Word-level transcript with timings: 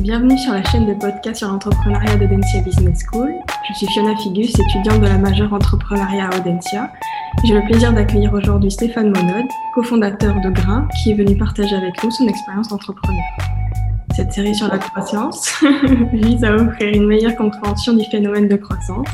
Bienvenue 0.00 0.38
sur 0.38 0.54
la 0.54 0.64
chaîne 0.64 0.86
de 0.86 0.94
podcast 0.94 1.36
sur 1.36 1.48
l'entrepreneuriat 1.48 2.16
d'Audencia 2.16 2.62
Business 2.62 3.00
School. 3.04 3.34
Je 3.68 3.74
suis 3.74 3.86
Fiona 3.88 4.16
Figus, 4.16 4.58
étudiante 4.58 5.02
de 5.02 5.06
la 5.06 5.18
majeure 5.18 5.52
entrepreneuriat 5.52 6.30
à 6.30 6.38
Audencia. 6.38 6.90
J'ai 7.44 7.52
le 7.52 7.60
plaisir 7.66 7.92
d'accueillir 7.92 8.32
aujourd'hui 8.32 8.70
Stéphane 8.70 9.08
Monod, 9.08 9.44
cofondateur 9.74 10.40
de 10.40 10.48
Grain, 10.48 10.88
qui 10.96 11.10
est 11.10 11.14
venu 11.14 11.36
partager 11.36 11.76
avec 11.76 12.02
nous 12.02 12.10
son 12.10 12.26
expérience 12.28 12.68
d'entrepreneur. 12.68 13.22
Cette 14.16 14.32
série 14.32 14.54
sur 14.54 14.68
la 14.68 14.78
croissance 14.78 15.62
vise 16.14 16.44
à 16.44 16.54
offrir 16.54 16.94
une 16.94 17.06
meilleure 17.06 17.36
compréhension 17.36 17.92
du 17.92 18.06
phénomène 18.06 18.48
de 18.48 18.56
croissance 18.56 19.08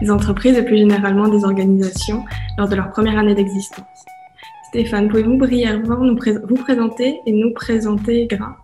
des 0.00 0.10
entreprises 0.10 0.58
et 0.58 0.64
plus 0.64 0.78
généralement 0.78 1.28
des 1.28 1.44
organisations 1.44 2.24
lors 2.58 2.68
de 2.68 2.74
leur 2.74 2.90
première 2.90 3.16
année 3.16 3.36
d'existence. 3.36 3.86
Stéphane, 4.70 5.08
pouvez-vous 5.08 5.36
brièvement 5.36 6.00
vous 6.04 6.56
présenter 6.56 7.20
et 7.26 7.32
nous 7.32 7.52
présenter 7.54 8.26
Grain? 8.26 8.56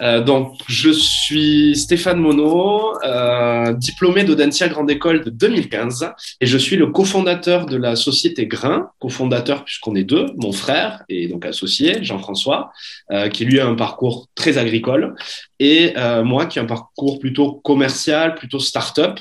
Euh, 0.00 0.22
donc, 0.22 0.54
je 0.68 0.90
suis 0.90 1.76
Stéphane 1.76 2.18
Monod, 2.18 2.98
euh, 3.04 3.72
diplômé 3.74 4.24
d'Audencia 4.24 4.68
Grande 4.68 4.90
École 4.90 5.24
de 5.24 5.30
2015, 5.30 6.12
et 6.40 6.46
je 6.46 6.58
suis 6.58 6.76
le 6.76 6.88
cofondateur 6.88 7.66
de 7.66 7.76
la 7.76 7.96
société 7.96 8.46
Grain, 8.46 8.90
cofondateur 8.98 9.64
puisqu'on 9.64 9.94
est 9.94 10.04
deux, 10.04 10.26
mon 10.36 10.52
frère 10.52 11.02
et 11.08 11.28
donc 11.28 11.44
associé 11.46 12.02
Jean-François, 12.02 12.70
euh, 13.10 13.28
qui 13.28 13.44
lui 13.44 13.60
a 13.60 13.66
un 13.66 13.74
parcours 13.74 14.28
très 14.34 14.58
agricole, 14.58 15.14
et 15.60 15.94
moi 16.24 16.46
qui 16.46 16.58
ai 16.58 16.62
un 16.62 16.66
parcours 16.66 17.18
plutôt 17.18 17.52
commercial, 17.64 18.34
plutôt 18.36 18.60
start-up 18.60 19.18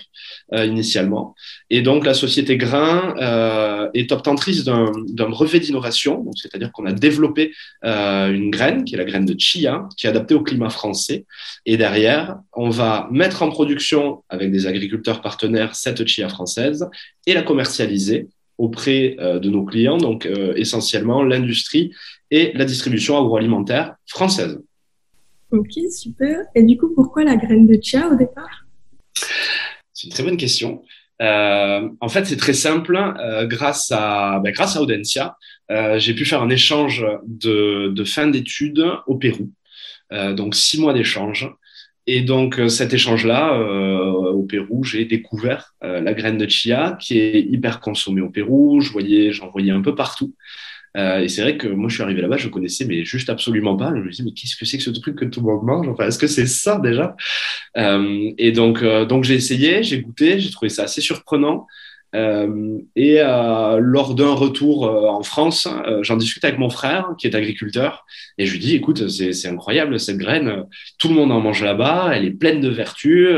euh, 0.54 0.66
initialement. 0.66 1.36
Et 1.70 1.82
donc 1.82 2.06
la 2.06 2.14
société 2.14 2.55
Grain 2.55 3.16
euh, 3.20 3.90
est 3.94 4.14
obtentrice 4.14 4.64
d'un 4.64 5.30
brevet 5.30 5.60
d'innovation, 5.60 6.26
c'est-à-dire 6.36 6.72
qu'on 6.72 6.86
a 6.86 6.94
développé 6.94 7.52
euh, 7.84 8.32
une 8.32 8.50
graine 8.50 8.86
qui 8.86 8.96
est 8.96 8.98
la 8.98 9.04
graine 9.04 9.26
de 9.26 9.38
chia, 9.38 9.90
qui 9.98 10.08
est 10.08 10.10
adaptée 10.10 10.36
au 10.36 10.41
climat 10.41 10.70
français. 10.70 11.26
Et 11.66 11.76
derrière, 11.76 12.38
on 12.54 12.70
va 12.70 13.10
mettre 13.12 13.44
en 13.44 13.49
production 13.49 14.24
avec 14.30 14.49
des 14.52 14.68
agriculteurs 14.68 15.21
partenaires 15.21 15.76
cette 15.76 16.08
chia 16.08 16.30
française 16.30 16.88
et 17.26 17.34
la 17.34 17.41
commercialiser 17.41 18.30
auprès 18.58 19.18
de 19.20 19.49
nos 19.49 19.66
clients, 19.66 19.98
donc 19.98 20.27
essentiellement 20.55 21.24
l'industrie 21.24 21.91
et 22.32 22.54
la 22.55 22.64
distribution 22.64 23.18
agroalimentaire 23.20 23.96
française. 24.08 24.60
Ok, 25.52 25.74
super. 25.91 26.40
Et 26.55 26.64
du 26.64 26.77
coup, 26.77 26.93
pourquoi 26.96 27.24
la 27.24 27.36
graine 27.36 27.68
de 27.68 27.77
chia 27.82 28.10
au 28.10 28.16
départ? 28.16 28.66
C'est 29.98 30.05
une 30.05 30.13
très 30.13 30.21
bonne 30.21 30.37
question. 30.37 30.84
Euh, 31.23 31.90
en 32.01 32.07
fait, 32.07 32.26
c'est 32.26 32.37
très 32.37 32.53
simple. 32.53 32.95
Euh, 32.95 33.48
grâce 33.48 33.91
à 33.91 34.40
ben, 34.43 34.51
grâce 34.51 34.77
à 34.77 34.81
Audencia, 34.84 35.35
euh, 35.71 35.98
j'ai 35.98 36.13
pu 36.13 36.23
faire 36.23 36.43
un 36.43 36.49
échange 36.49 37.03
de, 37.26 37.90
de 37.90 38.03
fin 38.03 38.27
d'études 38.27 38.85
au 39.07 39.15
Pérou. 39.15 39.49
Euh, 40.13 40.34
donc 40.34 40.53
six 40.53 40.79
mois 40.79 40.93
d'échange. 40.93 41.49
Et 42.05 42.21
donc 42.21 42.62
cet 42.70 42.93
échange-là, 42.93 43.59
au 43.59 44.43
Pérou, 44.43 44.84
j'ai 44.84 45.03
découvert 45.03 45.73
la 45.81 46.13
graine 46.13 46.37
de 46.37 46.48
chia 46.48 46.98
qui 47.01 47.20
est 47.20 47.41
hyper 47.41 47.81
consommée 47.81 48.21
au 48.21 48.29
Pérou. 48.29 48.79
Je 48.79 48.91
voyais, 48.93 49.34
j'en 49.34 49.49
voyais 49.49 49.71
un 49.71 49.81
peu 49.81 49.93
partout. 49.93 50.34
Euh, 50.96 51.20
et 51.20 51.27
c'est 51.30 51.41
vrai 51.41 51.57
que 51.57 51.68
moi, 51.68 51.90
je 51.90 51.96
suis 51.96 52.04
arrivé 52.04 52.21
là-bas, 52.21 52.38
je 52.38 52.48
connaissais, 52.49 52.85
mais 52.85 53.04
juste 53.05 53.30
absolument 53.30 53.76
pas. 53.76 53.91
Je 53.96 54.02
me 54.02 54.10
disais, 54.10 54.24
mais 54.24 54.32
qu'est-ce 54.32 54.55
que 54.55 54.66
c'est 54.66 54.77
que 54.77 54.84
ce 54.84 54.90
truc 54.91 55.16
que 55.16 55.26
tout 55.26 55.41
le 55.41 55.48
monde 55.48 55.63
mange? 55.63 55.88
Enfin, 55.88 56.07
est-ce 56.07 56.18
que 56.20 56.27
c'est 56.27 56.48
ça 56.48 56.80
déjà? 56.80 57.16
Euh, 57.77 58.32
Et 58.38 58.52
donc, 58.52 58.82
euh, 58.84 59.05
donc 59.05 59.24
j'ai 59.24 59.35
essayé, 59.35 59.84
j'ai 59.84 60.02
goûté, 60.02 60.40
j'ai 60.40 60.52
trouvé 60.52 60.70
ça 60.70 60.84
assez 60.84 61.02
surprenant. 61.02 61.68
Euh, 62.16 62.80
et 62.96 63.20
euh, 63.20 63.80
lors 63.80 64.16
d'un 64.16 64.34
retour 64.34 64.88
euh, 64.88 65.08
en 65.09 65.24
France, 65.24 65.68
j'en 66.02 66.16
discute 66.16 66.44
avec 66.46 66.58
mon 66.58 66.69
frère 66.69 67.09
qui 67.18 67.28
est 67.28 67.36
agriculteur 67.36 68.06
et 68.38 68.46
je 68.46 68.53
lui 68.53 68.59
dis 68.59 68.75
écoute 68.75 69.09
c'est 69.09 69.47
incroyable 69.47 70.00
cette 70.00 70.18
graine, 70.18 70.64
tout 71.00 71.09
le 71.09 71.16
monde 71.16 71.31
en 71.34 71.41
mange 71.41 71.62
là-bas, 71.62 72.12
elle 72.14 72.24
est 72.24 72.31
pleine 72.31 72.62
de 72.62 72.69
vertus, 72.69 73.30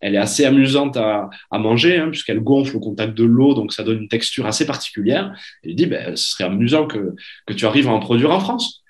elle 0.00 0.14
est 0.14 0.18
assez 0.18 0.44
amusante 0.44 0.96
à, 0.96 1.30
manger 1.52 1.98
hein, 1.98 2.10
puisqu'elle 2.10 2.40
gonfle 2.40 2.76
au 2.76 2.80
contact 2.80 3.14
de 3.14 3.24
l'eau 3.24 3.54
donc 3.54 3.72
ça 3.72 3.82
donne 3.82 4.02
une 4.02 4.08
texture 4.08 4.46
assez 4.46 4.66
particulière. 4.66 5.34
Et 5.64 5.70
il 5.70 5.76
dit 5.76 5.86
ben, 5.86 6.14
ce 6.16 6.32
serait 6.32 6.44
amusant 6.44 6.86
que, 6.86 7.14
tu 7.56 7.66
arrives 7.66 7.88
à 7.88 7.92
en 7.92 8.00
produire 8.00 8.30
en 8.30 8.40
France. 8.40 8.82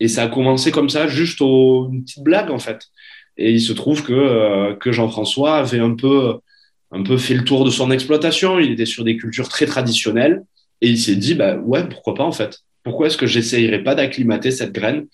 Et 0.00 0.08
ça 0.08 0.24
a 0.24 0.28
commencé 0.28 0.70
comme 0.72 0.88
ça, 0.88 1.06
juste 1.06 1.40
une 1.40 2.02
petite 2.02 2.24
blague 2.24 2.50
en 2.50 2.58
fait. 2.58 2.86
Et 3.36 3.52
il 3.52 3.60
se 3.60 3.72
trouve 3.72 4.02
que, 4.02 4.74
que 4.74 4.92
Jean-François 4.92 5.56
avait 5.56 5.78
un 5.78 5.94
peu 5.94 6.40
un 6.92 7.02
peu 7.02 7.16
fait 7.16 7.34
le 7.34 7.44
tour 7.44 7.64
de 7.64 7.70
son 7.70 7.90
exploitation. 7.90 8.58
Il 8.58 8.72
était 8.72 8.86
sur 8.86 9.04
des 9.04 9.16
cultures 9.16 9.48
très 9.48 9.66
traditionnelles 9.66 10.42
et 10.80 10.88
il 10.88 10.98
s'est 10.98 11.16
dit, 11.16 11.34
bah 11.34 11.56
ouais, 11.56 11.88
pourquoi 11.88 12.14
pas 12.14 12.24
en 12.24 12.32
fait 12.32 12.60
Pourquoi 12.82 13.06
est-ce 13.06 13.16
que 13.16 13.26
j'essayerais 13.26 13.82
pas 13.82 13.94
d'acclimater 13.94 14.50
cette 14.50 14.72
graine? 14.72 15.06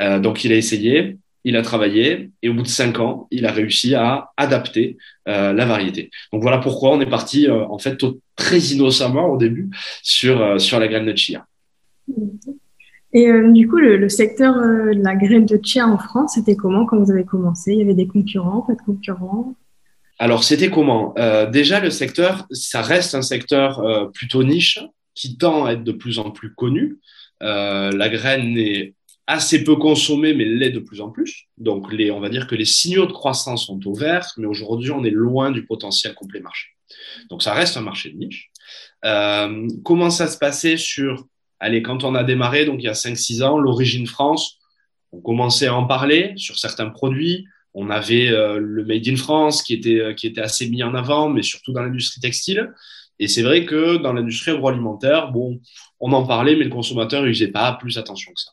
Euh, 0.00 0.18
Donc 0.18 0.44
il 0.44 0.52
a 0.52 0.56
essayé, 0.56 1.18
il 1.44 1.56
a 1.56 1.62
travaillé 1.62 2.30
et 2.42 2.48
au 2.48 2.54
bout 2.54 2.62
de 2.62 2.68
cinq 2.68 2.98
ans, 2.98 3.28
il 3.30 3.46
a 3.46 3.52
réussi 3.52 3.94
à 3.94 4.30
adapter 4.36 4.96
euh, 5.28 5.52
la 5.52 5.66
variété. 5.66 6.10
Donc 6.32 6.42
voilà 6.42 6.58
pourquoi 6.58 6.90
on 6.90 7.00
est 7.00 7.10
parti 7.10 7.46
euh, 7.46 7.64
en 7.66 7.78
fait 7.78 7.96
très 8.36 8.58
innocemment 8.58 9.28
au 9.28 9.36
début 9.36 9.68
sur 10.02 10.38
la 10.38 10.88
graine 10.88 11.06
de 11.06 11.16
chia. 11.16 11.46
Et 13.12 13.30
du 13.52 13.68
coup, 13.68 13.76
le, 13.76 13.98
le 13.98 14.08
secteur 14.08 14.54
de 14.54 15.02
la 15.02 15.14
graine 15.14 15.44
de 15.44 15.60
chia 15.62 15.86
en 15.86 15.98
France, 15.98 16.32
c'était 16.34 16.56
comment? 16.56 16.86
Quand 16.86 16.98
vous 16.98 17.10
avez 17.10 17.24
commencé? 17.24 17.72
Il 17.74 17.78
y 17.78 17.82
avait 17.82 17.94
des 17.94 18.06
concurrents, 18.06 18.62
pas 18.62 18.72
de 18.74 18.80
concurrents? 18.80 19.54
Alors, 20.18 20.44
c'était 20.44 20.70
comment? 20.70 21.14
Euh, 21.18 21.50
Déjà, 21.50 21.80
le 21.80 21.90
secteur, 21.90 22.46
ça 22.50 22.82
reste 22.82 23.14
un 23.14 23.22
secteur 23.22 23.80
euh, 23.80 24.06
plutôt 24.06 24.44
niche 24.44 24.78
qui 25.14 25.36
tend 25.36 25.64
à 25.64 25.72
être 25.72 25.84
de 25.84 25.92
plus 25.92 26.18
en 26.18 26.30
plus 26.30 26.54
connu. 26.54 26.98
Euh, 27.42 27.90
la 27.90 28.08
graine 28.08 28.56
est 28.56 28.94
assez 29.26 29.64
peu 29.64 29.76
consommée, 29.76 30.34
mais 30.34 30.44
l'est 30.44 30.70
de 30.70 30.78
plus 30.78 31.00
en 31.00 31.10
plus. 31.10 31.48
Donc, 31.58 31.88
on 31.92 32.20
va 32.20 32.28
dire 32.28 32.46
que 32.46 32.54
les 32.54 32.64
signaux 32.64 33.06
de 33.06 33.12
croissance 33.12 33.66
sont 33.66 33.84
au 33.86 33.94
vert, 33.94 34.26
mais 34.36 34.46
aujourd'hui, 34.46 34.90
on 34.90 35.04
est 35.04 35.10
loin 35.10 35.50
du 35.50 35.66
potentiel 35.66 36.14
complet 36.14 36.40
marché. 36.40 36.68
Donc, 37.30 37.42
ça 37.42 37.52
reste 37.54 37.76
un 37.76 37.82
marché 37.82 38.10
de 38.10 38.16
niche. 38.16 38.50
comment 39.84 40.10
ça 40.10 40.28
se 40.28 40.38
passait 40.38 40.76
sur, 40.76 41.26
allez, 41.60 41.82
quand 41.82 42.04
on 42.04 42.14
a 42.14 42.24
démarré, 42.24 42.64
donc 42.64 42.76
il 42.80 42.84
y 42.84 42.88
a 42.88 42.92
5-6 42.92 43.42
ans, 43.42 43.58
l'origine 43.58 44.06
France, 44.06 44.58
on 45.12 45.20
commençait 45.20 45.66
à 45.66 45.74
en 45.74 45.86
parler 45.86 46.32
sur 46.36 46.58
certains 46.58 46.88
produits. 46.88 47.46
On 47.74 47.90
avait 47.90 48.28
euh, 48.28 48.58
le 48.58 48.84
Made 48.84 49.08
in 49.08 49.16
France 49.16 49.62
qui 49.62 49.74
était, 49.74 50.00
euh, 50.00 50.14
qui 50.14 50.26
était 50.26 50.40
assez 50.40 50.68
mis 50.68 50.82
en 50.82 50.94
avant, 50.94 51.28
mais 51.28 51.42
surtout 51.42 51.72
dans 51.72 51.82
l'industrie 51.82 52.20
textile. 52.20 52.72
Et 53.18 53.28
c'est 53.28 53.42
vrai 53.42 53.64
que 53.64 53.96
dans 53.96 54.12
l'industrie 54.12 54.50
agroalimentaire, 54.50 55.30
bon, 55.30 55.60
on 56.00 56.12
en 56.12 56.26
parlait, 56.26 56.56
mais 56.56 56.64
le 56.64 56.70
consommateur, 56.70 57.26
il 57.26 57.34
faisait 57.34 57.48
pas 57.48 57.72
plus 57.74 57.98
attention 57.98 58.32
que 58.32 58.40
ça. 58.40 58.50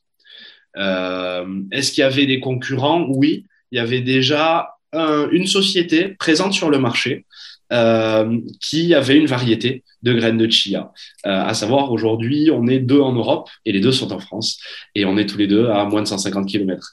Euh, 0.78 1.62
Est-ce 1.72 1.92
qu'il 1.92 2.02
y 2.02 2.06
avait 2.06 2.28
des 2.28 2.40
concurrents? 2.40 3.08
Oui, 3.10 3.46
il 3.72 3.78
y 3.78 3.80
avait 3.80 4.02
déjà 4.02 4.76
un, 4.94 5.28
une 5.32 5.48
société 5.48 6.10
présente 6.20 6.54
sur 6.54 6.70
le 6.70 6.80
marché 6.80 7.26
euh, 7.72 8.40
qui 8.60 8.94
avait 8.94 9.18
une 9.18 9.26
variété 9.26 9.84
de 10.02 10.14
graines 10.14 10.38
de 10.38 10.50
chia. 10.50 10.92
Euh, 11.26 11.30
à 11.30 11.54
savoir, 11.54 11.92
aujourd'hui, 11.92 12.50
on 12.52 12.68
est 12.68 12.80
deux 12.80 13.00
en 13.00 13.14
Europe 13.14 13.50
et 13.66 13.72
les 13.72 13.80
deux 13.80 13.92
sont 13.92 14.12
en 14.12 14.20
France 14.20 14.60
et 14.96 15.06
on 15.06 15.18
est 15.18 15.26
tous 15.26 15.38
les 15.38 15.48
deux 15.48 15.68
à 15.68 15.86
moins 15.86 16.02
de 16.02 16.08
150 16.08 16.48
km 16.48 16.92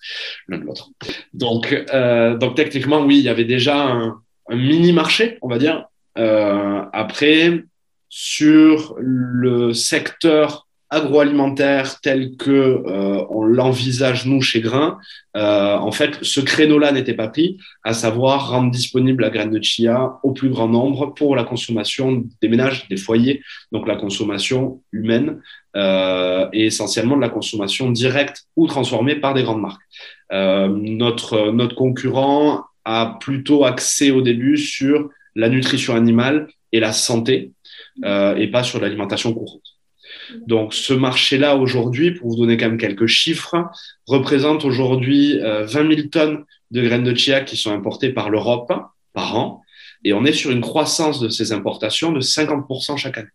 l'un 0.48 0.58
de 0.58 0.64
l'autre. 0.64 0.90
Donc, 1.32 1.72
euh, 1.92 2.36
donc 2.36 2.56
techniquement, 2.56 3.00
oui, 3.04 3.18
il 3.18 3.24
y 3.24 3.28
avait 3.28 3.44
déjà 3.44 3.86
un, 3.86 4.20
un 4.48 4.56
mini 4.56 4.92
marché, 4.92 5.38
on 5.42 5.48
va 5.48 5.58
dire. 5.58 5.86
Euh, 6.18 6.82
après, 6.92 7.64
sur 8.08 8.94
le 8.98 9.72
secteur 9.72 10.65
agroalimentaire 10.96 12.00
tel 12.00 12.36
que 12.36 12.50
euh, 12.50 13.24
on 13.30 13.44
l'envisage 13.44 14.26
nous 14.26 14.40
chez 14.40 14.60
Grain, 14.60 14.98
euh, 15.36 15.76
en 15.76 15.92
fait, 15.92 16.18
ce 16.22 16.40
créneau-là 16.40 16.92
n'était 16.92 17.14
pas 17.14 17.28
pris, 17.28 17.58
à 17.84 17.92
savoir 17.92 18.50
rendre 18.50 18.70
disponible 18.70 19.22
la 19.22 19.30
graine 19.30 19.50
de 19.50 19.62
chia 19.62 20.18
au 20.22 20.32
plus 20.32 20.48
grand 20.48 20.68
nombre 20.68 21.14
pour 21.14 21.36
la 21.36 21.44
consommation 21.44 22.24
des 22.40 22.48
ménages, 22.48 22.88
des 22.88 22.96
foyers, 22.96 23.42
donc 23.72 23.86
la 23.86 23.96
consommation 23.96 24.82
humaine 24.92 25.40
euh, 25.76 26.48
et 26.52 26.66
essentiellement 26.66 27.16
de 27.16 27.20
la 27.20 27.28
consommation 27.28 27.90
directe 27.90 28.44
ou 28.56 28.66
transformée 28.66 29.16
par 29.16 29.34
des 29.34 29.42
grandes 29.42 29.60
marques. 29.60 29.82
Notre 30.30 31.74
concurrent 31.74 32.64
a 32.84 33.16
plutôt 33.20 33.64
axé 33.64 34.10
au 34.10 34.22
début 34.22 34.56
sur 34.56 35.10
la 35.34 35.48
nutrition 35.48 35.94
animale 35.94 36.48
et 36.72 36.80
la 36.80 36.92
santé 36.92 37.52
et 38.04 38.48
pas 38.48 38.64
sur 38.64 38.80
l'alimentation 38.80 39.32
courante. 39.32 39.65
Donc 40.46 40.74
ce 40.74 40.92
marché-là 40.92 41.56
aujourd'hui, 41.56 42.12
pour 42.12 42.28
vous 42.28 42.36
donner 42.36 42.56
quand 42.56 42.68
même 42.68 42.78
quelques 42.78 43.06
chiffres, 43.06 43.56
représente 44.06 44.64
aujourd'hui 44.64 45.38
20 45.38 45.44
euh, 45.44 45.66
000 45.66 46.08
tonnes 46.08 46.44
de 46.70 46.82
graines 46.82 47.04
de 47.04 47.14
chia 47.14 47.42
qui 47.42 47.56
sont 47.56 47.72
importées 47.72 48.10
par 48.10 48.30
l'Europe 48.30 48.72
par 49.12 49.36
an. 49.36 49.62
Et 50.04 50.12
on 50.12 50.24
est 50.24 50.32
sur 50.32 50.50
une 50.50 50.60
croissance 50.60 51.20
de 51.20 51.28
ces 51.28 51.52
importations 51.52 52.12
de 52.12 52.20
50% 52.20 52.96
chaque 52.96 53.18
année. 53.18 53.28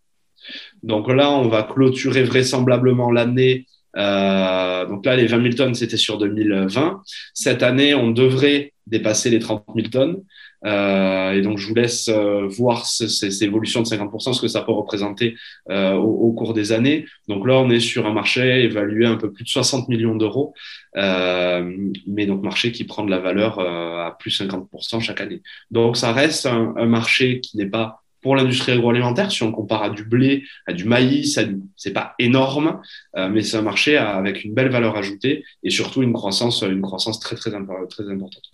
Donc 0.82 1.10
là, 1.10 1.30
on 1.30 1.48
va 1.48 1.62
clôturer 1.62 2.24
vraisemblablement 2.24 3.10
l'année 3.10 3.66
Euh, 3.96 4.86
donc 4.86 5.04
là, 5.04 5.16
les 5.16 5.26
20 5.26 5.42
000 5.42 5.54
tonnes, 5.54 5.74
c'était 5.74 5.96
sur 5.96 6.18
2020. 6.18 7.02
Cette 7.34 7.62
année, 7.62 7.94
on 7.94 8.10
devrait 8.10 8.72
dépasser 8.86 9.30
les 9.30 9.38
30 9.38 9.64
000 9.74 9.88
tonnes. 9.88 10.22
Euh, 10.64 11.32
et 11.32 11.42
donc, 11.42 11.58
je 11.58 11.66
vous 11.66 11.74
laisse 11.74 12.08
euh, 12.08 12.46
voir 12.46 12.86
ces, 12.86 13.44
évolutions 13.44 13.82
de 13.82 13.86
50%, 13.86 14.32
ce 14.32 14.40
que 14.40 14.48
ça 14.48 14.62
peut 14.62 14.72
représenter 14.72 15.36
euh, 15.70 15.94
au, 15.94 16.28
au, 16.28 16.32
cours 16.32 16.54
des 16.54 16.72
années. 16.72 17.06
Donc 17.28 17.46
là, 17.46 17.54
on 17.54 17.70
est 17.70 17.80
sur 17.80 18.06
un 18.06 18.12
marché 18.12 18.64
évalué 18.64 19.06
à 19.06 19.10
un 19.10 19.16
peu 19.16 19.32
plus 19.32 19.44
de 19.44 19.48
60 19.48 19.88
millions 19.88 20.14
d'euros, 20.14 20.54
euh, 20.96 21.90
mais 22.06 22.26
donc 22.26 22.42
marché 22.42 22.72
qui 22.72 22.84
prend 22.84 23.04
de 23.04 23.10
la 23.10 23.18
valeur 23.18 23.58
euh, 23.58 24.06
à 24.06 24.16
plus 24.18 24.40
50% 24.40 25.00
chaque 25.00 25.20
année. 25.20 25.42
Donc, 25.70 25.96
ça 25.96 26.12
reste 26.12 26.46
un, 26.46 26.74
un 26.76 26.86
marché 26.86 27.40
qui 27.40 27.56
n'est 27.56 27.66
pas 27.66 28.02
pour 28.22 28.36
l'industrie 28.36 28.72
agroalimentaire, 28.72 29.30
si 29.30 29.42
on 29.42 29.52
compare 29.52 29.82
à 29.82 29.90
du 29.90 30.04
blé, 30.04 30.44
à 30.66 30.72
du 30.72 30.84
maïs, 30.84 31.38
c'est 31.76 31.92
pas 31.92 32.14
énorme, 32.18 32.80
euh, 33.16 33.28
mais 33.28 33.42
c'est 33.42 33.56
un 33.56 33.62
marché 33.62 33.96
avec 33.96 34.44
une 34.44 34.54
belle 34.54 34.70
valeur 34.70 34.96
ajoutée 34.96 35.44
et 35.64 35.70
surtout 35.70 36.02
une 36.02 36.12
croissance, 36.12 36.62
une 36.62 36.80
croissance 36.80 37.18
très 37.18 37.36
très, 37.36 37.50
très 37.50 38.08
importante. 38.08 38.44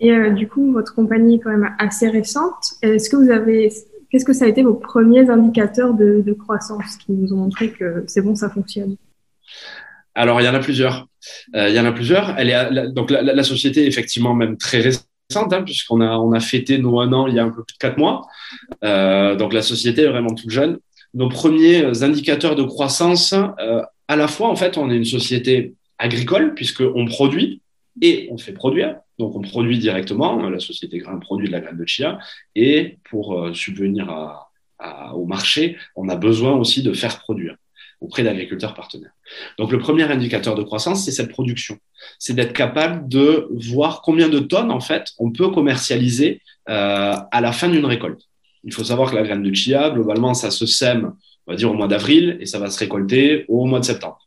Et 0.00 0.12
euh, 0.12 0.30
du 0.30 0.48
coup, 0.48 0.72
votre 0.72 0.94
compagnie 0.94 1.36
est 1.36 1.38
quand 1.38 1.50
même 1.50 1.74
assez 1.78 2.08
récente. 2.08 2.74
Est-ce 2.82 3.10
que 3.10 3.16
vous 3.16 3.30
avez, 3.30 3.70
qu'est-ce 4.10 4.24
que 4.24 4.32
ça 4.32 4.46
a 4.46 4.48
été 4.48 4.62
vos 4.62 4.74
premiers 4.74 5.28
indicateurs 5.28 5.94
de, 5.94 6.32
croissance 6.32 6.96
qui 6.96 7.12
nous 7.12 7.32
ont 7.32 7.36
montré 7.36 7.70
que 7.70 8.04
c'est 8.06 8.22
bon, 8.22 8.34
ça 8.34 8.48
fonctionne? 8.48 8.96
Alors, 10.14 10.40
il 10.40 10.44
y 10.44 10.48
en 10.48 10.54
a 10.54 10.58
plusieurs. 10.58 11.06
Euh, 11.54 11.68
il 11.68 11.74
y 11.74 11.80
en 11.80 11.84
a 11.84 11.92
plusieurs. 11.92 12.34
Donc 12.92 13.10
la, 13.10 13.44
société 13.44 13.84
est 13.84 13.86
effectivement 13.86 14.34
même 14.34 14.56
très 14.56 14.80
récente. 14.80 15.06
Hein, 15.32 15.62
puisqu'on 15.62 16.00
a, 16.00 16.18
on 16.18 16.32
a 16.32 16.40
fêté 16.40 16.78
nos 16.78 16.98
un 16.98 17.12
an 17.12 17.28
il 17.28 17.36
y 17.36 17.38
a 17.38 17.44
un 17.44 17.50
peu 17.50 17.62
plus 17.62 17.74
de 17.74 17.78
quatre 17.78 17.98
mois. 17.98 18.26
Euh, 18.82 19.36
donc 19.36 19.52
la 19.52 19.62
société 19.62 20.02
est 20.02 20.08
vraiment 20.08 20.34
toute 20.34 20.50
jeune. 20.50 20.78
Nos 21.14 21.28
premiers 21.28 22.02
indicateurs 22.02 22.56
de 22.56 22.64
croissance, 22.64 23.32
à 23.32 24.16
la 24.16 24.26
fois, 24.26 24.48
en 24.48 24.56
fait, 24.56 24.76
on 24.76 24.90
est 24.90 24.96
une 24.96 25.04
société 25.04 25.74
agricole, 25.98 26.54
puisqu'on 26.54 27.04
produit 27.04 27.62
et 28.02 28.28
on 28.32 28.38
fait 28.38 28.52
produire. 28.52 28.96
Donc, 29.20 29.36
on 29.36 29.42
produit 29.42 29.78
directement. 29.78 30.48
La 30.48 30.58
société 30.58 30.98
Grain 30.98 31.18
produit 31.18 31.46
de 31.46 31.52
la 31.52 31.60
graine 31.60 31.76
de 31.76 31.86
chia. 31.86 32.18
Et 32.54 32.98
pour 33.08 33.38
euh, 33.38 33.54
subvenir 33.54 34.06
au 35.14 35.26
marché, 35.26 35.76
on 35.94 36.08
a 36.08 36.16
besoin 36.16 36.52
aussi 36.52 36.82
de 36.82 36.94
faire 36.94 37.18
produire 37.18 37.54
auprès 38.00 38.22
d'agriculteurs 38.22 38.74
partenaires. 38.74 39.12
Donc, 39.58 39.70
le 39.72 39.78
premier 39.78 40.04
indicateur 40.04 40.54
de 40.54 40.62
croissance, 40.62 41.04
c'est 41.04 41.12
cette 41.12 41.30
production. 41.30 41.78
C'est 42.18 42.32
d'être 42.32 42.54
capable 42.54 43.08
de 43.08 43.48
voir 43.50 44.00
combien 44.02 44.28
de 44.28 44.38
tonnes, 44.38 44.70
en 44.70 44.80
fait, 44.80 45.12
on 45.18 45.30
peut 45.30 45.50
commercialiser 45.50 46.40
euh, 46.68 47.14
à 47.30 47.40
la 47.40 47.52
fin 47.52 47.68
d'une 47.68 47.84
récolte. 47.84 48.22
Il 48.64 48.72
faut 48.72 48.84
savoir 48.84 49.10
que 49.10 49.16
la 49.16 49.22
graine 49.22 49.42
de 49.42 49.54
chia, 49.54 49.90
globalement, 49.90 50.34
ça 50.34 50.50
se 50.50 50.66
sème, 50.66 51.12
on 51.46 51.52
va 51.52 51.56
dire, 51.56 51.70
au 51.70 51.74
mois 51.74 51.88
d'avril 51.88 52.38
et 52.40 52.46
ça 52.46 52.58
va 52.58 52.70
se 52.70 52.78
récolter 52.78 53.44
au 53.48 53.66
mois 53.66 53.80
de 53.80 53.84
septembre. 53.84 54.18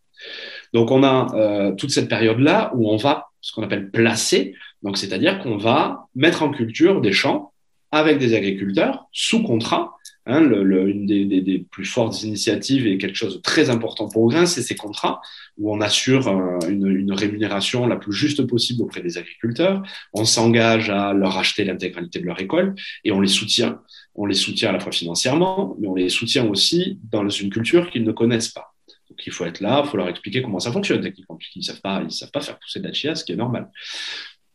Donc, 0.73 0.91
on 0.91 1.03
a 1.03 1.27
euh, 1.35 1.71
toute 1.75 1.91
cette 1.91 2.09
période-là 2.09 2.71
où 2.75 2.91
on 2.91 2.97
va, 2.97 3.27
ce 3.41 3.53
qu'on 3.53 3.63
appelle 3.63 3.91
placer, 3.91 4.55
donc 4.83 4.97
c'est-à-dire 4.97 5.39
qu'on 5.39 5.57
va 5.57 6.07
mettre 6.15 6.43
en 6.43 6.51
culture 6.51 7.01
des 7.01 7.13
champs 7.13 7.53
avec 7.91 8.17
des 8.17 8.33
agriculteurs 8.33 9.05
sous 9.11 9.43
contrat. 9.43 9.95
Hein, 10.25 10.41
une 10.41 11.05
des, 11.05 11.65
plus 11.69 11.85
fortes 11.85 12.23
initiatives 12.23 12.87
et 12.87 12.97
quelque 12.97 13.15
chose 13.15 13.35
de 13.35 13.41
très 13.41 13.69
important 13.69 14.07
pour 14.07 14.29
Grain, 14.29 14.45
c'est 14.45 14.61
ces 14.61 14.75
contrats 14.75 15.19
où 15.57 15.73
on 15.73 15.81
assure 15.81 16.29
euh, 16.29 16.59
une, 16.69 17.11
rémunération 17.11 17.85
la 17.87 17.97
plus 17.97 18.13
juste 18.13 18.47
possible 18.47 18.83
auprès 18.83 19.01
des 19.01 19.17
agriculteurs. 19.17 19.83
On 20.13 20.23
s'engage 20.23 20.89
à 20.89 21.13
leur 21.13 21.37
acheter 21.37 21.65
l'intégralité 21.65 22.19
de 22.19 22.25
leur 22.25 22.37
récolte 22.37 22.79
et 23.03 23.11
on 23.11 23.19
les 23.19 23.27
soutient. 23.27 23.81
On 24.15 24.25
les 24.25 24.33
soutient 24.33 24.69
à 24.69 24.71
la 24.71 24.79
fois 24.79 24.93
financièrement, 24.93 25.75
mais 25.77 25.87
on 25.87 25.95
les 25.95 26.07
soutient 26.07 26.47
aussi 26.47 26.99
dans 27.11 27.27
une 27.27 27.49
culture 27.49 27.91
qu'ils 27.91 28.05
ne 28.05 28.13
connaissent 28.13 28.49
pas. 28.49 28.73
Donc 29.09 29.27
il 29.27 29.33
faut 29.33 29.45
être 29.45 29.59
là, 29.59 29.81
il 29.85 29.89
faut 29.89 29.97
leur 29.97 30.07
expliquer 30.07 30.41
comment 30.41 30.59
ça 30.59 30.71
fonctionne. 30.71 31.03
Ils 31.05 31.59
ne 31.59 31.61
savent 31.61 31.81
pas, 31.81 32.01
ils 32.01 32.11
savent 32.11 32.31
pas 32.31 32.41
faire 32.41 32.57
pousser 32.57 32.79
de 32.79 32.87
la 32.87 32.93
chia, 32.93 33.13
ce 33.13 33.25
qui 33.25 33.33
est 33.33 33.35
normal. 33.35 33.69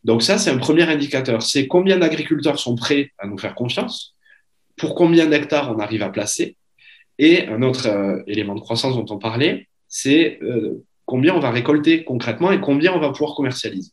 Donc 0.04 0.22
ça, 0.22 0.38
c'est 0.38 0.50
un 0.50 0.58
premier 0.58 0.82
indicateur. 0.82 1.42
C'est 1.42 1.66
combien 1.66 1.98
d'agriculteurs 1.98 2.58
sont 2.58 2.76
prêts 2.76 3.12
à 3.18 3.26
nous 3.26 3.38
faire 3.38 3.54
confiance, 3.54 4.14
pour 4.76 4.94
combien 4.94 5.26
d'hectares 5.26 5.74
on 5.74 5.78
arrive 5.80 6.02
à 6.02 6.08
placer. 6.08 6.56
Et 7.18 7.46
un 7.48 7.62
autre 7.62 7.88
euh, 7.88 8.22
élément 8.26 8.54
de 8.54 8.60
croissance 8.60 8.94
dont 8.94 9.06
on 9.12 9.18
parlait, 9.18 9.66
c'est 9.88 10.38
euh, 10.42 10.84
combien 11.04 11.34
on 11.34 11.40
va 11.40 11.50
récolter 11.50 12.04
concrètement 12.04 12.52
et 12.52 12.60
combien 12.60 12.92
on 12.92 13.00
va 13.00 13.10
pouvoir 13.10 13.34
commercialiser. 13.34 13.90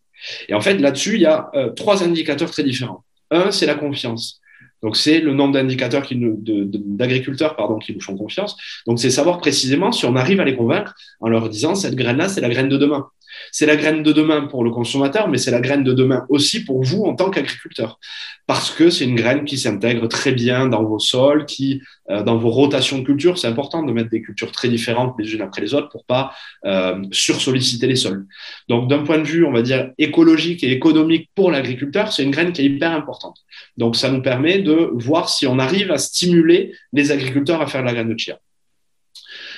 Et 0.47 0.53
en 0.53 0.61
fait, 0.61 0.77
là-dessus, 0.77 1.15
il 1.15 1.21
y 1.21 1.25
a 1.25 1.49
euh, 1.55 1.69
trois 1.71 2.03
indicateurs 2.03 2.51
très 2.51 2.63
différents. 2.63 3.03
Un, 3.31 3.51
c'est 3.51 3.65
la 3.65 3.75
confiance. 3.75 4.41
Donc, 4.83 4.97
c'est 4.97 5.19
le 5.19 5.33
nombre 5.33 5.53
d'indicateurs 5.53 6.07
d'agriculteurs, 6.11 7.57
qui 7.81 7.93
nous 7.93 8.01
font 8.01 8.15
confiance. 8.15 8.55
Donc, 8.85 8.99
c'est 8.99 9.09
savoir 9.09 9.39
précisément 9.39 9.91
si 9.91 10.05
on 10.05 10.15
arrive 10.15 10.39
à 10.39 10.45
les 10.45 10.55
convaincre 10.55 10.93
en 11.21 11.29
leur 11.29 11.49
disant 11.49 11.73
cette 11.73 11.95
graine-là, 11.95 12.29
c'est 12.29 12.41
la 12.41 12.49
graine 12.49 12.69
de 12.69 12.77
demain. 12.77 13.07
C'est 13.51 13.65
la 13.65 13.75
graine 13.75 14.03
de 14.03 14.11
demain 14.11 14.41
pour 14.47 14.63
le 14.63 14.71
consommateur, 14.71 15.27
mais 15.27 15.37
c'est 15.37 15.51
la 15.51 15.61
graine 15.61 15.83
de 15.83 15.93
demain 15.93 16.25
aussi 16.29 16.63
pour 16.63 16.83
vous 16.83 17.03
en 17.03 17.15
tant 17.15 17.29
qu'agriculteur. 17.29 17.99
Parce 18.47 18.69
que 18.71 18.89
c'est 18.89 19.05
une 19.05 19.15
graine 19.15 19.45
qui 19.45 19.57
s'intègre 19.57 20.07
très 20.07 20.31
bien 20.31 20.67
dans 20.67 20.83
vos 20.83 20.99
sols, 20.99 21.45
qui, 21.45 21.81
euh, 22.09 22.23
dans 22.23 22.37
vos 22.37 22.49
rotations 22.49 22.99
de 22.99 23.03
culture, 23.03 23.37
c'est 23.37 23.47
important 23.47 23.83
de 23.83 23.91
mettre 23.91 24.09
des 24.09 24.21
cultures 24.21 24.51
très 24.51 24.69
différentes 24.69 25.15
les 25.17 25.33
unes 25.33 25.41
après 25.41 25.61
les 25.61 25.73
autres 25.73 25.89
pour 25.89 26.05
pas 26.05 26.31
euh, 26.65 27.01
sursolliciter 27.11 27.87
les 27.87 27.95
sols. 27.95 28.25
Donc, 28.69 28.89
d'un 28.89 29.03
point 29.03 29.17
de 29.17 29.27
vue, 29.27 29.45
on 29.45 29.51
va 29.51 29.61
dire, 29.61 29.91
écologique 29.97 30.63
et 30.63 30.71
économique 30.71 31.29
pour 31.35 31.51
l'agriculteur, 31.51 32.11
c'est 32.11 32.23
une 32.23 32.31
graine 32.31 32.53
qui 32.53 32.61
est 32.61 32.65
hyper 32.65 32.91
importante. 32.91 33.37
Donc, 33.77 33.95
ça 33.95 34.11
nous 34.11 34.21
permet 34.21 34.59
de 34.59 34.91
voir 34.93 35.29
si 35.29 35.47
on 35.47 35.59
arrive 35.59 35.91
à 35.91 35.97
stimuler 35.97 36.73
les 36.93 37.11
agriculteurs 37.11 37.61
à 37.61 37.67
faire 37.67 37.83
la 37.83 37.93
graine 37.93 38.13
de 38.13 38.17
chia. 38.17 38.39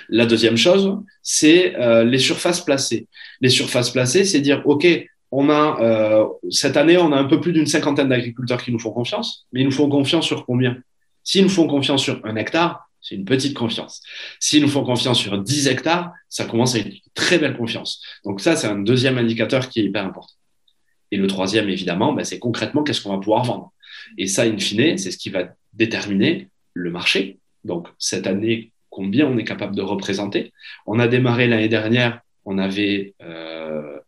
La 0.10 0.26
deuxième 0.26 0.58
chose, 0.58 0.98
c'est 1.22 1.76
euh, 1.76 2.04
les 2.04 2.20
surfaces 2.20 2.62
placées. 2.62 3.08
Les 3.42 3.50
surfaces 3.50 3.90
placées, 3.90 4.26
c'est 4.26 4.40
dire, 4.40 4.62
OK, 4.66 4.88
on 5.32 5.50
a 5.50 5.82
euh, 5.82 6.26
cette 6.50 6.78
année, 6.78 6.98
on 6.98 7.12
a 7.12 7.18
un 7.18 7.26
peu 7.26 7.42
plus 7.42 7.52
d'une 7.52 7.66
cinquantaine 7.66 8.10
d'agriculteurs 8.10 8.64
qui 8.64 8.72
nous 8.72 8.80
font 8.80 8.92
confiance, 8.92 9.46
mais 9.52 9.62
ils 9.62 9.66
nous 9.66 9.72
font 9.72 9.90
confiance 9.90 10.26
sur 10.26 10.46
combien? 10.46 10.78
S'ils 11.24 11.44
nous 11.44 11.50
font 11.50 11.68
confiance 11.68 12.02
sur 12.02 12.22
un 12.26 12.36
hectare, 12.38 12.90
c'est 13.02 13.16
une 13.16 13.26
petite 13.26 13.56
confiance. 13.56 14.02
S'ils 14.40 14.62
nous 14.62 14.70
font 14.70 14.84
confiance 14.84 15.20
sur 15.20 15.38
10 15.38 15.68
hectares, 15.68 16.12
ça 16.30 16.46
commence 16.46 16.76
à 16.76 16.80
être 16.80 16.88
une 16.88 17.00
très 17.14 17.38
belle 17.38 17.56
confiance. 17.56 18.02
Donc 18.24 18.42
ça, 18.42 18.56
c'est 18.56 18.68
un 18.68 18.80
deuxième 18.80 19.18
indicateur 19.18 19.70
qui 19.70 19.82
est 19.82 19.84
hyper 19.84 20.06
important. 20.06 20.34
Et 21.12 21.18
le 21.18 21.28
troisième, 21.28 21.70
évidemment, 21.70 22.14
ben, 22.14 22.24
c'est 22.24 22.40
concrètement 22.40 22.84
qu'est-ce 22.84 23.02
qu'on 23.02 23.12
va 23.12 23.20
pouvoir 23.20 23.44
vendre? 23.44 23.72
Et 24.18 24.28
ça, 24.28 24.44
in 24.44 24.58
fine, 24.58 24.98
c'est 24.98 25.12
ce 25.12 25.18
qui 25.18 25.30
va 25.30 25.50
déterminer 25.74 26.50
le 26.74 26.92
marché. 26.92 27.40
Donc 27.64 27.88
cette 27.98 28.28
année, 28.28 28.72
combien 28.98 29.28
on 29.28 29.38
est 29.38 29.44
capable 29.44 29.76
de 29.76 29.84
représenter. 29.84 30.54
On 30.88 30.98
a 30.98 31.08
démarré 31.08 31.48
l'année 31.48 31.70
dernière, 31.70 32.22
on 32.46 32.58
avait 32.58 33.14
euh, 33.22 34.00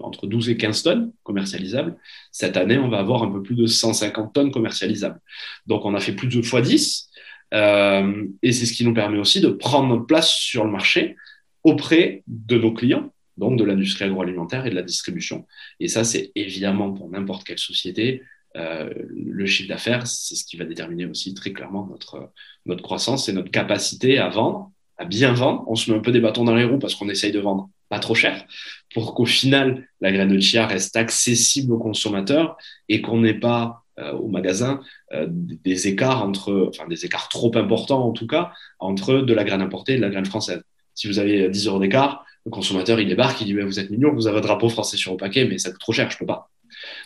entre 0.00 0.26
12 0.26 0.50
et 0.50 0.56
15 0.56 0.82
tonnes 0.82 1.12
commercialisables. 1.22 1.96
Cette 2.32 2.56
année, 2.56 2.76
on 2.76 2.88
va 2.88 2.98
avoir 2.98 3.22
un 3.22 3.30
peu 3.30 3.40
plus 3.40 3.54
de 3.54 3.66
150 3.66 4.34
tonnes 4.34 4.50
commercialisables. 4.50 5.20
Donc, 5.68 5.84
on 5.84 5.94
a 5.94 6.00
fait 6.00 6.10
plus 6.10 6.26
de 6.26 6.42
fois 6.42 6.60
10. 6.60 7.08
Euh, 7.54 8.26
et 8.42 8.50
c'est 8.50 8.66
ce 8.66 8.72
qui 8.72 8.84
nous 8.84 8.94
permet 8.94 9.18
aussi 9.18 9.40
de 9.40 9.48
prendre 9.48 10.04
place 10.04 10.30
sur 10.30 10.64
le 10.64 10.72
marché 10.72 11.14
auprès 11.62 12.24
de 12.26 12.58
nos 12.58 12.72
clients, 12.72 13.12
donc 13.36 13.56
de 13.60 13.64
l'industrie 13.64 14.06
agroalimentaire 14.06 14.66
et 14.66 14.70
de 14.70 14.74
la 14.74 14.82
distribution. 14.82 15.46
Et 15.78 15.86
ça, 15.86 16.02
c'est 16.02 16.32
évidemment 16.34 16.92
pour 16.92 17.08
n'importe 17.10 17.44
quelle 17.44 17.60
société 17.60 18.22
euh, 18.56 18.92
le 19.10 19.46
chiffre 19.46 19.68
d'affaires, 19.68 20.06
c'est 20.06 20.34
ce 20.34 20.44
qui 20.44 20.56
va 20.56 20.64
déterminer 20.64 21.06
aussi 21.06 21.34
très 21.34 21.52
clairement 21.52 21.86
notre, 21.86 22.30
notre 22.66 22.82
croissance 22.82 23.28
et 23.28 23.32
notre 23.32 23.50
capacité 23.50 24.18
à 24.18 24.28
vendre, 24.28 24.70
à 24.98 25.04
bien 25.04 25.32
vendre. 25.32 25.64
On 25.66 25.74
se 25.74 25.90
met 25.90 25.96
un 25.96 26.00
peu 26.00 26.12
des 26.12 26.20
bâtons 26.20 26.44
dans 26.44 26.54
les 26.54 26.64
roues 26.64 26.78
parce 26.78 26.94
qu'on 26.94 27.08
essaye 27.08 27.32
de 27.32 27.40
vendre 27.40 27.70
pas 27.88 27.98
trop 27.98 28.14
cher 28.14 28.46
pour 28.94 29.14
qu'au 29.14 29.26
final, 29.26 29.86
la 30.00 30.12
graine 30.12 30.34
de 30.34 30.40
chia 30.40 30.66
reste 30.66 30.96
accessible 30.96 31.72
aux 31.72 31.78
consommateurs 31.78 32.56
et 32.88 33.00
qu'on 33.00 33.20
n'ait 33.20 33.38
pas 33.38 33.84
euh, 33.98 34.12
au 34.12 34.28
magasin 34.28 34.80
euh, 35.12 35.26
des 35.30 35.88
écarts 35.88 36.22
entre, 36.22 36.68
enfin 36.68 36.88
des 36.88 37.04
écarts 37.04 37.28
trop 37.28 37.54
importants 37.56 38.06
en 38.06 38.12
tout 38.12 38.26
cas, 38.26 38.52
entre 38.78 39.16
de 39.16 39.34
la 39.34 39.44
graine 39.44 39.62
importée 39.62 39.94
et 39.94 39.96
de 39.96 40.02
la 40.02 40.10
graine 40.10 40.26
française. 40.26 40.62
Si 40.94 41.06
vous 41.08 41.18
avez 41.18 41.48
10 41.48 41.66
euros 41.66 41.78
d'écart, 41.78 42.24
le 42.44 42.50
consommateur 42.50 43.00
il 43.00 43.08
débarque, 43.08 43.40
il 43.40 43.46
dit 43.46 43.54
vous 43.54 43.80
êtes 43.80 43.90
mignon, 43.90 44.12
vous 44.12 44.26
avez 44.26 44.38
un 44.38 44.42
drapeau 44.42 44.68
français 44.68 44.96
sur 44.96 45.12
le 45.12 45.16
paquet, 45.16 45.46
mais 45.46 45.58
ça 45.58 45.70
coûte 45.70 45.80
trop 45.80 45.92
cher, 45.92 46.10
je 46.10 46.18
peux 46.18 46.26
pas. 46.26 46.51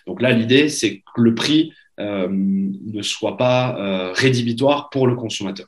Donc 0.07 0.23
là, 0.23 0.33
l'idée, 0.33 0.69
c'est 0.69 1.03
que 1.15 1.21
le 1.21 1.35
prix 1.35 1.73
euh, 1.99 2.29
ne 2.31 3.03
soit 3.03 3.37
pas 3.37 3.77
euh, 3.79 4.13
rédhibitoire 4.13 4.91
pour 4.91 5.07
le 5.07 5.15
consommateur. 5.17 5.67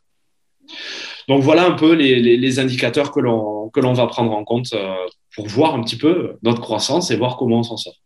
Donc 1.28 1.43
voilà 1.43 1.67
un 1.67 1.73
peu 1.73 1.93
les, 1.95 2.21
les, 2.21 2.37
les 2.37 2.59
indicateurs 2.59 3.12
que 3.12 3.21
l'on 3.21 3.93
va 3.93 4.07
prendre 4.07 4.33
en 4.33 4.45
compte 4.45 4.73
euh, 4.73 4.95
pour 5.35 5.47
voir 5.47 5.75
un 5.75 5.83
petit 5.83 5.97
peu 5.97 6.37
notre 6.43 6.61
croissance 6.61 7.11
et 7.11 7.17
voir 7.17 7.37
comment 7.37 7.61
on 7.61 7.62
s'en 7.62 7.76
sort. 7.76 7.97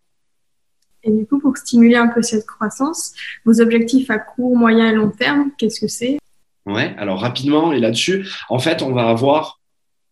Et 1.04 1.10
du 1.10 1.26
coup, 1.26 1.40
pour 1.40 1.56
stimuler 1.56 1.96
un 1.96 2.08
peu 2.08 2.22
cette 2.22 2.46
croissance, 2.46 3.12
vos 3.44 3.60
objectifs 3.60 4.10
à 4.10 4.18
court, 4.18 4.56
moyen 4.56 4.90
et 4.90 4.94
long 4.94 5.10
terme, 5.10 5.50
qu'est-ce 5.58 5.80
que 5.80 5.88
c'est? 5.88 6.18
Ouais, 6.64 6.94
alors 6.96 7.20
rapidement 7.20 7.72
et 7.72 7.80
là-dessus, 7.80 8.28
en 8.48 8.60
fait, 8.60 8.82
on 8.82 8.92
va 8.92 9.08
avoir 9.08 9.60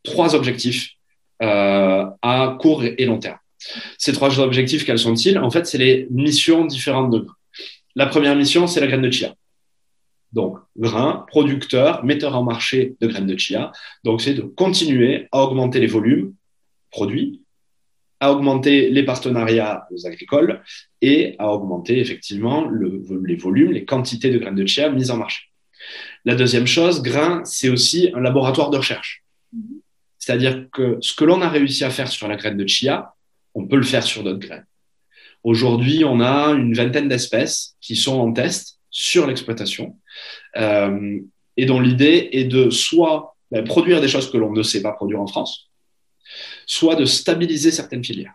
trois 0.02 0.34
objectifs 0.34 0.94
euh, 1.42 2.06
à 2.22 2.56
court 2.60 2.82
et 2.84 3.04
long 3.06 3.18
terme. 3.18 3.38
Ces 3.98 4.12
trois 4.12 4.38
objectifs, 4.40 4.84
quels 4.84 4.98
sont-ils? 4.98 5.38
En 5.38 5.50
fait, 5.50 5.66
c'est 5.66 5.78
les 5.78 6.06
missions 6.10 6.64
différentes 6.64 7.10
de 7.10 7.26
La 7.94 8.06
première 8.06 8.36
mission, 8.36 8.66
c'est 8.66 8.80
la 8.80 8.86
graine 8.86 9.02
de 9.02 9.10
chia. 9.10 9.34
Donc, 10.32 10.58
grains, 10.76 11.24
producteurs, 11.28 12.04
metteurs 12.04 12.36
en 12.36 12.44
marché 12.44 12.94
de 13.00 13.06
graines 13.06 13.26
de 13.26 13.36
chia. 13.36 13.72
Donc, 14.04 14.20
c'est 14.20 14.34
de 14.34 14.42
continuer 14.42 15.28
à 15.32 15.42
augmenter 15.42 15.80
les 15.80 15.88
volumes 15.88 16.34
produits, 16.90 17.42
à 18.20 18.32
augmenter 18.32 18.90
les 18.90 19.02
partenariats 19.02 19.86
agricoles 20.04 20.62
et 21.00 21.34
à 21.38 21.52
augmenter 21.52 21.98
effectivement 21.98 22.68
les 22.70 23.36
volumes, 23.36 23.72
les 23.72 23.84
quantités 23.84 24.30
de 24.30 24.38
graines 24.38 24.54
de 24.54 24.66
chia 24.66 24.90
mises 24.90 25.10
en 25.10 25.16
marché. 25.16 25.42
La 26.24 26.34
deuxième 26.34 26.66
chose, 26.66 27.02
grain, 27.02 27.42
c'est 27.44 27.70
aussi 27.70 28.10
un 28.14 28.20
laboratoire 28.20 28.70
de 28.70 28.76
recherche. 28.76 29.24
Mm-hmm. 29.56 29.80
C'est-à-dire 30.18 30.66
que 30.70 30.98
ce 31.00 31.14
que 31.14 31.24
l'on 31.24 31.40
a 31.40 31.48
réussi 31.48 31.82
à 31.82 31.90
faire 31.90 32.08
sur 32.08 32.28
la 32.28 32.36
graine 32.36 32.58
de 32.58 32.66
chia, 32.66 33.14
on 33.54 33.66
peut 33.66 33.76
le 33.76 33.82
faire 33.82 34.02
sur 34.02 34.22
d'autres 34.22 34.38
graines. 34.38 34.66
Aujourd'hui, 35.42 36.04
on 36.04 36.20
a 36.20 36.48
une 36.50 36.74
vingtaine 36.74 37.08
d'espèces 37.08 37.76
qui 37.80 37.96
sont 37.96 38.18
en 38.18 38.32
test 38.32 38.78
sur 38.90 39.26
l'exploitation 39.26 39.96
euh, 40.56 41.18
et 41.56 41.66
dont 41.66 41.80
l'idée 41.80 42.28
est 42.32 42.44
de 42.44 42.70
soit 42.70 43.36
ben, 43.50 43.64
produire 43.64 44.00
des 44.00 44.08
choses 44.08 44.30
que 44.30 44.36
l'on 44.36 44.52
ne 44.52 44.62
sait 44.62 44.82
pas 44.82 44.92
produire 44.92 45.20
en 45.20 45.26
France, 45.26 45.70
soit 46.66 46.96
de 46.96 47.04
stabiliser 47.04 47.70
certaines 47.70 48.04
filières. 48.04 48.34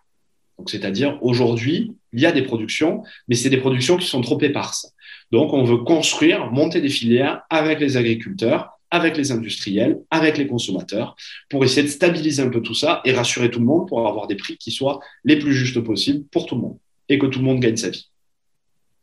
Donc, 0.57 0.69
c'est-à-dire 0.69 1.19
aujourd'hui, 1.21 1.93
il 2.13 2.19
y 2.21 2.25
a 2.25 2.31
des 2.31 2.41
productions, 2.41 3.03
mais 3.27 3.35
c'est 3.35 3.49
des 3.49 3.57
productions 3.57 3.97
qui 3.97 4.07
sont 4.07 4.21
trop 4.21 4.39
éparses. 4.41 4.93
Donc, 5.31 5.53
on 5.53 5.63
veut 5.63 5.77
construire, 5.77 6.51
monter 6.51 6.81
des 6.81 6.89
filières 6.89 7.41
avec 7.49 7.79
les 7.79 7.97
agriculteurs, 7.97 8.74
avec 8.91 9.17
les 9.17 9.31
industriels, 9.31 9.99
avec 10.11 10.37
les 10.37 10.47
consommateurs, 10.47 11.15
pour 11.49 11.63
essayer 11.63 11.83
de 11.83 11.91
stabiliser 11.91 12.43
un 12.43 12.49
peu 12.49 12.61
tout 12.61 12.73
ça 12.73 13.01
et 13.05 13.13
rassurer 13.13 13.49
tout 13.49 13.59
le 13.59 13.65
monde 13.65 13.87
pour 13.87 14.07
avoir 14.07 14.27
des 14.27 14.35
prix 14.35 14.57
qui 14.57 14.71
soient 14.71 14.99
les 15.23 15.37
plus 15.37 15.53
justes 15.53 15.79
possibles 15.81 16.25
pour 16.27 16.45
tout 16.45 16.55
le 16.55 16.61
monde 16.61 16.77
et 17.09 17.19
que 17.19 17.25
tout 17.25 17.39
le 17.39 17.45
monde 17.45 17.59
gagne 17.59 17.77
sa 17.77 17.89
vie. 17.89 18.09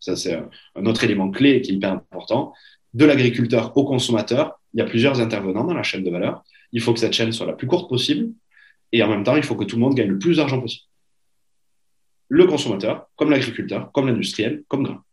Ça, 0.01 0.17
c'est 0.17 0.37
un 0.75 0.87
autre 0.87 1.05
élément 1.05 1.31
clé 1.31 1.61
qui 1.61 1.73
est 1.73 1.75
hyper 1.75 1.93
important. 1.93 2.53
De 2.95 3.05
l'agriculteur 3.05 3.77
au 3.77 3.85
consommateur, 3.85 4.61
il 4.75 4.79
y 4.79 4.83
a 4.83 4.87
plusieurs 4.87 5.21
intervenants 5.21 5.65
dans 5.65 5.75
la 5.75 5.83
chaîne 5.83 6.03
de 6.03 6.11
valeur. 6.11 6.43
Il 6.73 6.81
faut 6.81 6.93
que 6.93 7.01
cette 7.01 7.13
chaîne 7.13 7.33
soit 7.33 7.47
la 7.47 7.53
plus 7.53 7.67
courte 7.67 7.89
possible 7.89 8.33
et 8.93 9.03
en 9.03 9.09
même 9.09 9.25
temps, 9.25 9.37
il 9.37 9.43
faut 9.43 9.57
que 9.57 9.65
tout 9.65 9.77
le 9.77 9.81
monde 9.81 9.95
gagne 9.95 10.09
le 10.09 10.19
plus 10.19 10.37
d'argent 10.37 10.61
possible. 10.61 10.85
Le 12.29 12.47
consommateur, 12.47 13.09
comme 13.17 13.31
l'agriculteur, 13.31 13.91
comme 13.93 14.07
l'industriel, 14.07 14.63
comme 14.69 14.85
grain. 14.85 15.05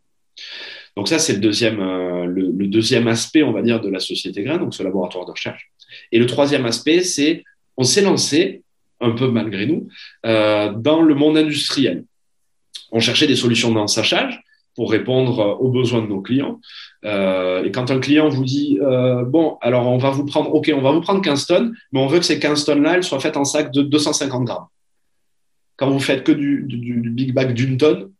Donc 0.96 1.08
ça, 1.08 1.20
c'est 1.20 1.34
le 1.34 1.40
deuxième, 1.40 1.80
euh, 1.80 2.26
le, 2.26 2.68
deuxième 2.68 3.08
aspect, 3.08 3.44
on 3.44 3.52
va 3.52 3.62
dire, 3.62 3.82
de 3.82 3.90
la 3.90 4.00
société 4.00 4.44
grain, 4.44 4.58
donc 4.58 4.74
ce 4.74 4.84
laboratoire 4.84 5.26
de 5.26 5.32
recherche. 5.32 5.72
Et 6.12 6.20
le 6.20 6.26
troisième 6.26 6.66
aspect, 6.66 7.02
c'est 7.02 7.44
on 7.78 7.84
s'est 7.84 8.02
lancé, 8.02 8.64
un 9.00 9.12
peu 9.12 9.30
malgré 9.30 9.66
nous, 9.66 9.88
euh, 10.26 10.74
dans 10.74 11.02
le 11.02 11.16
monde 11.16 11.38
industriel. 11.38 12.04
On 12.92 13.00
cherchait 13.00 13.28
des 13.28 13.36
solutions 13.36 13.72
d'ensachage 13.72 14.42
pour 14.76 14.92
répondre 14.92 15.58
aux 15.62 15.70
besoins 15.70 16.02
de 16.02 16.08
nos 16.08 16.22
clients. 16.22 16.60
Euh, 17.06 17.64
et 17.64 17.72
quand 17.72 17.92
un 17.92 18.00
client 18.00 18.30
vous 18.30 18.44
dit, 18.44 18.80
bon, 19.28 19.58
alors 19.62 19.88
on 19.88 19.98
va 19.98 20.10
vous 20.10 20.26
prendre, 20.26 20.54
OK, 20.54 20.72
on 20.74 20.82
va 20.82 20.92
vous 20.92 21.02
prendre 21.02 21.22
15 21.22 21.46
tonnes, 21.46 21.76
mais 21.92 22.00
on 22.00 22.08
veut 22.08 22.20
que 22.20 22.26
ces 22.26 22.40
15 22.40 22.66
tonnes-là, 22.66 23.02
soient 23.02 23.20
faites 23.20 23.38
en 23.38 23.46
sac 23.46 23.72
de 23.72 23.82
250 23.82 24.46
grammes. 24.46 24.68
Quand 25.76 25.90
vous 25.90 26.00
faites 26.00 26.24
que 26.24 26.32
du 26.32 26.66
big 27.10 27.34
bag 27.34 27.54
d'une 27.54 27.78
tonne, 27.78 28.12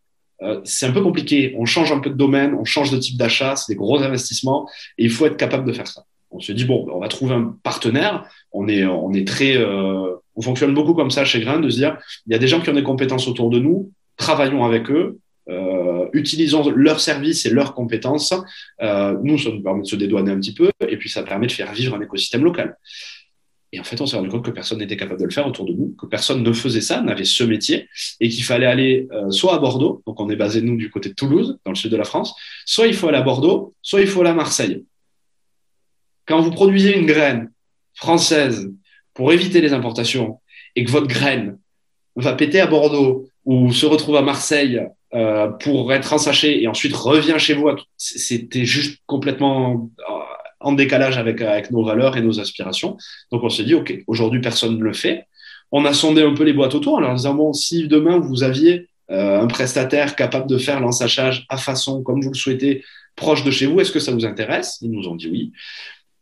euh, 0.42 0.62
c'est 0.64 0.86
un 0.86 0.92
peu 0.92 1.02
compliqué. 1.02 1.56
On 1.58 1.66
change 1.66 1.92
un 1.92 2.00
peu 2.00 2.10
de 2.10 2.16
domaine, 2.16 2.54
on 2.54 2.66
change 2.66 2.92
de 2.92 2.98
type 2.98 3.18
d'achat, 3.18 3.56
c'est 3.56 3.74
des 3.74 3.78
gros 3.78 4.02
investissements 4.02 4.70
et 4.98 5.04
il 5.04 5.10
faut 5.10 5.26
être 5.26 5.38
capable 5.38 5.66
de 5.66 5.74
faire 5.74 5.88
ça. 5.88 6.04
On 6.32 6.40
se 6.40 6.52
dit 6.52 6.66
bon, 6.66 6.88
on 6.92 7.00
va 7.00 7.08
trouver 7.08 7.34
un 7.34 7.56
partenaire. 7.64 8.26
On 8.52 8.68
est, 8.68 8.86
on 8.86 9.12
est 9.14 9.28
très, 9.28 9.58
euh, 9.58 10.16
on 10.36 10.42
fonctionne 10.42 10.74
beaucoup 10.74 10.94
comme 10.94 11.12
ça 11.12 11.26
chez 11.26 11.40
Grain, 11.40 11.60
de 11.60 11.70
se 11.70 11.78
dire 11.78 11.98
il 12.28 12.34
y 12.34 12.36
a 12.36 12.40
des 12.40 12.48
gens 12.48 12.62
qui 12.62 12.70
ont 12.70 12.74
des 12.74 12.84
compétences 12.84 13.28
autour 13.28 13.50
de 13.50 13.60
nous, 13.60 13.92
travaillons 14.16 14.64
avec 14.64 14.90
eux, 14.92 15.20
euh, 15.50 16.08
utilisons 16.14 16.70
leurs 16.70 17.00
services 17.00 17.46
et 17.46 17.50
leurs 17.50 17.74
compétences. 17.74 18.34
Euh, 18.82 19.18
nous, 19.24 19.38
ça 19.38 19.50
nous 19.50 19.62
permet 19.62 19.82
de 19.82 19.88
se 19.88 19.96
dédouaner 19.96 20.32
un 20.32 20.40
petit 20.40 20.54
peu 20.54 20.70
et 20.88 20.98
puis 20.98 21.10
ça 21.10 21.24
permet 21.24 21.48
de 21.48 21.52
faire 21.52 21.72
vivre 21.74 21.96
un 21.96 22.02
écosystème 22.02 22.44
local. 22.44 22.78
Et 23.72 23.80
en 23.80 23.84
fait, 23.84 24.02
on 24.02 24.06
s'est 24.06 24.16
rendu 24.16 24.30
compte 24.30 24.44
que 24.44 24.52
personne 24.52 24.80
n'était 24.80 24.98
capable 24.98 25.20
de 25.20 25.26
le 25.26 25.32
faire 25.32 25.46
autour 25.46 25.66
de 25.66 25.74
nous, 25.74 25.96
que 26.00 26.08
personne 26.08 26.42
ne 26.42 26.54
faisait 26.54 26.82
ça, 26.82 27.02
n'avait 27.02 27.24
ce 27.24 27.44
métier, 27.44 27.88
et 28.20 28.30
qu'il 28.30 28.44
fallait 28.44 28.66
aller 28.66 29.08
euh, 29.12 29.30
soit 29.30 29.56
à 29.56 29.60
Bordeaux, 29.60 30.02
donc 30.08 30.20
on 30.20 30.30
est 30.30 30.36
basé 30.36 30.62
nous 30.62 30.76
du 30.76 30.90
côté 30.90 31.10
de 31.10 31.14
Toulouse, 31.14 31.60
dans 31.66 31.72
le 31.72 31.76
sud 31.76 31.92
de 31.92 31.98
la 31.98 32.04
France, 32.04 32.36
soit 32.66 32.88
il 32.88 32.96
faut 32.96 33.08
aller 33.08 33.18
à 33.18 33.22
Bordeaux, 33.22 33.76
soit 33.82 34.02
il 34.02 34.08
faut 34.08 34.22
aller 34.22 34.32
à 34.32 34.34
Marseille. 34.34 34.86
Quand 36.26 36.42
vous 36.42 36.52
produisez 36.52 36.98
une 36.98 37.06
graine 37.06 37.52
française 37.94 38.72
pour 39.14 39.32
éviter 39.34 39.62
les 39.62 39.74
importations, 39.74 40.40
et 40.76 40.84
que 40.84 40.92
votre 40.92 41.08
graine 41.08 41.58
va 42.16 42.34
péter 42.34 42.60
à 42.60 42.68
Bordeaux 42.68 43.28
ou 43.46 43.72
se 43.72 43.86
retrouve 43.86 44.16
à 44.16 44.22
Marseille 44.22 44.82
euh, 45.14 45.48
pour 45.48 45.92
être 45.94 46.14
ensachée 46.14 46.62
et 46.62 46.68
ensuite 46.68 46.96
revient 46.96 47.36
chez 47.38 47.54
vous, 47.54 47.70
c'était 47.98 48.66
juste 48.66 49.02
complètement 49.08 49.90
euh, 50.10 50.14
en 50.60 50.74
décalage 50.74 51.18
avec, 51.18 51.42
avec 51.42 51.72
nos 51.72 51.84
valeurs 51.84 52.18
et 52.18 52.22
nos 52.22 52.40
aspirations. 52.40 52.98
Donc 53.32 53.44
on 53.44 53.50
s'est 53.50 53.64
dit, 53.64 53.76
OK, 53.76 54.04
aujourd'hui 54.08 54.42
personne 54.42 54.78
ne 54.78 54.84
le 54.84 54.94
fait. 54.94 55.26
On 55.72 55.86
a 55.86 55.94
sondé 55.94 56.22
un 56.22 56.34
peu 56.34 56.44
les 56.44 56.54
boîtes 56.54 56.76
autour 56.76 56.96
en 56.96 57.00
leur 57.00 57.14
disant, 57.14 57.36
bon, 57.36 57.54
si 57.54 57.88
demain 57.88 58.18
vous 58.18 58.44
aviez 58.44 58.88
euh, 59.12 59.42
un 59.42 59.48
prestataire 59.48 60.16
capable 60.16 60.48
de 60.48 60.58
faire 60.58 60.80
l'ensachage 60.80 61.46
à 61.50 61.58
façon, 61.58 62.04
comme 62.04 62.22
vous 62.22 62.30
le 62.30 62.38
souhaitez, 62.38 62.84
proche 63.16 63.44
de 63.44 63.52
chez 63.52 63.66
vous, 63.66 63.80
est-ce 63.80 63.92
que 63.92 64.00
ça 64.00 64.12
vous 64.12 64.26
intéresse? 64.26 64.78
Ils 64.82 64.92
nous 64.92 65.08
ont 65.08 65.16
dit 65.16 65.30
oui. 65.30 65.52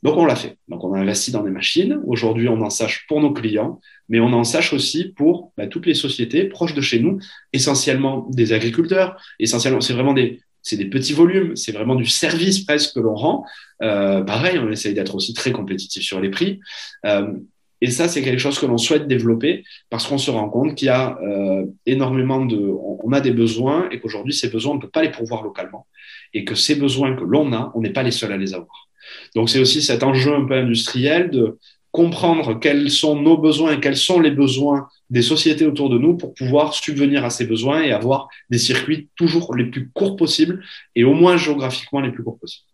Donc 0.04 0.16
on 0.18 0.26
l'a 0.26 0.36
fait. 0.36 0.58
Donc 0.68 0.84
on 0.84 0.94
a 0.94 1.00
investi 1.00 1.32
dans 1.32 1.44
des 1.44 1.50
machines. 1.50 2.00
Aujourd'hui, 2.06 2.48
on 2.48 2.62
en 2.62 2.70
sache 2.70 3.06
pour 3.08 3.20
nos 3.20 3.34
clients, 3.34 3.80
mais 4.10 4.20
on 4.20 4.32
en 4.34 4.44
sache 4.44 4.74
aussi 4.74 5.06
pour 5.06 5.52
bah, 5.58 5.68
toutes 5.68 5.86
les 5.86 5.96
sociétés 5.96 6.46
proches 6.46 6.76
de 6.76 6.82
chez 6.82 7.00
nous, 7.00 7.20
essentiellement 7.52 8.28
des 8.30 8.54
agriculteurs. 8.54 9.20
Essentiellement, 9.40 9.82
c'est 9.82 9.94
vraiment 9.94 10.14
des, 10.14 10.42
c'est 10.62 10.78
des 10.78 10.86
petits 10.86 11.14
volumes, 11.14 11.56
c'est 11.56 11.72
vraiment 11.72 11.96
du 11.96 12.06
service 12.06 12.66
presque 12.66 12.96
que 12.96 13.00
l'on 13.00 13.16
rend. 13.16 13.46
Euh, 13.82 14.22
pareil, 14.22 14.60
on 14.60 14.70
essaye 14.70 14.94
d'être 14.94 15.16
aussi 15.16 15.34
très 15.34 15.52
compétitif 15.52 16.04
sur 16.04 16.20
les 16.20 16.30
prix. 16.30 16.60
Euh, 17.06 17.32
et 17.80 17.92
ça, 17.92 18.08
c'est 18.08 18.24
quelque 18.24 18.40
chose 18.40 18.60
que 18.60 18.66
l'on 18.66 18.78
souhaite 18.78 19.08
développer 19.08 19.64
parce 19.90 20.08
qu'on 20.08 20.18
se 20.18 20.32
rend 20.32 20.50
compte 20.50 20.76
qu'il 20.76 20.88
y 20.88 20.90
a 20.90 21.18
euh, 21.22 21.66
énormément 21.86 22.46
de... 22.46 22.58
On, 22.58 23.12
a 23.14 23.22
des 23.22 23.32
besoins 23.32 23.88
et 23.92 24.00
qu'aujourd'hui, 24.00 24.34
ces 24.34 24.50
besoins, 24.50 24.74
on 24.74 24.76
ne 24.76 24.82
peut 24.82 24.90
pas 24.90 25.04
les 25.04 25.12
pourvoir 25.12 25.44
localement. 25.44 25.88
Et 26.34 26.44
que 26.44 26.56
ces 26.56 26.76
besoins 26.76 27.16
que 27.16 27.24
l'on 27.24 27.54
a, 27.54 27.72
on 27.76 27.82
n'est 27.82 27.94
pas 27.94 28.04
les 28.04 28.12
seuls 28.12 28.34
à 28.34 28.38
les 28.38 28.54
avoir. 28.54 28.90
Donc, 29.36 29.50
c'est 29.50 29.60
aussi 29.60 29.82
cet 29.82 30.04
enjeu 30.04 30.34
un 30.34 30.46
peu 30.46 30.56
industriel 30.56 31.30
de 31.30 31.58
comprendre 31.98 32.60
quels 32.60 32.92
sont 32.92 33.20
nos 33.20 33.40
besoins 33.40 33.72
et 33.72 33.80
quels 33.80 33.98
sont 33.98 34.20
les 34.20 34.30
besoins 34.30 34.88
des 35.10 35.24
sociétés 35.24 35.66
autour 35.66 35.90
de 35.90 35.98
nous 35.98 36.16
pour 36.16 36.36
pouvoir 36.36 36.76
subvenir 36.76 37.26
à 37.26 37.32
ces 37.32 37.48
besoins 37.48 37.82
et 37.82 37.92
avoir 37.92 38.28
des 38.52 38.60
circuits 38.60 39.10
toujours 39.16 39.56
les 39.56 39.66
plus 39.66 39.90
courts 39.90 40.16
possibles 40.16 40.64
et 40.94 41.04
au 41.04 41.16
moins 41.16 41.38
géographiquement 41.38 42.00
les 42.00 42.12
plus 42.12 42.24
courts 42.24 42.38
possibles. 42.38 42.68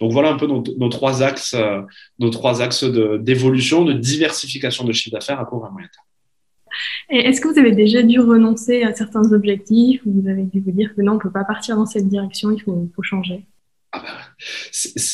Donc 0.00 0.12
voilà 0.12 0.30
un 0.30 0.36
peu 0.36 0.46
nos, 0.46 0.88
trois 0.88 1.24
axes, 1.24 1.54
euh, 1.54 1.82
nos 2.20 2.30
trois 2.30 2.62
axes 2.62 2.84
d'évolution, 2.84 3.84
de, 3.84 3.92
diversification 3.92 4.84
de 4.84 4.92
chiffre 4.92 5.16
d'affaires 5.16 5.40
à 5.40 5.44
court 5.44 5.64
et 5.64 5.68
à 5.68 5.72
moyen 5.72 5.88
terme. 5.88 7.26
Est-ce 7.26 7.40
que 7.40 7.48
vous 7.48 7.58
avez 7.58 7.72
déjà 7.72 8.04
dû 8.04 8.20
renoncer 8.20 8.84
à 8.84 8.94
certains 8.94 9.32
objectifs 9.32 10.00
ou 10.06 10.12
vous 10.22 10.28
avez 10.28 10.44
dû 10.44 10.60
vous 10.60 10.70
dire 10.70 10.94
que 10.94 11.02
non, 11.02 11.12
on 11.12 11.16
ne 11.16 11.20
peut 11.20 11.32
pas 11.32 11.44
partir 11.44 11.74
dans 11.74 11.86
cette 11.86 12.08
direction, 12.08 12.52
il 12.52 12.62
faut, 12.62 12.88
faut 12.94 13.02
changer? 13.02 13.44
Ah 13.90 14.00
bah, 14.00 14.12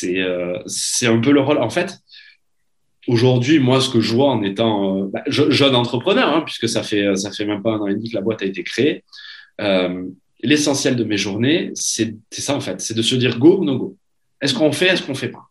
euh, 0.03 0.59
C'est 0.67 1.07
un 1.07 1.19
peu 1.19 1.31
le 1.31 1.41
rôle. 1.41 1.57
En 1.57 1.71
fait, 1.71 1.99
aujourd'hui, 3.07 3.59
moi, 3.59 3.81
ce 3.81 3.89
que 3.89 4.01
je 4.01 4.13
vois 4.13 4.29
en 4.29 4.43
étant 4.43 4.97
euh, 4.97 5.09
bah, 5.11 5.23
jeune 5.27 5.75
entrepreneur, 5.75 6.27
hein, 6.27 6.41
puisque 6.41 6.67
ça 6.67 6.83
fait 6.83 7.15
ça 7.15 7.31
fait 7.31 7.45
même 7.45 7.61
pas 7.61 7.71
un 7.71 7.79
an 7.79 7.87
et 7.87 7.95
demi 7.95 8.09
que 8.09 8.15
la 8.15 8.21
boîte 8.21 8.41
a 8.41 8.45
été 8.45 8.63
créée, 8.63 9.03
euh, 9.61 10.03
l'essentiel 10.41 10.95
de 10.95 11.03
mes 11.03 11.17
journées, 11.17 11.71
c'est 11.73 12.15
ça 12.31 12.55
en 12.55 12.61
fait, 12.61 12.81
c'est 12.81 12.95
de 12.95 13.01
se 13.01 13.15
dire 13.15 13.39
go 13.39 13.57
ou 13.59 13.65
no 13.65 13.77
go. 13.77 13.97
Est-ce 14.41 14.53
qu'on 14.53 14.71
fait, 14.71 14.87
est-ce 14.87 15.03
qu'on 15.03 15.15
fait 15.15 15.29
pas, 15.29 15.49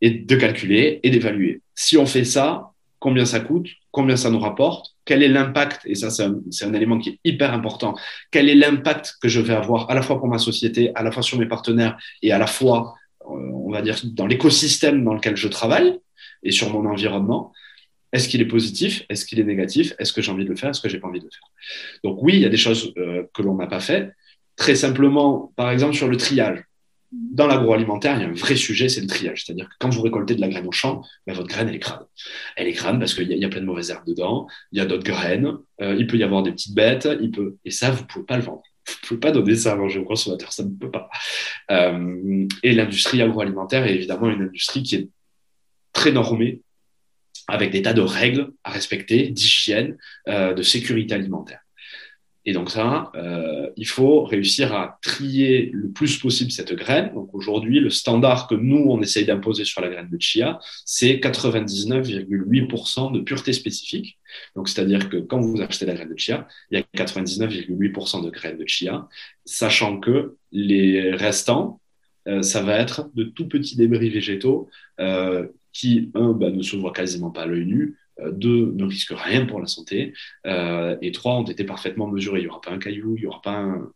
et 0.00 0.10
de 0.10 0.36
calculer 0.36 1.00
et 1.02 1.10
d'évaluer. 1.10 1.62
Si 1.74 1.96
on 1.96 2.06
fait 2.06 2.24
ça, 2.24 2.72
combien 2.98 3.24
ça 3.24 3.40
coûte, 3.40 3.68
combien 3.90 4.16
ça 4.16 4.30
nous 4.30 4.40
rapporte, 4.40 4.94
quel 5.04 5.22
est 5.22 5.28
l'impact, 5.28 5.82
et 5.84 5.94
ça 5.94 6.10
c'est 6.10 6.24
un, 6.24 6.40
un, 6.62 6.72
élément 6.72 6.98
qui 6.98 7.10
est 7.10 7.18
hyper 7.24 7.52
important, 7.52 7.94
quel 8.30 8.48
est 8.48 8.54
l'impact 8.54 9.16
que 9.20 9.28
je 9.28 9.40
vais 9.40 9.54
avoir 9.54 9.90
à 9.90 9.94
la 9.94 10.02
fois 10.02 10.18
pour 10.18 10.28
ma 10.28 10.38
société, 10.38 10.90
à 10.94 11.02
la 11.02 11.12
fois 11.12 11.22
sur 11.22 11.38
mes 11.38 11.46
partenaires 11.46 11.96
et 12.22 12.32
à 12.32 12.38
la 12.38 12.46
fois, 12.46 12.94
euh, 13.22 13.50
on 13.52 13.70
va 13.70 13.82
dire, 13.82 13.96
dans 14.04 14.26
l'écosystème 14.26 15.04
dans 15.04 15.14
lequel 15.14 15.36
je 15.36 15.48
travaille? 15.48 15.98
Et 16.44 16.52
sur 16.52 16.72
mon 16.72 16.88
environnement. 16.88 17.52
Est-ce 18.12 18.28
qu'il 18.28 18.40
est 18.40 18.46
positif? 18.46 19.04
Est-ce 19.08 19.26
qu'il 19.26 19.40
est 19.40 19.44
négatif? 19.44 19.92
Est-ce 19.98 20.12
que 20.12 20.22
j'ai 20.22 20.30
envie 20.30 20.44
de 20.44 20.50
le 20.50 20.56
faire? 20.56 20.70
Est-ce 20.70 20.80
que 20.80 20.88
j'ai 20.88 21.00
pas 21.00 21.08
envie 21.08 21.18
de 21.18 21.24
le 21.24 21.30
faire? 21.30 21.48
Donc 22.04 22.22
oui, 22.22 22.34
il 22.34 22.40
y 22.40 22.44
a 22.44 22.48
des 22.48 22.56
choses 22.56 22.92
euh, 22.96 23.24
que 23.34 23.42
l'on 23.42 23.56
n'a 23.56 23.66
pas 23.66 23.80
fait. 23.80 24.12
Très 24.56 24.76
simplement, 24.76 25.52
par 25.56 25.70
exemple, 25.70 25.94
sur 25.94 26.06
le 26.06 26.16
triage. 26.16 26.62
Dans 27.10 27.46
l'agroalimentaire, 27.46 28.16
il 28.16 28.22
y 28.22 28.24
a 28.24 28.28
un 28.28 28.32
vrai 28.32 28.56
sujet, 28.56 28.88
c'est 28.88 29.00
le 29.00 29.08
triage. 29.08 29.44
C'est-à-dire 29.44 29.68
que 29.68 29.74
quand 29.80 29.88
vous 29.88 30.02
récoltez 30.02 30.36
de 30.36 30.40
la 30.40 30.48
graine 30.48 30.66
au 30.66 30.72
champ, 30.72 31.02
ben, 31.26 31.34
votre 31.34 31.48
graine, 31.48 31.68
elle 31.68 31.74
est 31.74 31.80
crade. 31.80 32.06
Elle 32.56 32.68
est 32.68 32.72
crade 32.72 32.98
parce 33.00 33.14
qu'il 33.14 33.30
y, 33.30 33.36
y, 33.36 33.44
a 33.44 33.48
plein 33.48 33.60
de 33.60 33.66
mauvaises 33.66 33.90
herbes 33.90 34.06
dedans, 34.06 34.46
il 34.70 34.78
y 34.78 34.80
a 34.80 34.86
d'autres 34.86 35.04
graines, 35.04 35.52
euh, 35.80 35.96
il 35.98 36.06
peut 36.06 36.16
y 36.16 36.22
avoir 36.22 36.42
des 36.42 36.52
petites 36.52 36.74
bêtes, 36.74 37.08
il 37.20 37.30
peut... 37.30 37.56
et 37.64 37.70
ça, 37.70 37.90
vous 37.90 38.02
ne 38.02 38.06
pouvez 38.06 38.24
pas 38.24 38.36
le 38.36 38.42
vendre. 38.42 38.62
Vous 38.86 38.92
ne 38.92 39.08
pouvez 39.08 39.20
pas 39.20 39.30
donner 39.32 39.56
ça 39.56 39.72
à 39.72 39.76
manger 39.76 39.98
aux 39.98 40.04
consommateurs, 40.04 40.52
ça 40.52 40.62
ne 40.62 40.68
peut 40.68 40.90
pas. 40.90 41.08
Euh, 41.70 42.46
et 42.62 42.74
l'industrie 42.74 43.22
agroalimentaire 43.22 43.86
est 43.86 43.94
évidemment 43.94 44.28
une 44.28 44.42
industrie 44.42 44.82
qui 44.82 44.96
est 44.96 45.08
très 45.94 46.12
normé, 46.12 46.60
avec 47.48 47.70
des 47.70 47.82
tas 47.82 47.94
de 47.94 48.02
règles 48.02 48.52
à 48.64 48.70
respecter, 48.70 49.28
d'hygiène, 49.28 49.96
euh, 50.28 50.52
de 50.52 50.62
sécurité 50.62 51.14
alimentaire. 51.14 51.60
Et 52.46 52.52
donc 52.52 52.70
ça, 52.70 53.10
euh, 53.14 53.70
il 53.76 53.86
faut 53.86 54.22
réussir 54.22 54.74
à 54.74 54.98
trier 55.00 55.70
le 55.72 55.88
plus 55.88 56.18
possible 56.18 56.50
cette 56.50 56.74
graine. 56.74 57.10
Donc 57.14 57.30
aujourd'hui, 57.34 57.80
le 57.80 57.88
standard 57.88 58.48
que 58.48 58.54
nous, 58.54 58.84
on 58.88 59.00
essaye 59.00 59.24
d'imposer 59.24 59.64
sur 59.64 59.80
la 59.80 59.88
graine 59.88 60.10
de 60.10 60.20
chia, 60.20 60.58
c'est 60.84 61.14
99,8% 61.14 63.12
de 63.12 63.20
pureté 63.20 63.54
spécifique. 63.54 64.18
Donc 64.56 64.68
c'est-à-dire 64.68 65.08
que 65.08 65.16
quand 65.16 65.40
vous 65.40 65.62
achetez 65.62 65.86
la 65.86 65.94
graine 65.94 66.10
de 66.10 66.18
chia, 66.18 66.46
il 66.70 66.78
y 66.78 66.82
a 66.82 66.84
99,8% 67.04 68.22
de 68.22 68.28
graines 68.28 68.58
de 68.58 68.66
chia, 68.66 69.08
sachant 69.46 69.98
que 69.98 70.36
les 70.52 71.12
restants, 71.12 71.80
euh, 72.28 72.42
ça 72.42 72.62
va 72.62 72.78
être 72.78 73.08
de 73.14 73.24
tout 73.24 73.48
petits 73.48 73.76
débris 73.76 74.10
végétaux 74.10 74.68
qui, 75.74 76.10
un, 76.14 76.32
bah, 76.32 76.50
ne 76.50 76.62
se 76.62 76.76
voient 76.76 76.92
quasiment 76.92 77.30
pas 77.30 77.42
à 77.42 77.46
l'œil 77.46 77.66
nu, 77.66 77.98
euh, 78.20 78.30
deux, 78.30 78.72
ne 78.74 78.84
risquent 78.84 79.14
rien 79.16 79.44
pour 79.44 79.60
la 79.60 79.66
santé, 79.66 80.14
euh, 80.46 80.96
et 81.02 81.12
trois, 81.12 81.34
ont 81.34 81.44
été 81.44 81.64
parfaitement 81.64 82.06
mesurés. 82.06 82.40
Il 82.40 82.44
n'y 82.44 82.48
aura 82.48 82.60
pas 82.60 82.70
un 82.70 82.78
caillou, 82.78 83.16
il 83.16 83.22
n'y 83.22 83.26
aura 83.26 83.42
pas 83.42 83.58
un... 83.58 83.90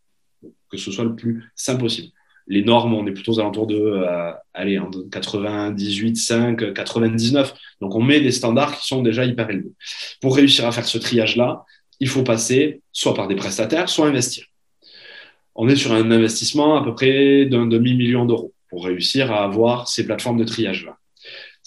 que 0.71 0.77
ce 0.77 0.91
soit 0.91 1.05
le 1.05 1.15
plus 1.15 1.45
simple 1.55 1.81
possible. 1.81 2.09
Les 2.49 2.65
normes, 2.65 2.95
on 2.95 3.07
est 3.07 3.13
plutôt 3.13 3.33
aux 3.33 3.41
alentours 3.41 3.67
de, 3.67 3.77
euh, 3.77 4.33
allez, 4.55 4.81
98, 5.13 6.17
5, 6.17 6.73
99. 6.75 7.55
Donc, 7.81 7.95
on 7.95 8.03
met 8.03 8.21
des 8.21 8.33
standards 8.33 8.77
qui 8.79 8.87
sont 8.87 9.03
déjà 9.03 9.25
hyper 9.25 9.49
élevés. 9.51 9.73
Pour 10.21 10.35
réussir 10.35 10.67
à 10.67 10.73
faire 10.73 10.87
ce 10.87 10.99
triage-là, 10.99 11.65
il 12.01 12.09
faut 12.09 12.23
passer 12.23 12.83
soit 12.93 13.15
par 13.15 13.29
des 13.29 13.37
prestataires, 13.37 13.89
soit 13.89 14.07
investir. 14.07 14.47
On 15.55 15.69
est 15.69 15.77
sur 15.77 15.93
un 15.93 16.11
investissement 16.11 16.77
à 16.77 16.85
peu 16.85 16.95
près 16.95 17.47
d'un 17.47 17.67
demi-million 17.67 18.25
d'euros 18.25 18.55
pour 18.71 18.85
réussir 18.85 19.33
à 19.33 19.45
avoir 19.45 19.89
ces 19.89 20.07
plateformes 20.07 20.39
de 20.39 20.45
triage-là. 20.45 20.98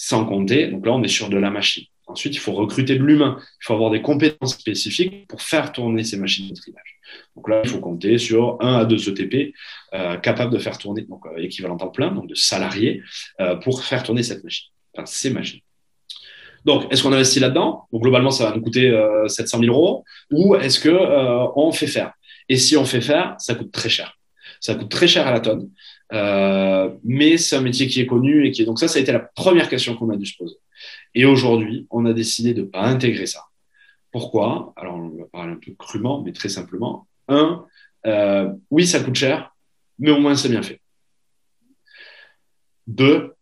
Sans 0.03 0.25
compter, 0.25 0.65
donc 0.65 0.83
là, 0.83 0.93
on 0.93 1.03
est 1.03 1.07
sur 1.07 1.29
de 1.29 1.37
la 1.37 1.51
machine. 1.51 1.83
Ensuite, 2.07 2.33
il 2.33 2.39
faut 2.39 2.53
recruter 2.53 2.95
de 2.95 3.03
l'humain. 3.03 3.37
Il 3.39 3.65
faut 3.65 3.75
avoir 3.75 3.91
des 3.91 4.01
compétences 4.01 4.55
spécifiques 4.55 5.27
pour 5.27 5.43
faire 5.43 5.71
tourner 5.71 6.03
ces 6.03 6.17
machines 6.17 6.49
de 6.49 6.55
triage. 6.55 6.99
Donc 7.35 7.47
là, 7.47 7.61
il 7.63 7.69
faut 7.69 7.79
compter 7.79 8.17
sur 8.17 8.57
1 8.61 8.79
à 8.79 8.85
2 8.85 9.09
ETP 9.09 9.53
euh, 9.93 10.17
capables 10.17 10.51
de 10.51 10.57
faire 10.57 10.79
tourner, 10.79 11.03
donc 11.03 11.27
euh, 11.27 11.37
équivalent 11.37 11.77
temps 11.77 11.89
plein, 11.89 12.09
donc 12.09 12.27
de 12.27 12.33
salariés, 12.33 13.03
euh, 13.39 13.57
pour 13.57 13.83
faire 13.83 14.01
tourner 14.01 14.23
cette 14.23 14.43
machine, 14.43 14.69
ces 15.05 15.29
machines. 15.29 15.61
Donc, 16.65 16.91
est-ce 16.91 17.03
qu'on 17.03 17.13
investit 17.13 17.39
là-dedans? 17.39 17.87
Globalement, 17.93 18.31
ça 18.31 18.49
va 18.49 18.55
nous 18.55 18.61
coûter 18.63 18.91
700 19.27 19.59
000 19.59 19.71
euros. 19.71 20.03
Ou 20.31 20.55
est-ce 20.55 20.79
qu'on 20.79 21.51
on 21.55 21.71
fait 21.71 21.85
faire? 21.85 22.13
Et 22.49 22.57
si 22.57 22.75
on 22.75 22.85
fait 22.85 23.01
faire, 23.01 23.35
ça 23.37 23.53
coûte 23.53 23.71
très 23.71 23.89
cher. 23.89 24.17
Ça 24.59 24.73
coûte 24.73 24.89
très 24.89 25.07
cher 25.07 25.27
à 25.27 25.31
la 25.31 25.39
tonne. 25.39 25.69
Mais 26.11 27.37
c'est 27.37 27.55
un 27.55 27.61
métier 27.61 27.87
qui 27.87 28.01
est 28.01 28.05
connu 28.05 28.45
et 28.45 28.51
qui 28.51 28.61
est... 28.61 28.65
Donc 28.65 28.79
ça, 28.79 28.87
ça 28.87 28.99
a 28.99 29.01
été 29.01 29.11
la 29.11 29.19
première 29.19 29.69
question 29.69 29.95
qu'on 29.95 30.09
a 30.09 30.17
dû 30.17 30.25
se 30.25 30.37
poser. 30.37 30.55
Et 31.13 31.25
aujourd'hui, 31.25 31.87
on 31.89 32.05
a 32.05 32.13
décidé 32.13 32.53
de 32.53 32.61
ne 32.61 32.67
pas 32.67 32.81
intégrer 32.81 33.25
ça. 33.25 33.45
Pourquoi? 34.11 34.73
Alors, 34.75 34.95
on 34.95 35.09
va 35.09 35.25
parler 35.31 35.53
un 35.53 35.59
peu 35.63 35.73
crûment, 35.73 36.21
mais 36.21 36.33
très 36.33 36.49
simplement. 36.49 37.07
Un, 37.27 37.65
euh, 38.05 38.51
oui, 38.69 38.85
ça 38.85 38.99
coûte 38.99 39.15
cher, 39.15 39.55
mais 39.99 40.11
au 40.11 40.19
moins 40.19 40.35
c'est 40.35 40.49
bien 40.49 40.63
fait. 40.63 40.81
Deux, 42.87 43.33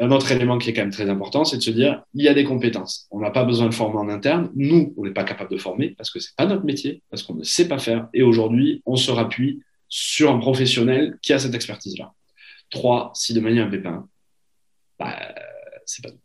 un 0.00 0.10
autre 0.10 0.30
élément 0.30 0.58
qui 0.58 0.70
est 0.70 0.74
quand 0.74 0.82
même 0.82 0.90
très 0.90 1.08
important, 1.08 1.44
c'est 1.44 1.56
de 1.56 1.62
se 1.62 1.70
dire, 1.70 2.02
il 2.14 2.24
y 2.24 2.28
a 2.28 2.34
des 2.34 2.44
compétences. 2.44 3.06
On 3.10 3.20
n'a 3.20 3.30
pas 3.30 3.44
besoin 3.44 3.68
de 3.68 3.74
former 3.74 3.98
en 3.98 4.08
interne. 4.08 4.50
Nous, 4.54 4.92
on 4.96 5.04
n'est 5.04 5.12
pas 5.12 5.24
capable 5.24 5.50
de 5.50 5.56
former 5.56 5.90
parce 5.90 6.10
que 6.10 6.20
c'est 6.20 6.36
pas 6.36 6.46
notre 6.46 6.64
métier, 6.64 7.02
parce 7.10 7.22
qu'on 7.22 7.34
ne 7.34 7.44
sait 7.44 7.68
pas 7.68 7.78
faire. 7.78 8.08
Et 8.12 8.22
aujourd'hui, 8.22 8.82
on 8.86 8.96
se 8.96 9.10
rappuie 9.10 9.60
sur 9.96 10.32
un 10.32 10.40
professionnel 10.40 11.18
qui 11.22 11.32
a 11.32 11.38
cette 11.38 11.54
expertise-là. 11.54 12.12
Trois, 12.68 13.12
si 13.14 13.32
de 13.32 13.38
manière 13.38 13.68
un 13.68 13.70
pépin, 13.70 14.08
bah, 14.98 15.16
c'est 15.86 16.02
pas 16.02 16.10
nous. 16.10 16.18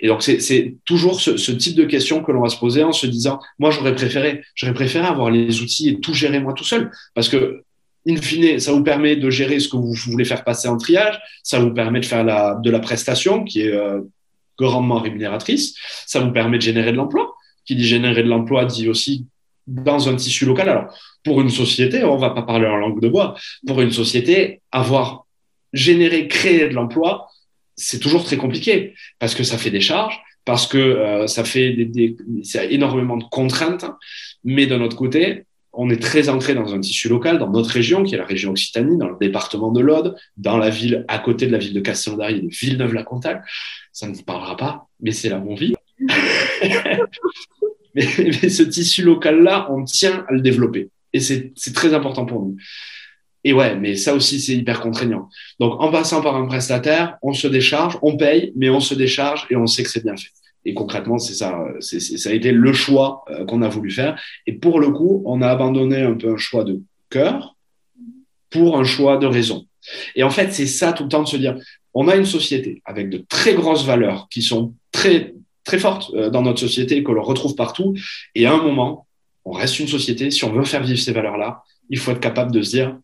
Et 0.00 0.08
donc, 0.08 0.22
c'est 0.22 0.76
toujours 0.86 1.20
ce, 1.20 1.52
type 1.52 1.76
de 1.76 1.84
question 1.84 2.22
que 2.22 2.32
l'on 2.32 2.40
va 2.40 2.48
se 2.48 2.56
poser 2.56 2.82
en 2.82 2.92
se 2.92 3.06
disant, 3.06 3.40
moi, 3.58 3.70
j'aurais 3.70 3.94
préféré, 3.94 4.42
j'aurais 4.54 4.72
préféré 4.72 5.06
avoir 5.06 5.30
les 5.30 5.60
outils 5.60 5.90
et 5.90 6.00
tout 6.00 6.14
gérer 6.14 6.40
moi 6.40 6.54
tout 6.54 6.64
seul. 6.64 6.90
Parce 7.12 7.28
que, 7.28 7.62
in 8.08 8.16
fine, 8.16 8.58
ça 8.58 8.72
vous 8.72 8.82
permet 8.82 9.16
de 9.16 9.28
gérer 9.28 9.60
ce 9.60 9.68
que 9.68 9.76
vous 9.76 9.92
voulez 9.92 10.24
faire 10.24 10.42
passer 10.42 10.68
en 10.68 10.78
triage, 10.78 11.20
ça 11.42 11.58
vous 11.58 11.74
permet 11.74 12.00
de 12.00 12.06
faire 12.06 12.24
la, 12.24 12.58
de 12.64 12.70
la 12.70 12.80
prestation 12.80 13.44
qui 13.44 13.60
est 13.60 13.74
euh, 13.74 14.00
grandement 14.56 14.98
rémunératrice, 14.98 15.74
ça 16.06 16.20
vous 16.20 16.32
permet 16.32 16.56
de 16.56 16.62
générer 16.62 16.92
de 16.92 16.96
l'emploi. 16.96 17.34
Qui 17.66 17.76
dit 17.76 17.84
générer 17.84 18.22
de 18.22 18.28
l'emploi 18.28 18.64
dit 18.64 18.88
aussi 18.88 19.26
dans 19.66 20.08
un 20.08 20.16
tissu 20.16 20.44
local. 20.44 20.68
Alors, 20.68 20.98
pour 21.24 21.40
une 21.40 21.50
société, 21.50 22.04
on 22.04 22.16
va 22.16 22.30
pas 22.30 22.42
parler 22.42 22.66
en 22.66 22.76
langue 22.76 23.00
de 23.00 23.08
bois, 23.08 23.34
pour 23.66 23.80
une 23.80 23.92
société, 23.92 24.60
avoir 24.72 25.26
généré, 25.72 26.28
créé 26.28 26.68
de 26.68 26.74
l'emploi, 26.74 27.28
c'est 27.76 27.98
toujours 27.98 28.24
très 28.24 28.36
compliqué 28.36 28.94
parce 29.18 29.34
que 29.34 29.44
ça 29.44 29.58
fait 29.58 29.70
des 29.70 29.80
charges, 29.80 30.20
parce 30.44 30.66
que 30.66 30.78
euh, 30.78 31.26
ça 31.26 31.44
fait 31.44 31.72
des, 31.72 32.16
énormément 32.70 33.16
de 33.16 33.24
contraintes. 33.24 33.86
Mais 34.44 34.66
d'un 34.66 34.80
autre 34.80 34.96
côté, 34.96 35.44
on 35.72 35.88
est 35.88 36.02
très 36.02 36.28
ancré 36.28 36.54
dans 36.54 36.74
un 36.74 36.80
tissu 36.80 37.08
local, 37.08 37.38
dans 37.38 37.50
notre 37.50 37.70
région, 37.70 38.02
qui 38.04 38.14
est 38.14 38.18
la 38.18 38.26
région 38.26 38.50
Occitanie, 38.50 38.98
dans 38.98 39.08
le 39.08 39.16
département 39.18 39.72
de 39.72 39.80
l'Aude, 39.80 40.16
dans 40.36 40.58
la 40.58 40.68
ville 40.68 41.04
à 41.08 41.18
côté 41.18 41.46
de 41.46 41.52
la 41.52 41.58
ville 41.58 41.72
de 41.72 41.80
Castelnaudary 41.80 42.42
de 42.42 42.48
Villeneuve-la-Comtale. 42.48 43.42
Ça 43.92 44.06
ne 44.06 44.14
vous 44.14 44.22
parlera 44.22 44.56
pas, 44.56 44.88
mais 45.00 45.12
c'est 45.12 45.28
là 45.28 45.38
où 45.38 45.50
on 45.50 45.54
vit. 45.54 45.74
mais, 47.94 48.48
ce 48.48 48.62
tissu 48.62 49.02
local-là, 49.02 49.68
on 49.70 49.84
tient 49.84 50.24
à 50.28 50.32
le 50.32 50.40
développer. 50.40 50.88
Et 51.12 51.20
c'est 51.20 51.52
très 51.74 51.92
important 51.94 52.24
pour 52.24 52.40
nous. 52.40 52.56
Et 53.44 53.52
ouais, 53.52 53.76
mais 53.76 53.96
ça 53.96 54.14
aussi, 54.14 54.40
c'est 54.40 54.54
hyper 54.54 54.80
contraignant. 54.80 55.28
Donc, 55.58 55.80
en 55.80 55.90
passant 55.90 56.22
par 56.22 56.36
un 56.36 56.46
prestataire, 56.46 57.16
on 57.22 57.32
se 57.32 57.48
décharge, 57.48 57.98
on 58.02 58.16
paye, 58.16 58.52
mais 58.56 58.70
on 58.70 58.80
se 58.80 58.94
décharge 58.94 59.46
et 59.50 59.56
on 59.56 59.66
sait 59.66 59.82
que 59.82 59.90
c'est 59.90 60.04
bien 60.04 60.16
fait. 60.16 60.30
Et 60.64 60.74
concrètement, 60.74 61.18
c'est 61.18 61.34
ça, 61.34 61.58
c'est, 61.80 61.98
ça 61.98 62.30
a 62.30 62.32
été 62.32 62.52
le 62.52 62.72
choix 62.72 63.24
euh, 63.30 63.44
qu'on 63.44 63.62
a 63.62 63.68
voulu 63.68 63.90
faire. 63.90 64.20
Et 64.46 64.52
pour 64.52 64.78
le 64.78 64.90
coup, 64.90 65.22
on 65.26 65.42
a 65.42 65.48
abandonné 65.48 66.02
un 66.02 66.14
peu 66.14 66.32
un 66.32 66.36
choix 66.36 66.62
de 66.62 66.80
cœur 67.10 67.56
pour 68.48 68.78
un 68.78 68.84
choix 68.84 69.16
de 69.16 69.26
raison. 69.26 69.66
Et 70.14 70.22
en 70.22 70.30
fait, 70.30 70.52
c'est 70.52 70.66
ça 70.66 70.92
tout 70.92 71.02
le 71.02 71.08
temps 71.08 71.24
de 71.24 71.28
se 71.28 71.36
dire, 71.36 71.56
on 71.94 72.06
a 72.06 72.14
une 72.14 72.26
société 72.26 72.80
avec 72.84 73.10
de 73.10 73.24
très 73.28 73.54
grosses 73.54 73.84
valeurs 73.84 74.28
qui 74.30 74.42
sont 74.42 74.74
très, 74.92 75.34
très 75.64 75.78
fortes 75.78 76.10
euh, 76.14 76.30
dans 76.30 76.42
notre 76.42 76.60
société, 76.60 77.02
que 77.02 77.12
l'on 77.12 77.22
retrouve 77.22 77.54
partout. 77.54 77.94
Et 78.34 78.46
à 78.46 78.52
un 78.52 78.62
moment, 78.62 79.06
on 79.44 79.52
reste 79.52 79.78
une 79.80 79.88
société. 79.88 80.30
Si 80.30 80.44
on 80.44 80.52
veut 80.52 80.64
faire 80.64 80.82
vivre 80.82 80.98
ces 80.98 81.12
valeurs-là, 81.12 81.62
il 81.90 81.98
faut 81.98 82.10
être 82.10 82.20
capable 82.20 82.52
de 82.52 82.62
se 82.62 82.70
dire, 82.70 82.98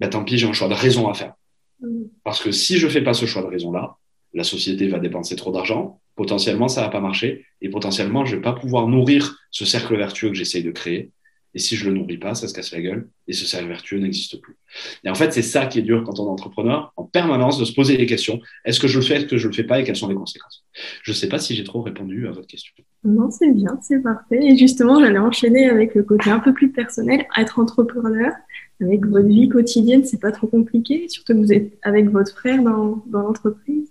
bah, 0.00 0.08
tant 0.08 0.24
pis, 0.24 0.38
j'ai 0.38 0.46
un 0.46 0.52
choix 0.52 0.68
de 0.68 0.74
raison 0.74 1.08
à 1.08 1.14
faire. 1.14 1.34
Mm. 1.80 2.04
Parce 2.24 2.42
que 2.42 2.52
si 2.52 2.78
je 2.78 2.88
fais 2.88 3.02
pas 3.02 3.14
ce 3.14 3.26
choix 3.26 3.42
de 3.42 3.48
raison-là, 3.48 3.96
la 4.34 4.44
société 4.44 4.88
va 4.88 4.98
dépenser 4.98 5.36
trop 5.36 5.52
d'argent, 5.52 6.00
potentiellement 6.14 6.68
ça 6.68 6.82
va 6.82 6.88
pas 6.88 7.00
marcher, 7.00 7.46
et 7.62 7.70
potentiellement 7.70 8.24
je 8.24 8.36
vais 8.36 8.42
pas 8.42 8.52
pouvoir 8.52 8.86
nourrir 8.86 9.36
ce 9.50 9.64
cercle 9.64 9.96
vertueux 9.96 10.28
que 10.28 10.34
j'essaye 10.34 10.62
de 10.62 10.70
créer. 10.70 11.10
Et 11.54 11.58
si 11.58 11.76
je 11.76 11.88
le 11.88 11.96
nourris 11.96 12.18
pas, 12.18 12.34
ça 12.34 12.46
se 12.46 12.52
casse 12.52 12.72
la 12.72 12.82
gueule, 12.82 13.08
et 13.26 13.32
ce 13.32 13.46
cercle 13.46 13.68
vertueux 13.68 13.98
n'existe 13.98 14.38
plus. 14.40 14.58
Et 15.02 15.08
en 15.08 15.14
fait, 15.14 15.32
c'est 15.32 15.42
ça 15.42 15.66
qui 15.66 15.78
est 15.78 15.82
dur 15.82 16.04
quand 16.04 16.20
on 16.20 16.26
est 16.26 16.30
entrepreneur, 16.30 16.92
en 16.96 17.04
permanence, 17.04 17.58
de 17.58 17.64
se 17.64 17.72
poser 17.72 17.96
les 17.96 18.04
questions. 18.04 18.38
Est-ce 18.66 18.78
que 18.78 18.86
je 18.86 18.98
le 18.98 19.04
fais, 19.04 19.16
est-ce 19.16 19.24
que 19.24 19.38
je 19.38 19.48
le 19.48 19.54
fais 19.54 19.64
pas, 19.64 19.80
et 19.80 19.84
quelles 19.84 19.96
sont 19.96 20.08
les 20.08 20.14
conséquences? 20.14 20.66
Je 21.02 21.12
sais 21.12 21.28
pas 21.28 21.38
si 21.38 21.54
j'ai 21.54 21.64
trop 21.64 21.82
répondu 21.82 22.26
à 22.26 22.30
votre 22.30 22.46
question. 22.46 22.72
Non, 23.04 23.30
c'est 23.30 23.52
bien, 23.52 23.78
c'est 23.82 24.02
parfait. 24.02 24.40
Et 24.42 24.56
justement, 24.56 25.00
j'allais 25.00 25.18
enchaîner 25.18 25.68
avec 25.68 25.94
le 25.94 26.02
côté 26.02 26.30
un 26.30 26.40
peu 26.40 26.52
plus 26.52 26.70
personnel, 26.70 27.26
être 27.36 27.58
entrepreneur 27.58 28.32
avec 28.80 29.06
votre 29.06 29.26
vie 29.26 29.48
quotidienne, 29.48 30.04
c'est 30.04 30.20
pas 30.20 30.32
trop 30.32 30.46
compliqué, 30.46 31.08
surtout 31.08 31.34
que 31.34 31.38
vous 31.38 31.52
êtes 31.52 31.72
avec 31.82 32.10
votre 32.10 32.32
frère 32.32 32.62
dans, 32.62 33.02
dans 33.06 33.22
l'entreprise 33.22 33.90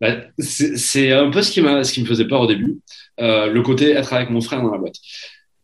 bah, 0.00 0.16
C'est 0.38 1.12
un 1.12 1.30
peu 1.30 1.42
ce 1.42 1.50
qui, 1.50 1.60
ce 1.60 1.92
qui 1.92 2.02
me 2.02 2.06
faisait 2.06 2.28
peur 2.28 2.42
au 2.42 2.46
début, 2.46 2.78
euh, 3.20 3.50
le 3.50 3.62
côté 3.62 3.90
être 3.90 4.12
avec 4.12 4.30
mon 4.30 4.40
frère 4.40 4.62
dans 4.62 4.70
la 4.70 4.78
boîte. 4.78 4.96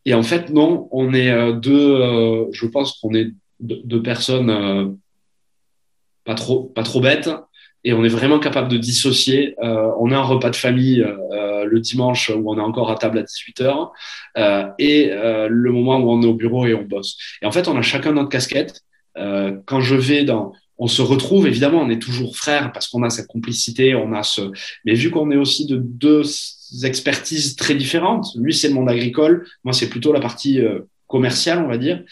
Et 0.07 0.15
en 0.15 0.23
fait, 0.23 0.51
non, 0.51 0.89
on 0.93 1.13
est 1.13 1.31
euh, 1.31 1.53
deux, 1.53 2.01
euh, 2.01 2.47
je 2.53 2.67
pense 2.67 2.99
qu'on 3.01 3.13
est 3.13 3.33
deux, 3.59 4.03
personnes 4.03 4.51
euh, 4.51 4.87
pas, 6.25 6.35
trop, 6.35 6.65
pas 6.65 6.85
trop 6.85 7.01
bêtes, 7.01 7.29
et 7.87 7.93
on 7.93 8.05
est 8.05 8.09
vraiment 8.09 8.41
capable 8.41 8.69
de 8.69 8.77
dissocier. 8.77 9.55
Euh, 9.63 9.89
on 10.01 10.11
a 10.11 10.17
un 10.17 10.23
repas 10.23 10.51
de 10.51 10.57
famille 10.57 11.03
euh, 11.03 11.65
le 11.65 11.79
dimanche 11.79 12.31
où 12.35 12.51
on 12.51 12.59
est 12.59 12.61
encore 12.61 12.91
à 12.91 12.97
table 12.97 13.17
à 13.19 13.23
18h 13.23 13.91
euh, 14.39 14.65
et 14.81 15.09
le 15.49 15.71
moment 15.71 15.99
où 15.99 16.11
on 16.11 16.21
est 16.21 16.27
au 16.27 16.35
bureau 16.35 16.67
et 16.67 16.75
on 16.75 16.83
bosse. 16.83 17.17
Et 17.41 17.47
en 17.47 17.53
fait, 17.53 17.69
on 17.69 17.77
a 17.77 17.83
chacun 17.83 18.13
notre 18.13 18.29
casquette. 18.29 18.83
quand 19.15 19.81
je 19.81 19.95
vais 19.95 20.25
dans, 20.25 20.53
on 20.79 20.89
se 20.89 21.01
retrouve 21.01 21.47
évidemment, 21.47 21.81
on 21.81 21.89
est 21.89 22.03
toujours 22.03 22.37
frères 22.37 22.73
parce 22.73 22.89
qu'on 22.89 23.05
a 23.05 23.11
cette 23.11 23.29
complicité, 23.29 23.95
on 23.95 24.13
a 24.13 24.25
ce. 24.25 24.51
Mais 24.85 24.95
vu 24.95 25.11
qu'on 25.11 25.31
est 25.31 25.37
aussi 25.37 25.67
de 25.67 25.77
deux 25.77 26.23
expertises 26.83 27.55
très 27.55 27.77
différentes, 27.77 28.27
lui 28.37 28.53
c'est 28.53 28.69
le 28.69 28.75
monde 28.75 28.91
agricole, 28.91 29.47
moi 29.63 29.73
c'est 29.73 29.89
plutôt 29.89 30.13
la 30.13 30.21
partie 30.21 30.61
commerciale, 31.07 31.63
on 31.65 31.69
va 31.69 31.79
dire. 31.79 32.03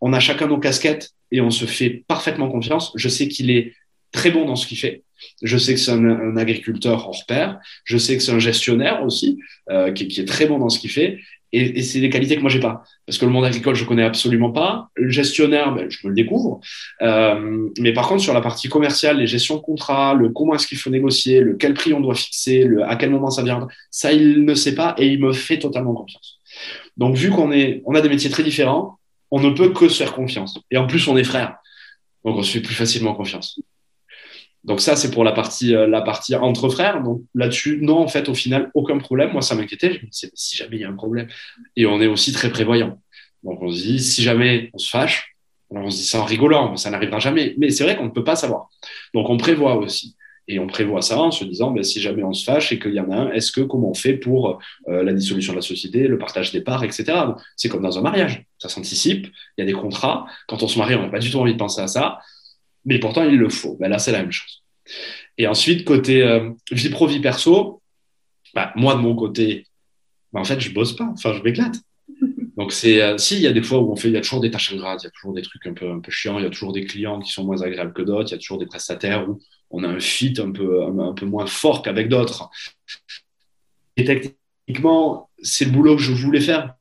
On 0.00 0.12
a 0.12 0.20
chacun 0.20 0.46
nos 0.46 0.58
casquettes 0.58 1.10
et 1.32 1.40
on 1.40 1.50
se 1.50 1.64
fait 1.64 2.04
parfaitement 2.06 2.48
confiance. 2.48 2.92
Je 2.94 3.08
sais 3.08 3.26
qu'il 3.26 3.50
est 3.50 3.74
très 4.12 4.30
bon 4.30 4.44
dans 4.44 4.56
ce 4.56 4.66
qu'il 4.66 4.78
fait. 4.78 5.02
Je 5.42 5.58
sais 5.58 5.74
que 5.74 5.80
c'est 5.80 5.92
un, 5.92 6.36
agriculteur 6.36 7.08
hors 7.08 7.24
pair. 7.26 7.58
Je 7.84 7.98
sais 7.98 8.16
que 8.16 8.22
c'est 8.22 8.32
un 8.32 8.38
gestionnaire 8.38 9.02
aussi, 9.04 9.38
euh, 9.70 9.92
qui, 9.92 10.04
est 10.20 10.28
très 10.28 10.46
bon 10.46 10.58
dans 10.58 10.68
ce 10.68 10.78
qu'il 10.78 10.90
fait. 10.90 11.18
Et, 11.52 11.82
c'est 11.82 12.00
des 12.00 12.10
qualités 12.10 12.36
que 12.36 12.42
moi 12.42 12.50
j'ai 12.50 12.60
pas, 12.60 12.82
parce 13.06 13.16
que 13.16 13.24
le 13.24 13.30
monde 13.30 13.46
agricole 13.46 13.74
je 13.74 13.84
connais 13.84 14.02
absolument 14.02 14.50
pas. 14.50 14.90
Le 14.96 15.08
gestionnaire, 15.08 15.74
ben, 15.74 15.88
je 15.88 15.98
me 16.04 16.10
le 16.10 16.14
découvre. 16.14 16.60
Euh, 17.00 17.68
mais 17.78 17.94
par 17.94 18.06
contre 18.06 18.22
sur 18.22 18.34
la 18.34 18.42
partie 18.42 18.68
commerciale, 18.68 19.18
les 19.18 19.26
gestions 19.26 19.56
de 19.56 19.62
contrat, 19.62 20.12
le 20.12 20.28
comment 20.28 20.54
est-ce 20.54 20.66
qu'il 20.66 20.76
faut 20.76 20.90
négocier, 20.90 21.40
le 21.40 21.54
quel 21.54 21.72
prix 21.72 21.94
on 21.94 22.00
doit 22.00 22.14
fixer, 22.14 22.64
le 22.64 22.84
à 22.84 22.96
quel 22.96 23.08
moment 23.08 23.30
ça 23.30 23.42
viendra, 23.42 23.66
ça 23.90 24.12
il 24.12 24.44
ne 24.44 24.54
sait 24.54 24.74
pas 24.74 24.94
et 24.98 25.06
il 25.06 25.20
me 25.20 25.32
fait 25.32 25.58
totalement 25.58 25.94
confiance. 25.94 26.38
Donc, 26.98 27.14
vu 27.14 27.30
qu'on 27.30 27.50
on 27.86 27.94
a 27.94 28.00
des 28.00 28.08
métiers 28.08 28.28
très 28.30 28.42
différents, 28.42 28.98
on 29.30 29.40
ne 29.40 29.50
peut 29.50 29.70
que 29.70 29.88
se 29.88 30.02
faire 30.02 30.14
confiance. 30.14 30.58
Et 30.70 30.76
en 30.76 30.86
plus, 30.86 31.06
on 31.08 31.16
est 31.16 31.24
frères. 31.24 31.56
Donc, 32.24 32.36
on 32.36 32.42
se 32.42 32.50
fait 32.50 32.60
plus 32.60 32.74
facilement 32.74 33.14
confiance. 33.14 33.60
Donc, 34.68 34.82
ça, 34.82 34.96
c'est 34.96 35.10
pour 35.10 35.24
la 35.24 35.32
partie, 35.32 35.74
euh, 35.74 35.86
la 35.86 36.02
partie 36.02 36.36
entre 36.36 36.68
frères. 36.68 37.02
Donc, 37.02 37.22
là-dessus, 37.34 37.78
non, 37.80 38.00
en 38.00 38.06
fait, 38.06 38.28
au 38.28 38.34
final, 38.34 38.70
aucun 38.74 38.98
problème. 38.98 39.32
Moi, 39.32 39.40
ça 39.40 39.54
m'inquiétait. 39.54 39.94
Je 39.94 40.04
me 40.04 40.10
disais, 40.10 40.30
si 40.34 40.56
jamais 40.56 40.76
il 40.76 40.82
y 40.82 40.84
a 40.84 40.90
un 40.90 40.94
problème. 40.94 41.26
Et 41.74 41.86
on 41.86 42.00
est 42.02 42.06
aussi 42.06 42.32
très 42.32 42.50
prévoyant. 42.50 43.00
Donc, 43.42 43.62
on 43.62 43.72
se 43.72 43.82
dit, 43.82 43.98
si 43.98 44.22
jamais 44.22 44.70
on 44.74 44.78
se 44.78 44.90
fâche, 44.90 45.34
on 45.70 45.90
se 45.90 45.96
dit 45.96 46.04
ça 46.04 46.20
en 46.20 46.24
rigolant, 46.24 46.76
ça 46.76 46.90
n'arrivera 46.90 47.18
jamais. 47.18 47.54
Mais 47.56 47.70
c'est 47.70 47.82
vrai 47.82 47.96
qu'on 47.96 48.04
ne 48.04 48.10
peut 48.10 48.24
pas 48.24 48.36
savoir. 48.36 48.68
Donc, 49.14 49.30
on 49.30 49.38
prévoit 49.38 49.76
aussi. 49.76 50.16
Et 50.48 50.58
on 50.58 50.66
prévoit 50.66 51.02
ça 51.02 51.18
en 51.18 51.30
se 51.30 51.44
disant, 51.44 51.70
ben, 51.70 51.82
si 51.82 52.00
jamais 52.00 52.22
on 52.22 52.34
se 52.34 52.44
fâche 52.44 52.70
et 52.70 52.78
qu'il 52.78 52.94
y 52.94 53.00
en 53.00 53.10
a 53.10 53.16
un, 53.16 53.32
est-ce 53.32 53.52
que 53.52 53.62
comment 53.62 53.90
on 53.90 53.94
fait 53.94 54.14
pour 54.14 54.58
euh, 54.88 55.02
la 55.02 55.14
dissolution 55.14 55.52
de 55.54 55.58
la 55.58 55.62
société, 55.62 56.08
le 56.08 56.18
partage 56.18 56.52
des 56.52 56.62
parts, 56.62 56.84
etc. 56.84 57.12
C'est 57.56 57.68
comme 57.68 57.82
dans 57.82 57.98
un 57.98 58.02
mariage, 58.02 58.44
ça 58.58 58.68
s'anticipe, 58.70 59.26
il 59.26 59.60
y 59.60 59.62
a 59.62 59.66
des 59.66 59.74
contrats. 59.74 60.26
Quand 60.46 60.62
on 60.62 60.68
se 60.68 60.78
marie, 60.78 60.94
on 60.94 61.02
n'a 61.02 61.08
pas 61.08 61.18
du 61.18 61.30
tout 61.30 61.38
envie 61.38 61.52
de 61.52 61.58
penser 61.58 61.82
à 61.82 61.86
ça, 61.86 62.20
mais 62.84 62.98
pourtant 62.98 63.24
il 63.24 63.36
le 63.36 63.48
faut. 63.48 63.76
Ben, 63.76 63.88
là, 63.88 63.98
c'est 63.98 64.12
la 64.12 64.20
même 64.20 64.32
chose. 64.32 64.62
Et 65.36 65.46
ensuite, 65.46 65.84
côté 65.84 66.22
euh, 66.22 66.50
vie 66.70 66.88
pro, 66.88 67.06
vie 67.06 67.20
perso, 67.20 67.82
ben, 68.54 68.70
moi 68.76 68.94
de 68.94 69.00
mon 69.00 69.14
côté, 69.14 69.66
ben, 70.32 70.40
en 70.40 70.44
fait, 70.44 70.60
je 70.60 70.72
bosse 70.72 70.94
pas, 70.94 71.08
enfin, 71.12 71.34
je 71.34 71.42
m'éclate. 71.42 71.76
Donc, 72.56 72.72
c'est, 72.72 73.00
euh, 73.00 73.16
si, 73.18 73.36
il 73.36 73.42
y 73.42 73.46
a 73.46 73.52
des 73.52 73.62
fois 73.62 73.78
où 73.78 73.92
on 73.92 73.96
fait, 73.96 74.08
il 74.08 74.14
y 74.14 74.16
a 74.16 74.20
toujours 74.20 74.40
des 74.40 74.50
tâches 74.50 74.72
ingrates, 74.72 75.02
il 75.02 75.06
y 75.06 75.08
a 75.08 75.10
toujours 75.12 75.32
des 75.32 75.42
trucs 75.42 75.64
un 75.66 75.74
peu, 75.74 75.90
un 75.90 76.00
peu 76.00 76.10
chiants, 76.10 76.38
il 76.38 76.42
y 76.42 76.46
a 76.46 76.50
toujours 76.50 76.72
des 76.72 76.84
clients 76.84 77.20
qui 77.20 77.30
sont 77.30 77.44
moins 77.44 77.62
agréables 77.62 77.92
que 77.92 78.02
d'autres, 78.02 78.30
il 78.30 78.32
y 78.32 78.34
a 78.34 78.38
toujours 78.38 78.58
des 78.58 78.66
prestataires 78.66 79.28
où 79.28 79.38
on 79.70 79.84
a 79.84 79.88
un 79.88 80.00
fit 80.00 80.34
un 80.38 80.50
peu, 80.50 80.82
un, 80.84 81.12
peu 81.12 81.24
moins 81.24 81.46
fort 81.46 81.82
qu'avec 81.82 82.08
d'autres. 82.08 82.50
Et 83.96 84.04
techniquement, 84.04 85.30
c'est 85.40 85.66
le 85.66 85.70
boulot 85.70 85.96
que 85.96 86.02
je 86.02 86.12
voulais 86.12 86.40
faire. 86.40 86.74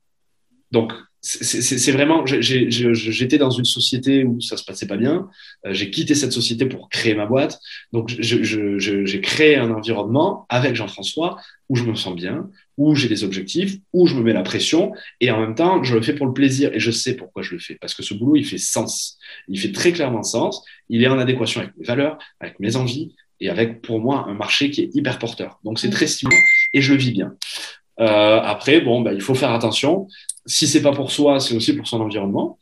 Donc, 0.71 0.93
c'est 1.29 1.91
vraiment, 1.91 2.25
j'étais 2.25 3.37
dans 3.37 3.49
une 3.49 3.65
société 3.65 4.23
où 4.23 4.39
ça 4.39 4.55
se 4.55 4.63
passait 4.63 4.87
pas 4.87 4.95
bien. 4.95 5.27
Euh, 5.65 5.73
j'ai 5.73 5.91
quitté 5.91 6.15
cette 6.15 6.31
société 6.31 6.65
pour 6.65 6.87
créer 6.89 7.15
ma 7.15 7.25
boîte. 7.25 7.59
Donc, 7.91 8.07
j'ai 8.07 9.21
créé 9.21 9.57
un 9.57 9.71
environnement 9.71 10.45
avec 10.47 10.75
Jean-François 10.75 11.37
où 11.67 11.75
je 11.75 11.83
me 11.83 11.95
sens 11.95 12.15
bien, 12.15 12.49
où 12.77 12.95
j'ai 12.95 13.09
des 13.09 13.25
objectifs, 13.25 13.75
où 13.91 14.07
je 14.07 14.15
me 14.15 14.21
mets 14.21 14.31
la 14.31 14.43
pression. 14.43 14.93
Et 15.19 15.29
en 15.29 15.41
même 15.41 15.53
temps, 15.53 15.83
je 15.83 15.95
le 15.95 16.01
fais 16.01 16.13
pour 16.13 16.27
le 16.27 16.33
plaisir. 16.33 16.71
Et 16.73 16.79
je 16.79 16.91
sais 16.91 17.15
pourquoi 17.15 17.43
je 17.43 17.51
le 17.55 17.59
fais. 17.59 17.75
Parce 17.75 17.93
que 17.93 18.03
ce 18.03 18.13
boulot, 18.13 18.37
il 18.37 18.45
fait 18.45 18.57
sens. 18.57 19.17
Il 19.49 19.59
fait 19.59 19.73
très 19.73 19.91
clairement 19.91 20.23
sens. 20.23 20.63
Il 20.87 21.03
est 21.03 21.07
en 21.07 21.19
adéquation 21.19 21.59
avec 21.59 21.75
mes 21.77 21.85
valeurs, 21.85 22.17
avec 22.39 22.57
mes 22.61 22.77
envies 22.77 23.15
et 23.41 23.49
avec, 23.49 23.81
pour 23.81 23.99
moi, 23.99 24.25
un 24.29 24.33
marché 24.33 24.71
qui 24.71 24.81
est 24.81 24.95
hyper 24.95 25.19
porteur. 25.19 25.59
Donc, 25.65 25.77
c'est 25.77 25.89
très 25.89 26.07
stimulant 26.07 26.39
et 26.73 26.81
je 26.81 26.93
le 26.93 26.99
vis 26.99 27.11
bien. 27.11 27.33
Euh, 27.99 28.39
après, 28.41 28.81
bon, 28.81 29.01
bah, 29.01 29.13
il 29.13 29.21
faut 29.21 29.35
faire 29.35 29.51
attention. 29.51 30.07
Si 30.47 30.67
c'est 30.67 30.81
pas 30.81 30.93
pour 30.93 31.11
soi, 31.11 31.39
c'est 31.39 31.55
aussi 31.55 31.75
pour 31.75 31.87
son 31.87 32.01
environnement. 32.01 32.57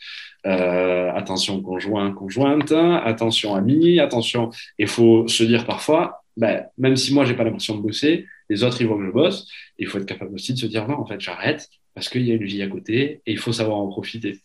Euh, 0.45 1.11
attention 1.13 1.61
conjoint, 1.61 2.11
conjointe, 2.11 2.71
attention 2.71 3.55
ami, 3.55 3.99
attention. 3.99 4.51
Il 4.77 4.87
faut 4.87 5.27
se 5.27 5.43
dire 5.43 5.65
parfois, 5.65 6.23
bah, 6.37 6.65
même 6.77 6.95
si 6.95 7.13
moi 7.13 7.25
j'ai 7.25 7.33
pas 7.33 7.43
l'impression 7.43 7.75
de 7.77 7.81
bosser, 7.81 8.25
les 8.49 8.63
autres 8.63 8.79
ils 8.81 8.87
voient 8.87 8.97
que 8.97 9.05
je 9.05 9.11
bosse. 9.11 9.47
Il 9.79 9.87
faut 9.87 9.97
être 9.97 10.05
capable 10.05 10.35
aussi 10.35 10.53
de 10.53 10.59
se 10.59 10.67
dire 10.67 10.87
non, 10.87 10.95
en 10.99 11.05
fait, 11.05 11.19
j'arrête 11.19 11.69
parce 11.95 12.09
qu'il 12.09 12.23
y 12.23 12.31
a 12.31 12.35
une 12.35 12.43
vie 12.43 12.61
à 12.61 12.67
côté 12.67 13.21
et 13.25 13.31
il 13.31 13.39
faut 13.39 13.53
savoir 13.53 13.77
en 13.77 13.87
profiter. 13.87 14.39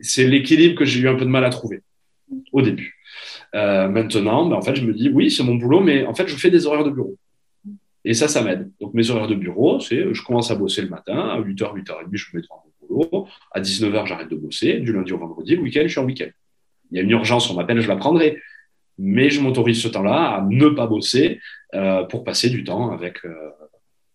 C'est 0.00 0.26
l'équilibre 0.26 0.76
que 0.78 0.84
j'ai 0.84 1.00
eu 1.00 1.08
un 1.08 1.14
peu 1.14 1.24
de 1.24 1.30
mal 1.30 1.44
à 1.44 1.50
trouver 1.50 1.82
au 2.52 2.60
début. 2.60 2.96
Euh, 3.54 3.88
maintenant, 3.88 4.46
bah, 4.46 4.56
en 4.56 4.62
fait, 4.62 4.76
je 4.76 4.84
me 4.84 4.92
dis 4.92 5.08
oui, 5.08 5.30
c'est 5.30 5.42
mon 5.42 5.54
boulot, 5.54 5.80
mais 5.80 6.04
en 6.04 6.14
fait, 6.14 6.28
je 6.28 6.36
fais 6.36 6.50
des 6.50 6.66
horaires 6.66 6.84
de 6.84 6.90
bureau. 6.90 7.16
Et 8.04 8.14
ça, 8.14 8.28
ça 8.28 8.42
m'aide. 8.42 8.70
Donc, 8.80 8.94
mes 8.94 9.10
horaires 9.10 9.26
de 9.26 9.34
bureau, 9.34 9.80
c'est 9.80 10.12
je 10.12 10.22
commence 10.22 10.50
à 10.50 10.54
bosser 10.54 10.82
le 10.82 10.88
matin, 10.88 11.18
à 11.18 11.40
8h, 11.40 11.74
8h30, 11.74 12.08
je 12.12 12.26
me 12.32 12.36
mets 12.38 12.42
devant 12.42 12.62
boulot. 12.96 13.28
À 13.52 13.60
19h, 13.60 14.06
j'arrête 14.06 14.30
de 14.30 14.36
bosser. 14.36 14.74
Du 14.80 14.92
lundi 14.92 15.12
au 15.12 15.18
vendredi, 15.18 15.56
le 15.56 15.62
week-end, 15.62 15.82
je 15.82 15.88
suis 15.88 16.00
en 16.00 16.04
week-end. 16.04 16.30
Il 16.90 16.96
y 16.96 17.00
a 17.00 17.02
une 17.02 17.10
urgence, 17.10 17.50
on 17.50 17.54
m'appelle, 17.54 17.80
je 17.80 17.88
la 17.88 17.96
prendrai. 17.96 18.40
Mais 18.98 19.28
je 19.28 19.40
m'autorise 19.40 19.82
ce 19.82 19.88
temps-là 19.88 20.36
à 20.36 20.46
ne 20.48 20.68
pas 20.68 20.86
bosser 20.86 21.40
euh, 21.74 22.04
pour 22.04 22.24
passer 22.24 22.48
du 22.48 22.64
temps 22.64 22.92
avec, 22.92 23.24
euh, 23.24 23.50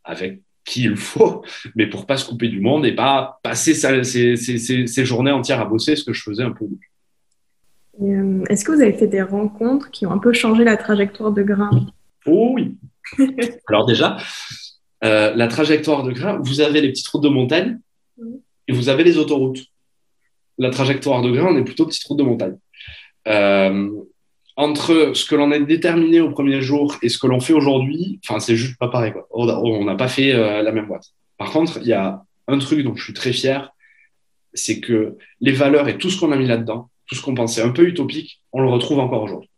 avec 0.04 0.42
qui 0.66 0.84
il 0.84 0.96
faut, 0.96 1.44
mais 1.76 1.88
pour 1.88 2.06
pas 2.06 2.18
se 2.18 2.28
couper 2.28 2.48
du 2.48 2.62
monde 2.62 2.86
et 2.86 2.94
pas 2.94 3.40
passer 3.44 3.74
ces, 3.74 5.06
journées 5.06 5.32
entières 5.32 5.60
à 5.60 5.66
bosser, 5.66 5.96
ce 5.96 6.04
que 6.04 6.14
je 6.14 6.24
faisais 6.24 6.44
un 6.44 6.52
peu. 6.52 6.66
Euh, 8.02 8.44
est-ce 8.50 8.66
que 8.66 8.72
vous 8.72 8.82
avez 8.82 8.94
fait 8.94 9.08
des 9.08 9.22
rencontres 9.22 9.92
qui 9.92 10.06
ont 10.06 10.12
un 10.12 10.18
peu 10.18 10.34
changé 10.34 10.64
la 10.64 10.78
trajectoire 10.78 11.32
de 11.32 11.44
Grain? 11.44 11.88
Oh 12.26 12.54
oui, 12.56 12.78
Alors 13.68 13.86
déjà, 13.86 14.18
euh, 15.04 15.34
la 15.36 15.48
trajectoire 15.48 16.04
de 16.04 16.12
grain, 16.12 16.40
vous 16.42 16.62
avez 16.62 16.82
les 16.82 16.90
petites 16.90 17.08
routes 17.08 17.24
de 17.24 17.30
montagne? 17.30 17.80
Et 18.72 18.74
vous 18.74 18.88
avez 18.90 19.04
les 19.04 19.18
autoroutes. 19.18 19.66
La 20.58 20.70
trajectoire 20.70 21.22
de 21.22 21.32
grain, 21.32 21.54
on 21.54 21.58
est 21.58 21.64
plutôt 21.64 21.86
petite 21.86 22.04
route 22.06 22.18
de 22.18 22.24
montagne. 22.24 22.58
Euh, 23.28 23.90
entre 24.56 25.12
ce 25.14 25.26
que 25.26 25.36
l'on 25.36 25.52
a 25.52 25.60
déterminé 25.60 26.22
au 26.22 26.32
premier 26.32 26.62
jour 26.62 26.96
et 27.02 27.10
ce 27.10 27.18
que 27.18 27.28
l'on 27.28 27.40
fait 27.40 27.54
aujourd'hui, 27.54 28.20
enfin, 28.24 28.40
c'est 28.40 28.56
juste 28.56 28.78
pas 28.78 28.88
pareil. 28.88 29.14
On 29.32 29.84
n'a 29.84 29.96
pas 29.96 30.08
fait 30.08 30.34
euh, 30.34 30.62
la 30.62 30.72
même 30.72 30.88
boîte. 30.88 31.08
Par 31.38 31.52
contre, 31.52 31.80
il 31.82 31.88
y 31.88 31.94
a 31.94 32.24
un 32.48 32.58
truc 32.60 32.84
dont 32.84 32.96
je 32.96 33.04
suis 33.04 33.14
très 33.14 33.34
fier, 33.34 33.72
c'est 34.54 34.80
que 34.80 35.18
les 35.42 35.52
valeurs 35.52 35.88
et 35.88 35.98
tout 35.98 36.10
ce 36.10 36.20
qu'on 36.20 36.32
a 36.32 36.38
mis 36.38 36.48
là-dedans, 36.48 36.90
tout 37.08 37.16
ce 37.16 37.22
qu'on 37.22 37.36
pensait 37.36 37.62
un 37.62 37.72
peu 37.72 37.84
utopique, 37.84 38.42
on 38.54 38.62
le 38.62 38.70
retrouve 38.70 39.00
encore 39.00 39.24
aujourd'hui. 39.24 39.50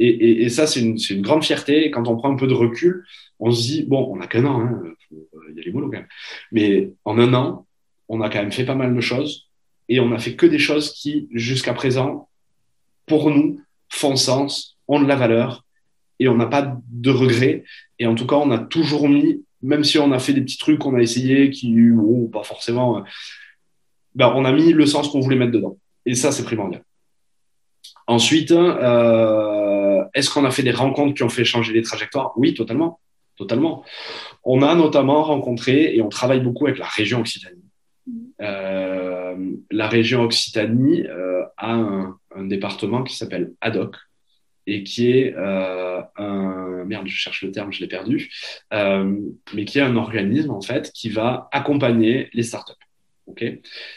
Et, 0.00 0.48
ça, 0.48 0.66
c'est 0.66 0.80
une, 0.80 1.22
grande 1.22 1.44
fierté. 1.44 1.90
quand 1.90 2.08
on 2.08 2.16
prend 2.16 2.32
un 2.32 2.36
peu 2.36 2.48
de 2.48 2.52
recul, 2.52 3.04
on 3.38 3.52
se 3.52 3.62
dit, 3.62 3.82
bon, 3.84 4.08
on 4.10 4.16
n'a 4.16 4.26
qu'un 4.26 4.44
an, 4.44 4.60
hein, 4.60 4.82
il 5.12 5.56
y 5.56 5.60
a 5.60 5.64
les 5.64 5.72
mots 5.72 5.82
quand 5.82 5.88
même. 5.88 6.08
Mais 6.50 6.90
en 7.04 7.18
un 7.18 7.32
an, 7.32 7.66
on 8.08 8.20
a 8.20 8.28
quand 8.28 8.40
même 8.40 8.52
fait 8.52 8.64
pas 8.64 8.74
mal 8.74 8.94
de 8.94 9.00
choses. 9.00 9.48
Et 9.88 10.00
on 10.00 10.12
a 10.12 10.18
fait 10.18 10.34
que 10.34 10.46
des 10.46 10.58
choses 10.58 10.92
qui, 10.92 11.28
jusqu'à 11.32 11.74
présent, 11.74 12.28
pour 13.06 13.30
nous, 13.30 13.60
font 13.88 14.16
sens, 14.16 14.78
ont 14.88 15.00
de 15.00 15.06
la 15.06 15.16
valeur. 15.16 15.64
Et 16.20 16.28
on 16.28 16.36
n'a 16.36 16.46
pas 16.46 16.76
de 16.90 17.10
regrets. 17.10 17.64
Et 17.98 18.06
en 18.06 18.14
tout 18.14 18.26
cas, 18.26 18.36
on 18.36 18.50
a 18.50 18.58
toujours 18.58 19.08
mis, 19.08 19.44
même 19.62 19.84
si 19.84 19.98
on 19.98 20.12
a 20.12 20.18
fait 20.18 20.32
des 20.32 20.42
petits 20.42 20.58
trucs 20.58 20.78
qu'on 20.78 20.94
a 20.94 21.02
essayé 21.02 21.50
qui, 21.50 21.76
oh, 21.90 22.28
pas 22.32 22.44
forcément, 22.44 22.98
euh, 22.98 23.00
ben, 24.14 24.32
on 24.34 24.44
a 24.44 24.52
mis 24.52 24.72
le 24.72 24.86
sens 24.86 25.08
qu'on 25.08 25.20
voulait 25.20 25.36
mettre 25.36 25.52
dedans. 25.52 25.76
Et 26.06 26.14
ça, 26.14 26.32
c'est 26.32 26.44
primordial. 26.44 26.82
Ensuite, 28.06 28.52
euh, 28.52 30.04
est-ce 30.14 30.30
qu'on 30.30 30.44
a 30.44 30.50
fait 30.50 30.62
des 30.62 30.70
rencontres 30.70 31.14
qui 31.14 31.22
ont 31.22 31.28
fait 31.28 31.44
changer 31.44 31.72
les 31.72 31.82
trajectoires? 31.82 32.32
Oui, 32.36 32.54
totalement. 32.54 33.00
Totalement. 33.36 33.84
On 34.44 34.62
a 34.62 34.74
notamment 34.74 35.22
rencontré, 35.24 35.96
et 35.96 36.02
on 36.02 36.08
travaille 36.08 36.40
beaucoup 36.40 36.66
avec 36.66 36.78
la 36.78 36.86
région 36.86 37.20
Occitanie. 37.20 37.63
Euh, 38.40 39.36
la 39.70 39.88
région 39.88 40.22
Occitanie 40.22 41.06
euh, 41.06 41.44
a 41.56 41.72
un, 41.72 42.18
département 42.44 43.04
qui 43.04 43.16
s'appelle 43.16 43.52
ADOC 43.60 43.96
et 44.66 44.82
qui 44.82 45.12
est 45.12 45.34
un 45.36 46.84
merde, 46.84 47.06
je 47.06 47.16
cherche 47.16 47.42
le 47.42 47.52
terme, 47.52 47.72
je 47.72 47.80
l'ai 47.80 47.86
perdu, 47.86 48.30
mais 48.72 49.64
qui 49.66 49.78
est 49.78 49.82
un 49.82 49.96
organisme 49.96 50.50
en 50.50 50.60
fait 50.60 50.90
qui 50.92 51.10
va 51.10 51.48
accompagner 51.52 52.28
les 52.32 52.42
startups. 52.42 52.72
Ok, 53.26 53.44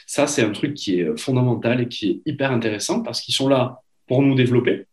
ça 0.06 0.28
c'est 0.28 0.44
un 0.44 0.52
truc 0.52 0.74
qui 0.76 1.00
est 1.00 1.18
fondamental 1.18 1.82
et 1.82 1.88
qui 1.88 2.10
est 2.10 2.32
hyper 2.32 2.52
intéressant 2.52 3.02
parce 3.02 3.22
qu'ils 3.22 3.34
sont 3.34 3.50
là 3.50 3.82
pour 4.08 4.22
nous 4.22 4.36
développer. 4.36 4.86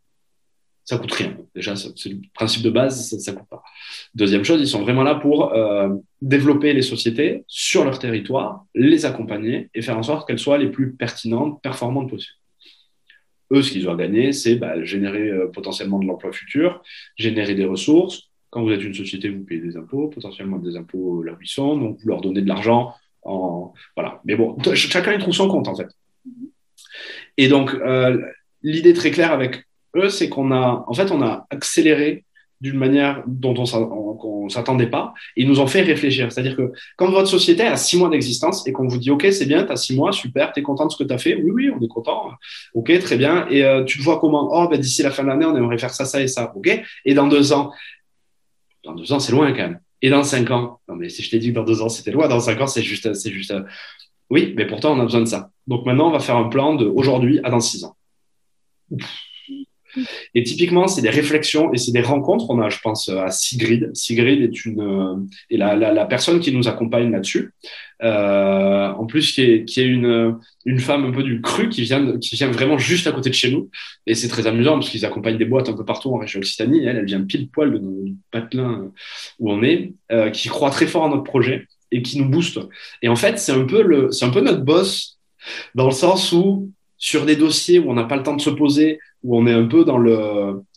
Ça 0.85 0.99
coûte 0.99 1.12
rien. 1.12 1.35
Déjà, 1.55 1.75
c'est 1.77 2.09
le 2.11 2.20
principe 2.35 2.62
de 2.62 2.68
base, 2.68 3.09
ça, 3.18 3.33
ne 3.33 3.37
coûte 3.37 3.49
pas. 3.49 3.62
Deuxième 4.14 4.44
chose, 4.44 4.61
ils 4.61 4.68
sont 4.68 4.83
vraiment 4.83 5.03
là 5.03 5.14
pour 5.14 5.55
euh, 5.55 5.88
développer 6.20 6.75
les 6.75 6.83
sociétés 6.83 7.44
sur 7.49 7.85
leur 7.85 7.99
territoire, 7.99 8.66
les 8.75 9.07
accompagner 9.07 9.70
et 9.75 9.81
faire 9.81 9.97
en 9.97 10.03
sorte 10.03 10.29
qu'elles 10.29 10.38
soient 10.38 10.59
les 10.59 10.68
plus 10.68 10.92
pertinentes, 10.92 11.62
performantes 11.62 12.11
possibles. 12.11 12.37
Eux, 13.53 13.62
ce 13.62 13.70
qu'ils 13.70 13.88
ont 13.88 13.92
à 13.92 13.97
gagner, 13.97 14.33
c'est 14.33 14.57
bah, 14.57 14.83
générer 14.85 15.31
euh, 15.31 15.47
potentiellement 15.49 15.99
de 15.99 16.07
l'emploi 16.07 16.33
futur, 16.33 16.83
générer 17.16 17.55
des 17.55 17.64
ressources. 17.64 18.31
Quand 18.51 18.62
vous 18.62 18.70
êtes 18.70 18.83
une 18.83 18.94
société, 18.94 19.31
vous 19.31 19.42
payez 19.42 19.61
des 19.61 19.77
impôts, 19.79 20.09
potentiellement 20.09 20.59
des 20.59 20.77
impôts 20.77 21.23
là 21.23 21.33
où 21.33 21.42
ils 21.42 21.49
sont, 21.49 21.79
donc 21.79 21.99
vous 22.01 22.09
leur 22.09 22.20
donnez 22.20 22.42
de 22.42 22.49
l'argent. 22.49 22.94
En... 23.23 23.73
Voilà. 23.97 24.20
Mais 24.25 24.37
bon, 24.37 24.57
chacun 24.75 25.14
y 25.14 25.18
trouve 25.18 25.35
son 25.35 25.49
compte, 25.49 25.66
en 25.66 25.75
fait. 25.75 25.88
Et 27.38 27.49
donc, 27.49 27.75
euh, 27.75 28.20
l'idée 28.62 28.92
très 28.92 29.11
claire 29.11 29.33
avec 29.33 29.64
eux, 29.96 30.09
c'est 30.09 30.28
qu'on 30.28 30.50
a, 30.52 30.85
en 30.87 30.94
fait, 30.94 31.11
on 31.11 31.22
a 31.22 31.46
accéléré 31.50 32.24
d'une 32.61 32.78
manière 32.78 33.22
dont 33.26 33.54
on 33.54 34.44
ne 34.44 34.48
s'attendait 34.48 34.87
pas, 34.87 35.12
et 35.37 35.42
ils 35.42 35.48
nous 35.48 35.61
ont 35.61 35.66
fait 35.66 35.83
réfléchir. 35.83 36.33
C'est-à-dire 36.33 36.57
que 36.57 36.72
quand 36.96 37.11
votre 37.11 37.28
société 37.28 37.62
a 37.62 37.76
six 37.76 37.98
mois 37.98 38.09
d'existence 38.09 38.66
et 38.66 38.72
qu'on 38.72 38.88
vous 38.88 38.96
dit, 38.98 39.11
OK, 39.11 39.26
c'est 39.33 39.44
bien, 39.44 39.64
tu 39.64 39.72
as 39.72 39.76
six 39.76 39.94
mois, 39.94 40.12
super, 40.12 40.52
tu 40.52 40.61
es 40.61 40.62
content 40.62 40.87
de 40.87 40.92
ce 40.92 40.96
que 40.96 41.04
tu 41.04 41.12
as 41.12 41.18
fait, 41.18 41.35
oui, 41.35 41.50
oui, 41.52 41.70
on 41.70 41.83
est 41.85 41.88
content, 41.88 42.30
OK, 42.72 42.98
très 43.00 43.16
bien, 43.16 43.46
et 43.50 43.64
euh, 43.64 43.85
tu 43.85 43.98
te 43.98 44.02
vois 44.02 44.18
comment, 44.18 44.48
oh, 44.50 44.68
ben, 44.68 44.80
d'ici 44.80 45.02
la 45.02 45.11
fin 45.11 45.24
de 45.24 45.28
l'année, 45.28 45.44
on 45.44 45.57
aimerait 45.57 45.78
faire 45.78 45.92
ça, 45.92 46.07
ça 46.07 46.22
et 46.22 46.28
ça, 46.28 46.52
OK, 46.54 46.70
et 47.04 47.14
dans 47.14 47.28
deux 47.28 47.52
ans, 47.52 47.70
dans 48.85 48.94
deux 48.94 49.12
ans, 49.12 49.18
c'est 49.18 49.33
loin 49.33 49.52
quand 49.52 49.59
même, 49.59 49.80
et 50.00 50.09
dans 50.09 50.22
cinq 50.22 50.50
ans, 50.50 50.80
non, 50.88 50.94
mais 50.96 51.11
si 51.11 51.22
je 51.22 51.30
t'ai 51.30 51.38
dit 51.38 51.50
que 51.50 51.54
dans 51.54 51.64
deux 51.64 51.83
ans, 51.83 51.90
c'était 51.90 52.12
loin, 52.12 52.28
dans 52.28 52.40
cinq 52.40 52.61
ans, 52.62 52.66
c'est 52.66 52.83
juste, 52.83 53.12
c'est 53.12 53.30
juste, 53.30 53.52
oui, 54.30 54.54
mais 54.57 54.66
pourtant, 54.66 54.96
on 54.96 55.00
a 55.00 55.04
besoin 55.04 55.20
de 55.20 55.26
ça. 55.26 55.50
Donc 55.66 55.85
maintenant, 55.85 56.09
on 56.09 56.12
va 56.12 56.18
faire 56.18 56.37
un 56.37 56.48
plan 56.48 56.74
de 56.74 56.87
aujourd'hui 56.87 57.40
à 57.44 57.50
dans 57.50 57.61
six 57.61 57.85
ans. 57.85 57.94
Et 60.35 60.42
typiquement, 60.42 60.87
c'est 60.87 61.02
des 61.02 61.11
réflexions 61.11 61.72
et 61.72 61.78
c'est 61.78 61.92
des 61.92 62.00
rencontres. 62.00 62.46
On 62.50 62.61
a, 62.61 62.68
je 62.68 62.78
pense, 62.80 63.09
à 63.09 63.30
Sigrid. 63.30 63.90
Sigrid 63.94 64.42
est 64.42 64.64
une 64.64 64.80
euh, 64.80 65.16
et 65.50 65.57
la, 65.57 66.04
personne 66.07 66.40
qui 66.40 66.52
nous 66.52 66.68
accompagne 66.68 67.11
là-dessus. 67.11 67.52
Euh, 68.02 68.88
en 68.88 69.07
plus, 69.07 69.33
qui 69.33 69.42
est, 69.42 69.78
est 69.78 69.85
une, 69.85 70.37
une 70.64 70.78
femme 70.78 71.04
un 71.04 71.12
peu 71.12 71.22
du 71.22 71.40
cru 71.40 71.68
qui 71.68 71.83
vient, 71.83 72.18
qui 72.18 72.35
vient 72.37 72.50
vraiment 72.50 72.78
juste 72.78 73.07
à 73.07 73.12
côté 73.12 73.30
de 73.30 73.35
chez 73.35 73.50
nous. 73.50 73.70
Et 74.07 74.14
c'est 74.14 74.28
très 74.28 74.46
amusant 74.46 74.74
parce 74.74 74.90
qu'ils 74.90 75.07
accompagnent 75.07 75.38
des 75.38 75.44
boîtes 75.44 75.68
un 75.68 75.74
peu 75.74 75.85
partout 75.85 76.12
en 76.12 76.18
région 76.18 76.40
Occitanie. 76.40 76.85
Elle, 76.85 76.96
elle 76.96 77.04
vient 77.04 77.22
pile 77.22 77.48
poil 77.48 77.72
de 77.72 77.78
nos 77.78 78.04
patelins 78.30 78.90
où 79.38 79.50
on 79.50 79.62
est, 79.62 79.92
euh, 80.12 80.30
qui 80.30 80.48
croit 80.48 80.70
très 80.70 80.87
fort 80.87 81.02
en 81.02 81.11
notre 81.11 81.24
projet 81.24 81.66
et 81.90 82.02
qui 82.02 82.18
nous 82.18 82.28
booste. 82.28 82.59
Et 83.02 83.09
en 83.09 83.16
fait, 83.16 83.38
c'est 83.38 83.52
un 83.52 83.64
peu 83.64 83.83
le, 83.83 84.11
c'est 84.11 84.24
un 84.24 84.30
peu 84.30 84.40
notre 84.40 84.62
boss 84.62 85.18
dans 85.74 85.87
le 85.87 85.92
sens 85.92 86.33
où 86.33 86.70
sur 87.04 87.26
des 87.26 87.36
dossiers 87.36 87.78
où 87.78 87.90
on 87.90 87.94
n'a 87.94 88.04
pas 88.04 88.16
le 88.16 88.22
temps 88.22 88.34
de 88.34 88.40
se 88.40 88.48
poser, 88.48 88.98
où 89.22 89.36
on 89.36 89.46
est 89.46 89.52
un 89.52 89.66
peu 89.66 89.84
dans 89.84 89.98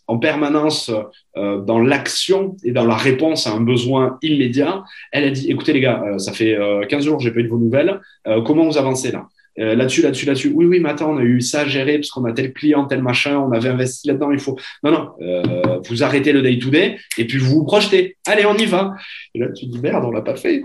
en 0.09 0.17
permanence 0.17 0.91
euh, 1.37 1.61
dans 1.61 1.79
l'action 1.79 2.57
et 2.65 2.71
dans 2.71 2.83
la 2.85 2.97
réponse 2.97 3.47
à 3.47 3.51
un 3.51 3.61
besoin 3.61 4.17
immédiat, 4.21 4.83
elle 5.13 5.23
a 5.23 5.31
dit, 5.31 5.49
écoutez 5.49 5.71
les 5.71 5.79
gars, 5.79 6.03
euh, 6.05 6.17
ça 6.17 6.33
fait 6.33 6.53
euh, 6.57 6.85
15 6.85 7.05
jours 7.05 7.19
j'ai 7.21 7.31
pas 7.31 7.39
eu 7.39 7.43
de 7.43 7.49
vos 7.49 7.57
nouvelles, 7.57 8.01
euh, 8.27 8.41
comment 8.41 8.65
vous 8.65 8.77
avancez 8.77 9.11
là? 9.11 9.27
Euh, 9.59 9.73
là-dessus, 9.73 10.01
là-dessus, 10.01 10.25
là-dessus. 10.25 10.51
Oui, 10.53 10.65
oui, 10.65 10.79
mais 10.81 10.89
attends, 10.89 11.13
on 11.13 11.17
a 11.17 11.23
eu 11.23 11.41
ça 11.41 11.61
à 11.61 11.65
gérer 11.65 11.97
parce 11.97 12.11
qu'on 12.11 12.25
a 12.25 12.33
tel 12.33 12.53
client, 12.53 12.85
tel 12.85 13.01
machin, 13.01 13.39
on 13.39 13.51
avait 13.53 13.69
investi 13.69 14.07
là-dedans, 14.07 14.31
il 14.31 14.39
faut. 14.39 14.57
Non, 14.83 14.91
non, 14.91 15.81
vous 15.87 16.03
arrêtez 16.03 16.31
le 16.31 16.41
day-to-day 16.41 16.97
et 17.17 17.25
puis 17.25 17.37
vous 17.39 17.55
vous 17.55 17.63
projetez. 17.63 18.17
Allez, 18.27 18.45
on 18.45 18.55
y 18.55 18.65
va. 18.65 18.93
Et 19.33 19.39
là, 19.39 19.47
tu 19.55 19.65
dis 19.65 19.79
merde, 19.79 20.03
on 20.05 20.11
l'a 20.11 20.21
pas 20.21 20.35
fait. 20.35 20.61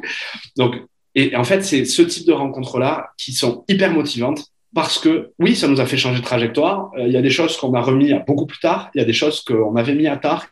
Donc, 0.59 0.75
et 1.14 1.35
en 1.37 1.44
fait, 1.44 1.62
c'est 1.62 1.85
ce 1.85 2.03
type 2.03 2.27
de 2.27 2.33
rencontres-là 2.33 3.11
qui 3.16 3.33
sont 3.33 3.64
hyper 3.68 3.92
motivantes 3.92 4.52
parce 4.75 4.99
que 4.99 5.33
oui, 5.39 5.55
ça 5.55 5.69
nous 5.69 5.81
a 5.81 5.87
fait 5.87 5.97
changer 5.97 6.21
de 6.21 6.25
trajectoire. 6.25 6.91
Euh, 6.97 7.07
il 7.07 7.13
y 7.13 7.17
a 7.17 7.23
des 7.23 7.31
choses 7.31 7.57
qu'on 7.57 7.75
a 7.75 7.81
remis 7.81 8.13
à 8.13 8.21
beaucoup 8.21 8.47
plus 8.47 8.59
tard. 8.59 8.91
Il 8.95 8.99
y 8.99 9.03
a 9.03 9.05
des 9.05 9.13
choses 9.13 9.43
qu'on 9.43 9.77
avait 9.77 9.95
mis 9.95 10.07
à 10.07 10.17
tard, 10.17 10.47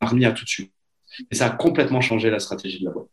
on 0.00 0.06
a 0.06 0.08
remis 0.10 0.24
à 0.24 0.32
tout 0.32 0.44
de 0.44 0.48
suite. 0.48 0.72
Et 1.30 1.34
ça 1.34 1.46
a 1.46 1.50
complètement 1.50 2.00
changé 2.00 2.30
la 2.30 2.38
stratégie 2.38 2.80
de 2.80 2.84
la 2.84 2.92
boîte. 2.92 3.08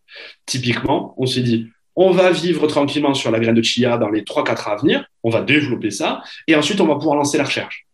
Typiquement, 0.45 1.15
on 1.17 1.25
s'est 1.25 1.41
dit, 1.41 1.67
on 1.95 2.11
va 2.11 2.31
vivre 2.31 2.67
tranquillement 2.67 3.13
sur 3.13 3.31
la 3.31 3.39
graine 3.39 3.55
de 3.55 3.61
chia 3.61 3.97
dans 3.97 4.09
les 4.09 4.21
3-4 4.21 4.69
ans 4.69 4.73
à 4.73 4.75
venir, 4.75 5.05
on 5.23 5.29
va 5.29 5.41
développer 5.41 5.91
ça, 5.91 6.21
et 6.45 6.55
ensuite 6.55 6.81
on 6.81 6.87
va 6.87 6.95
pouvoir 6.95 7.15
lancer 7.15 7.37
la 7.37 7.45
recherche. 7.45 7.87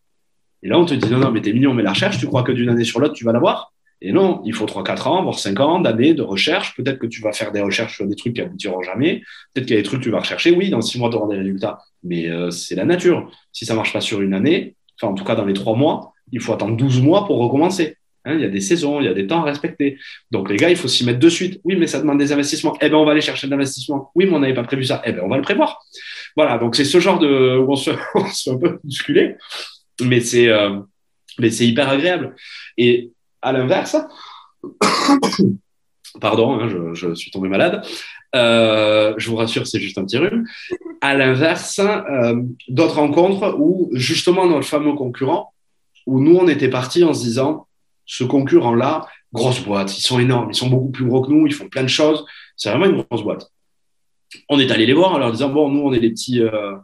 Et 0.64 0.70
là, 0.70 0.78
on 0.78 0.86
te 0.86 0.94
dit, 0.94 1.10
non, 1.10 1.20
non, 1.20 1.32
mais 1.32 1.42
t'es 1.42 1.54
mignon, 1.54 1.74
mais 1.74 1.84
la 1.84 1.92
recherche, 1.92 2.20
tu 2.20 2.28
crois 2.28 2.44
que 2.44 2.52
d'une 2.52 2.70
année 2.70 2.84
sur 2.84 3.00
l'autre, 3.00 3.14
tu 3.14 3.26
vas 3.26 3.32
l'avoir? 3.32 3.74
Et 4.02 4.12
non, 4.12 4.42
il 4.46 4.54
faut 4.54 4.66
3-4 4.66 5.08
ans, 5.08 5.24
voire 5.24 5.38
5 5.38 5.60
ans 5.60 5.80
d'années 5.80 6.14
de 6.14 6.24
recherche. 6.24 6.76
Peut-être 6.76 6.98
que 6.98 7.06
tu 7.06 7.22
vas 7.22 7.34
faire 7.34 7.52
des 7.52 7.62
recherches 7.62 7.96
sur 7.96 8.08
des 8.08 8.16
trucs 8.16 8.34
qui 8.34 8.42
aboutiront 8.42 8.82
jamais. 8.82 9.22
Peut-être 9.54 9.68
qu'il 9.68 9.76
y 9.76 9.80
a 9.80 9.82
des 9.82 9.88
trucs 9.88 10.00
que 10.00 10.06
tu 10.06 10.12
vas 10.12 10.20
rechercher. 10.20 10.52
Oui, 10.52 10.70
dans 10.70 10.82
6 10.82 10.98
mois, 10.98 11.10
tu 11.10 11.18
auras 11.18 11.32
des 11.32 11.40
résultats. 11.40 11.80
Mais 12.04 12.28
euh, 12.30 12.50
c'est 12.50 12.76
la 12.76 12.86
nature. 12.86 13.32
Si 13.52 13.66
ça 13.66 13.76
marche 13.76 13.94
pas 13.94 14.02
sur 14.02 14.22
une 14.22 14.34
année, 14.34 14.76
enfin, 15.00 15.12
en 15.12 15.16
tout 15.16 15.24
cas, 15.24 15.36
dans 15.36 15.46
les 15.46 15.54
3 15.54 15.76
mois, 15.76 16.14
il 16.32 16.40
faut 16.40 16.52
attendre 16.52 16.76
12 16.76 17.02
mois 17.02 17.28
pour 17.28 17.38
recommencer. 17.38 17.98
Hein, 18.26 18.36
il 18.36 18.42
y 18.42 18.46
a 18.46 18.50
des 18.50 18.62
saisons, 18.62 19.00
il 19.00 19.06
y 19.06 19.08
a 19.08 19.14
des 19.14 19.28
temps 19.28 19.42
à 19.42 19.46
respecter. 19.46 19.98
Donc, 20.32 20.50
les 20.50 20.56
gars, 20.56 20.70
il 20.70 20.76
faut 20.76 20.88
s'y 20.88 21.06
mettre 21.06 21.20
de 21.20 21.30
suite. 21.30 21.60
Oui, 21.64 21.76
mais 21.76 21.88
ça 21.88 22.00
demande 22.00 22.18
des 22.18 22.32
investissements. 22.32 22.76
Eh 22.82 22.90
ben, 22.90 22.96
on 22.96 23.06
va 23.06 23.12
aller 23.12 23.22
chercher 23.22 23.48
de 23.48 23.52
l'investissement. 23.52 24.12
Oui, 24.16 24.26
mais 24.26 24.34
on 24.34 24.40
n'avait 24.40 24.54
pas 24.54 24.64
prévu 24.64 24.84
ça. 24.84 25.02
Eh 25.06 25.12
ben, 25.12 25.22
on 25.24 25.28
va 25.28 25.38
le 25.38 25.44
prévoir. 25.44 25.80
Voilà. 26.36 26.58
Donc, 26.58 26.76
c'est 26.76 26.86
ce 26.86 27.00
genre 27.00 27.20
de, 27.20 27.58
où 27.58 27.72
on 27.72 27.76
se, 27.76 27.92
on 28.16 28.26
se 28.26 28.50
fait 28.50 28.56
un 28.56 28.60
peu 28.60 28.80
bousculer. 28.84 29.36
Mais 30.04 30.22
c'est, 30.22 30.48
euh, 30.48 30.80
mais 31.40 31.52
c'est 31.52 31.68
hyper 31.68 31.90
agréable. 31.90 32.36
Et 32.78 33.12
à 33.42 33.52
l'inverse, 33.52 33.96
pardon, 36.20 36.60
hein, 36.60 36.94
je, 36.94 37.14
suis 37.14 37.32
tombé 37.32 37.50
malade. 37.50 37.86
Euh, 38.36 39.14
je 39.18 39.30
vous 39.30 39.36
rassure, 39.36 39.68
c'est 39.68 39.80
juste 39.80 39.98
un 39.98 40.06
petit 40.06 40.18
rhume. 40.18 40.46
À 41.02 41.16
l'inverse, 41.16 41.80
euh, 41.80 42.42
d'autres 42.68 42.96
rencontres 42.96 43.56
où 43.58 43.90
justement 43.94 44.46
notre 44.48 44.68
fameux 44.68 44.94
concurrent, 44.94 45.54
où 46.08 46.20
nous 46.20 46.36
on 46.36 46.48
était 46.48 46.70
partis 46.70 47.04
en 47.04 47.14
se 47.14 47.24
disant, 47.24 47.68
ce 48.06 48.24
concurrent-là, 48.24 49.08
grosse 49.34 49.64
boîte, 49.64 49.98
ils 49.98 50.02
sont 50.02 50.20
énormes, 50.20 50.52
ils 50.52 50.56
sont 50.56 50.70
beaucoup 50.70 50.92
plus 50.92 51.06
gros 51.06 51.22
que 51.22 51.32
nous, 51.32 51.48
ils 51.48 51.54
font 51.54 51.70
plein 51.70 51.84
de 51.84 51.88
choses, 51.88 52.26
c'est 52.56 52.70
vraiment 52.70 52.86
une 52.86 53.04
grosse 53.04 53.24
boîte. 53.24 53.50
On 54.50 54.60
est 54.60 54.72
allé 54.72 54.86
les 54.86 54.94
voir 54.94 55.14
en 55.14 55.18
leur 55.18 55.32
disant, 55.32 55.50
bon, 55.50 55.70
nous 55.70 55.82
on 55.82 55.94
est 55.94 56.00
les 56.00 56.10
petits, 56.10 56.42
euh, 56.42 56.76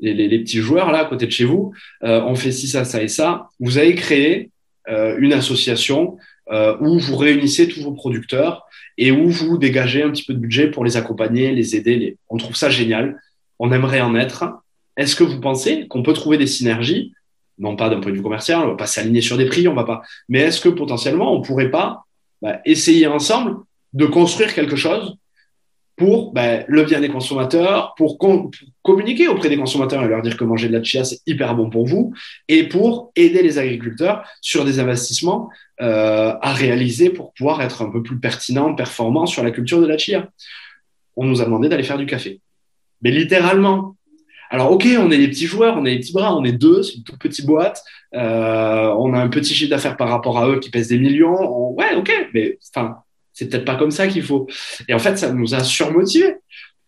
les, 0.00 0.38
petits 0.38 0.58
joueurs 0.58 0.90
là 0.90 1.00
à 1.00 1.04
côté 1.04 1.26
de 1.26 1.30
chez 1.30 1.44
vous, 1.44 1.72
on 2.00 2.34
fait 2.34 2.52
ci, 2.52 2.66
ça, 2.66 2.84
ça 2.84 3.02
et 3.02 3.08
ça. 3.08 3.48
Vous 3.60 3.78
avez 3.78 3.94
créé 3.94 4.50
une 4.88 5.32
association 5.32 6.18
euh, 6.50 6.76
où 6.80 6.98
vous 6.98 7.16
réunissez 7.16 7.68
tous 7.68 7.82
vos 7.82 7.92
producteurs 7.92 8.66
et 8.98 9.10
où 9.12 9.30
vous 9.30 9.56
dégagez 9.56 10.02
un 10.02 10.10
petit 10.10 10.24
peu 10.24 10.34
de 10.34 10.38
budget 10.38 10.70
pour 10.70 10.84
les 10.84 10.98
accompagner, 10.98 11.52
les 11.52 11.74
aider. 11.74 11.96
Les... 11.96 12.18
On 12.28 12.36
trouve 12.36 12.54
ça 12.54 12.68
génial. 12.68 13.18
On 13.58 13.72
aimerait 13.72 14.02
en 14.02 14.14
être. 14.14 14.44
Est-ce 14.98 15.16
que 15.16 15.24
vous 15.24 15.40
pensez 15.40 15.88
qu'on 15.88 16.02
peut 16.02 16.12
trouver 16.12 16.36
des 16.36 16.46
synergies? 16.46 17.14
Non 17.58 17.76
pas 17.76 17.88
d'un 17.88 18.00
point 18.00 18.10
de 18.10 18.16
vue 18.16 18.22
commercial, 18.22 18.60
on 18.62 18.68
va 18.68 18.76
pas 18.76 18.86
s'aligner 18.86 19.22
sur 19.22 19.38
des 19.38 19.46
prix, 19.46 19.66
on 19.68 19.74
va 19.74 19.84
pas. 19.84 20.02
Mais 20.28 20.40
est-ce 20.40 20.60
que 20.60 20.68
potentiellement 20.68 21.32
on 21.32 21.40
pourrait 21.40 21.70
pas 21.70 22.04
bah, 22.42 22.60
essayer 22.66 23.06
ensemble 23.06 23.56
de 23.94 24.04
construire 24.04 24.52
quelque 24.54 24.76
chose 24.76 25.16
pour 25.96 26.32
ben, 26.32 26.64
le 26.66 26.82
bien 26.82 27.00
des 27.00 27.08
consommateurs, 27.08 27.94
pour, 27.96 28.18
communiquer 28.82 29.28
auprès 29.28 29.48
des 29.48 29.56
consommateurs 29.56 30.02
et 30.02 30.08
leur 30.08 30.22
dire 30.22 30.36
que 30.36 30.44
manger 30.44 30.68
de 30.68 30.76
la 30.76 30.82
chia, 30.82 31.04
c'est 31.04 31.20
hyper 31.26 31.54
bon 31.54 31.70
pour 31.70 31.86
vous, 31.86 32.12
et 32.48 32.68
pour 32.68 33.12
aider 33.14 33.42
les 33.42 33.58
agriculteurs 33.58 34.26
sur 34.40 34.64
des 34.64 34.80
investissements 34.80 35.50
euh, 35.80 36.34
à 36.40 36.52
réaliser 36.52 37.10
pour 37.10 37.32
pouvoir 37.34 37.62
être 37.62 37.82
un 37.82 37.90
peu 37.90 38.02
plus 38.02 38.18
pertinent, 38.18 38.74
performant 38.74 39.26
sur 39.26 39.42
la 39.44 39.50
culture 39.50 39.80
de 39.80 39.86
la 39.86 39.98
chia. 39.98 40.28
On 41.16 41.24
nous 41.24 41.40
a 41.40 41.44
demandé 41.44 41.68
d'aller 41.68 41.84
faire 41.84 41.98
du 41.98 42.06
café. 42.06 42.40
Mais 43.02 43.10
littéralement. 43.10 43.96
Alors, 44.50 44.72
OK, 44.72 44.86
on 44.98 45.10
est 45.10 45.16
les 45.16 45.28
petits 45.28 45.46
joueurs, 45.46 45.76
on 45.76 45.84
est 45.84 45.90
les 45.90 45.98
petits 45.98 46.12
bras, 46.12 46.36
on 46.36 46.44
est 46.44 46.52
deux, 46.52 46.82
c'est 46.82 46.96
une 46.96 47.02
toute 47.02 47.18
petite 47.18 47.46
boîte, 47.46 47.82
euh, 48.14 48.94
on 48.98 49.12
a 49.14 49.18
un 49.18 49.28
petit 49.28 49.54
chiffre 49.54 49.70
d'affaires 49.70 49.96
par 49.96 50.08
rapport 50.08 50.38
à 50.38 50.48
eux 50.48 50.60
qui 50.60 50.70
pèsent 50.70 50.88
des 50.88 50.98
millions. 50.98 51.34
On... 51.40 51.72
Ouais, 51.74 51.94
OK, 51.96 52.12
mais 52.34 52.58
enfin, 52.74 52.98
c'est 53.34 53.50
peut-être 53.50 53.64
pas 53.64 53.74
comme 53.74 53.90
ça 53.90 54.06
qu'il 54.06 54.22
faut. 54.22 54.46
Et 54.88 54.94
en 54.94 54.98
fait, 54.98 55.16
ça 55.16 55.32
nous 55.32 55.54
a 55.54 55.62
surmotivés. 55.62 56.36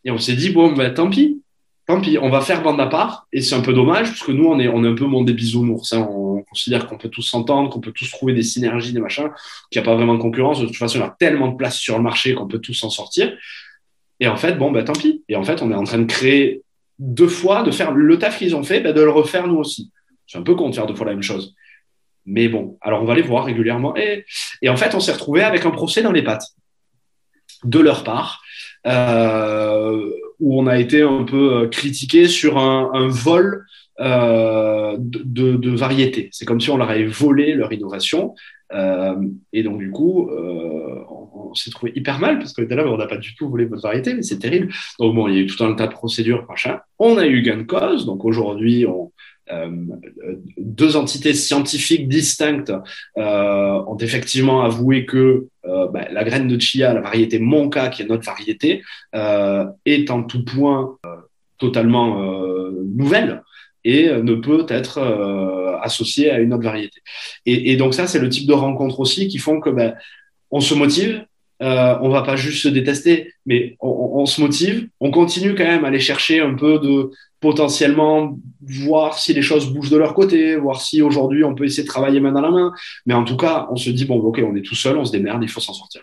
Et 0.04 0.10
on 0.10 0.18
s'est 0.18 0.34
dit, 0.34 0.50
bon, 0.50 0.72
ben, 0.72 0.94
tant 0.94 1.10
pis. 1.10 1.42
Tant 1.86 2.00
pis, 2.00 2.18
on 2.20 2.30
va 2.30 2.40
faire 2.40 2.62
bande 2.62 2.80
à 2.80 2.86
part. 2.86 3.26
Et 3.32 3.42
c'est 3.42 3.54
un 3.54 3.60
peu 3.60 3.72
dommage, 3.72 4.08
parce 4.08 4.22
que 4.22 4.32
nous, 4.32 4.46
on 4.46 4.58
est, 4.58 4.68
on 4.68 4.84
est 4.84 4.88
un 4.88 4.94
peu 4.94 5.04
monde 5.04 5.26
des 5.26 5.32
bisounours. 5.32 5.92
Hein. 5.92 6.06
On 6.08 6.42
considère 6.42 6.86
qu'on 6.86 6.96
peut 6.96 7.08
tous 7.08 7.22
s'entendre, 7.22 7.70
qu'on 7.70 7.80
peut 7.80 7.92
tous 7.92 8.10
trouver 8.10 8.32
des 8.32 8.42
synergies, 8.42 8.92
des 8.92 9.00
machins, 9.00 9.28
qu'il 9.70 9.80
n'y 9.80 9.86
a 9.86 9.90
pas 9.90 9.96
vraiment 9.96 10.14
de 10.14 10.20
concurrence. 10.20 10.60
De 10.60 10.66
toute 10.66 10.76
façon, 10.76 10.98
il 10.98 11.02
y 11.02 11.04
a 11.04 11.16
tellement 11.18 11.48
de 11.48 11.56
place 11.56 11.76
sur 11.76 11.96
le 11.96 12.02
marché 12.02 12.34
qu'on 12.34 12.46
peut 12.46 12.60
tous 12.60 12.74
s'en 12.74 12.90
sortir. 12.90 13.36
Et 14.20 14.28
en 14.28 14.36
fait, 14.36 14.54
bon, 14.54 14.70
ben, 14.70 14.84
tant 14.84 14.94
pis. 14.94 15.24
Et 15.28 15.36
en 15.36 15.42
fait, 15.42 15.62
on 15.62 15.70
est 15.70 15.74
en 15.74 15.84
train 15.84 15.98
de 15.98 16.04
créer 16.04 16.62
deux 16.98 17.28
fois, 17.28 17.62
de 17.62 17.70
faire 17.70 17.92
le 17.92 18.18
taf 18.18 18.38
qu'ils 18.38 18.54
ont 18.54 18.62
fait, 18.62 18.80
ben, 18.80 18.94
de 18.94 19.00
le 19.00 19.10
refaire 19.10 19.46
nous 19.48 19.58
aussi. 19.58 19.90
C'est 20.26 20.38
un 20.38 20.42
peu 20.42 20.54
con 20.54 20.70
de 20.70 20.74
faire 20.74 20.86
deux 20.86 20.94
fois 20.94 21.06
la 21.06 21.12
même 21.12 21.22
chose. 21.22 21.54
Mais 22.26 22.48
bon, 22.48 22.76
alors 22.80 23.02
on 23.02 23.06
va 23.06 23.14
les 23.14 23.22
voir 23.22 23.44
régulièrement. 23.44 23.94
Et, 23.96 24.24
en 24.68 24.76
fait, 24.76 24.94
on 24.94 25.00
s'est 25.00 25.12
retrouvé 25.12 25.42
avec 25.42 25.64
un 25.64 25.70
procès 25.70 26.02
dans 26.02 26.12
les 26.12 26.22
pattes 26.22 26.48
de 27.64 27.78
leur 27.78 28.04
part, 28.04 28.42
euh, 28.86 30.10
où 30.40 30.60
on 30.60 30.66
a 30.66 30.78
été 30.78 31.02
un 31.02 31.24
peu 31.24 31.68
critiqué 31.68 32.28
sur 32.28 32.58
un, 32.58 33.08
vol 33.08 33.64
euh, 34.00 34.96
de, 34.98 35.56
de, 35.56 35.70
variétés. 35.70 36.28
C'est 36.32 36.44
comme 36.44 36.60
si 36.60 36.70
on 36.70 36.76
leur 36.76 36.90
avait 36.90 37.06
volé 37.06 37.54
leur 37.54 37.72
innovation. 37.72 38.34
Euh, 38.72 39.14
et 39.52 39.62
donc, 39.62 39.78
du 39.78 39.90
coup, 39.90 40.28
euh, 40.30 41.02
on, 41.08 41.54
s'est 41.54 41.70
trouvé 41.70 41.92
hyper 41.94 42.18
mal 42.18 42.38
parce 42.38 42.52
que 42.52 42.62
là, 42.62 42.86
on 42.86 42.98
n'a 42.98 43.06
pas 43.06 43.16
du 43.16 43.34
tout 43.34 43.48
volé 43.48 43.64
votre 43.64 43.82
variété, 43.82 44.14
mais 44.14 44.22
c'est 44.22 44.38
terrible. 44.38 44.72
Donc, 44.98 45.14
bon, 45.14 45.28
il 45.28 45.34
y 45.34 45.38
a 45.38 45.40
eu 45.40 45.46
tout 45.46 45.62
un 45.64 45.74
tas 45.74 45.86
de 45.86 45.92
procédures, 45.92 46.44
machin. 46.48 46.80
On 46.98 47.16
a 47.16 47.26
eu 47.26 47.42
gain 47.42 47.58
de 47.58 47.62
cause. 47.62 48.04
Donc, 48.04 48.24
aujourd'hui, 48.24 48.86
on, 48.86 49.04
euh, 49.04 49.08
deux 50.58 50.96
entités 50.96 51.34
scientifiques 51.34 52.08
distinctes 52.08 52.72
euh, 53.16 53.82
ont 53.86 53.96
effectivement 53.98 54.62
avoué 54.62 55.06
que 55.06 55.46
euh, 55.64 55.86
bah, 55.88 56.06
la 56.10 56.24
graine 56.24 56.48
de 56.48 56.58
chia, 56.58 56.92
la 56.92 57.00
variété 57.00 57.38
Monca, 57.38 57.88
qui 57.88 58.02
est 58.02 58.06
notre 58.06 58.24
variété, 58.24 58.82
est 59.14 60.10
en 60.10 60.22
tout 60.22 60.44
point 60.44 60.98
totalement 61.58 62.20
nouvelle 62.84 63.42
et 63.84 64.10
ne 64.10 64.34
peut 64.34 64.66
être 64.68 65.00
associée 65.82 66.30
à 66.30 66.40
une 66.40 66.52
autre 66.52 66.64
variété. 66.64 67.00
Et, 67.46 67.76
donc 67.76 67.94
ça, 67.94 68.06
c'est 68.06 68.18
le 68.18 68.28
type 68.28 68.46
de 68.46 68.52
rencontres 68.52 69.00
aussi 69.00 69.28
qui 69.28 69.38
font 69.38 69.60
que 69.60 69.70
bah, 69.70 69.94
on 70.50 70.60
se 70.60 70.74
motive, 70.74 71.24
euh, 71.62 71.96
on 72.02 72.10
va 72.10 72.22
pas 72.22 72.36
juste 72.36 72.62
se 72.62 72.68
détester, 72.68 73.32
mais 73.46 73.76
on, 73.80 74.10
on, 74.14 74.26
se 74.26 74.40
motive. 74.40 74.88
On 75.00 75.10
continue 75.10 75.54
quand 75.54 75.64
même 75.64 75.84
à 75.84 75.88
aller 75.88 76.00
chercher 76.00 76.40
un 76.40 76.54
peu 76.54 76.78
de 76.78 77.10
potentiellement 77.40 78.38
voir 78.60 79.18
si 79.18 79.32
les 79.32 79.42
choses 79.42 79.72
bougent 79.72 79.90
de 79.90 79.96
leur 79.96 80.14
côté, 80.14 80.56
voir 80.56 80.80
si 80.80 81.00
aujourd'hui 81.00 81.44
on 81.44 81.54
peut 81.54 81.64
essayer 81.64 81.82
de 81.82 81.88
travailler 81.88 82.20
main 82.20 82.32
dans 82.32 82.40
la 82.40 82.50
main. 82.50 82.72
Mais 83.06 83.14
en 83.14 83.24
tout 83.24 83.36
cas, 83.36 83.68
on 83.70 83.76
se 83.76 83.90
dit 83.90 84.04
bon, 84.04 84.18
ok, 84.18 84.42
on 84.44 84.56
est 84.56 84.62
tout 84.62 84.74
seul, 84.74 84.98
on 84.98 85.04
se 85.04 85.12
démerde, 85.12 85.42
il 85.42 85.48
faut 85.48 85.60
s'en 85.60 85.72
sortir. 85.72 86.02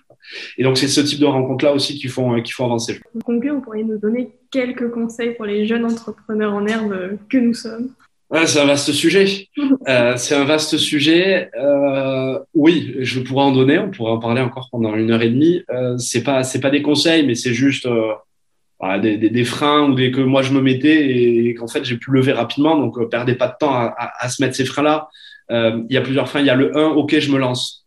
Et 0.58 0.63
donc 0.63 0.78
c'est 0.78 0.88
ce 0.88 1.02
type 1.02 1.20
de 1.20 1.26
rencontres 1.26 1.66
là 1.66 1.74
aussi 1.74 2.00
qui 2.00 2.08
font 2.08 2.42
qui 2.42 2.52
font 2.52 2.66
avancer. 2.66 3.00
Pour 3.12 3.24
conclure, 3.24 3.56
vous 3.56 3.62
pourriez 3.62 3.84
nous 3.84 3.98
donner 3.98 4.32
quelques 4.52 4.89
conseils 4.89 5.36
pour 5.36 5.46
les 5.46 5.68
jeunes 5.68 5.86
entrepreneurs 5.86 6.54
en 6.54 6.66
herbe 6.66 7.18
que 7.30 7.38
nous 7.38 7.54
sommes? 7.54 7.89
Ouais, 8.34 8.48
c'est 8.48 8.60
un 8.60 8.65
vaste 8.65 8.91
sujet. 8.91 9.48
Euh, 9.89 10.15
c'est 10.15 10.34
un 10.34 10.46
vaste 10.46 10.78
sujet. 10.78 11.52
Euh, 11.60 12.39
oui, 12.54 12.96
je 13.00 13.19
pourrais 13.19 13.43
en 13.43 13.52
donner. 13.52 13.80
On 13.80 13.91
pourrait 13.91 14.13
en 14.13 14.19
parler 14.19 14.39
encore 14.39 14.69
pendant 14.72 14.96
une 14.96 15.12
heure 15.12 15.22
et 15.22 15.30
demie. 15.30 15.62
Euh, 15.69 15.98
c'est 15.98 16.24
pas, 16.24 16.46
c'est 16.46 16.62
pas 16.62 16.69
des 16.69 16.82
conseils, 16.82 17.28
mais 17.28 17.36
c'est 17.36 17.54
juste 17.54 17.86
euh, 17.86 18.13
voilà, 18.80 19.00
des, 19.00 19.17
des, 19.17 19.30
des, 19.30 19.43
freins 19.43 19.89
ou 19.89 19.93
des 19.93 20.10
que 20.10 20.22
moi 20.22 20.41
je 20.41 20.54
me 20.54 20.62
mettais 20.62 21.06
et, 21.10 21.54
qu'en 21.54 21.67
fait 21.67 21.84
j'ai 21.84 21.98
pu 21.98 22.12
lever 22.12 22.32
rapidement. 22.32 22.78
Donc, 22.78 22.98
euh, 22.98 23.10
perdez 23.10 23.36
pas 23.36 23.50
de 23.50 23.56
temps 23.60 23.74
à, 23.74 23.93
à, 23.98 24.26
à 24.26 24.30
se 24.30 24.41
mettre 24.41 24.56
ces 24.56 24.63
freins-là. 24.63 25.10
il 25.50 25.88
y 25.89 25.98
a 25.98 26.02
plusieurs 26.02 26.30
freins. 26.30 26.39
Il 26.39 26.46
y 26.48 26.50
a 26.50 26.56
le 26.56 26.78
1, 26.78 26.91
ok, 26.91 27.19
je 27.19 27.30
me 27.30 27.38
lance. 27.38 27.86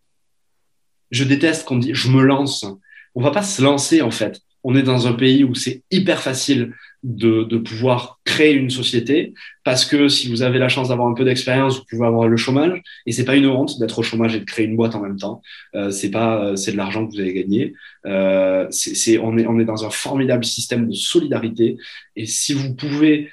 Je 1.10 1.24
déteste 1.24 1.66
qu'on 1.66 1.78
dit 1.78 1.94
je 1.94 2.10
me 2.10 2.22
lance. 2.22 2.66
On 3.14 3.22
va 3.22 3.30
pas 3.30 3.42
se 3.42 3.62
lancer 3.62 4.02
en 4.02 4.10
fait. 4.10 4.42
On 4.64 4.76
est 4.76 4.82
dans 4.82 5.06
un 5.06 5.14
pays 5.14 5.44
où 5.44 5.54
c'est 5.54 5.82
hyper 5.90 6.20
facile 6.20 6.74
de, 7.02 7.44
de, 7.44 7.58
pouvoir 7.58 8.20
créer 8.24 8.54
une 8.54 8.70
société 8.70 9.34
parce 9.64 9.84
que 9.84 10.08
si 10.08 10.28
vous 10.28 10.42
avez 10.42 10.58
la 10.58 10.68
chance 10.68 10.88
d'avoir 10.88 11.08
un 11.08 11.14
peu 11.14 11.24
d'expérience, 11.24 11.78
vous 11.78 11.84
pouvez 11.88 12.06
avoir 12.06 12.28
le 12.28 12.36
chômage 12.36 12.82
et 13.06 13.12
c'est 13.12 13.24
pas 13.24 13.36
une 13.36 13.46
honte 13.46 13.78
d'être 13.78 13.98
au 13.98 14.02
chômage 14.02 14.34
et 14.34 14.40
de 14.40 14.44
créer 14.44 14.66
une 14.66 14.76
boîte 14.76 14.94
en 14.94 15.00
même 15.00 15.16
temps. 15.16 15.42
Euh, 15.74 15.90
c'est 15.90 16.10
pas, 16.10 16.44
euh, 16.44 16.56
c'est 16.56 16.72
de 16.72 16.76
l'argent 16.76 17.06
que 17.06 17.12
vous 17.12 17.20
avez 17.20 17.32
gagné. 17.32 17.74
Euh, 18.06 18.66
c'est, 18.70 19.18
on 19.18 19.36
est, 19.38 19.46
on 19.46 19.58
est 19.58 19.64
dans 19.64 19.84
un 19.84 19.90
formidable 19.90 20.44
système 20.44 20.88
de 20.88 20.94
solidarité 20.94 21.76
et 22.16 22.26
si 22.26 22.52
vous 22.52 22.74
pouvez 22.74 23.30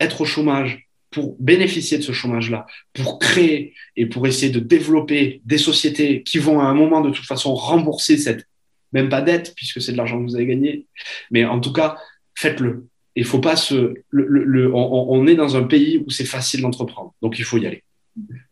être 0.00 0.20
au 0.20 0.24
chômage 0.24 0.88
pour 1.10 1.36
bénéficier 1.40 1.98
de 1.98 2.02
ce 2.02 2.12
chômage-là, 2.12 2.66
pour 2.92 3.18
créer 3.18 3.74
et 3.96 4.06
pour 4.06 4.26
essayer 4.26 4.52
de 4.52 4.60
développer 4.60 5.40
des 5.44 5.58
sociétés 5.58 6.22
qui 6.22 6.38
vont 6.38 6.60
à 6.60 6.64
un 6.64 6.74
moment 6.74 7.00
de 7.00 7.10
toute 7.10 7.24
façon 7.24 7.54
rembourser 7.54 8.18
cette 8.18 8.46
même 8.92 9.08
pas 9.08 9.22
dette 9.22 9.54
puisque 9.54 9.80
c'est 9.80 9.92
de 9.92 9.96
l'argent 9.96 10.18
que 10.18 10.24
vous 10.24 10.36
avez 10.36 10.46
gagné, 10.46 10.86
mais 11.30 11.44
en 11.44 11.60
tout 11.60 11.72
cas 11.72 11.98
faites-le 12.34 12.86
il 13.18 13.24
faut 13.24 13.40
pas 13.40 13.56
se. 13.56 13.94
On, 14.12 15.26
est 15.26 15.34
dans 15.34 15.56
un 15.56 15.64
pays 15.64 16.02
où 16.06 16.10
c'est 16.10 16.24
facile 16.24 16.60
d'entreprendre, 16.62 17.14
donc 17.20 17.38
il 17.38 17.44
faut 17.44 17.58
y 17.58 17.66
aller. 17.66 17.82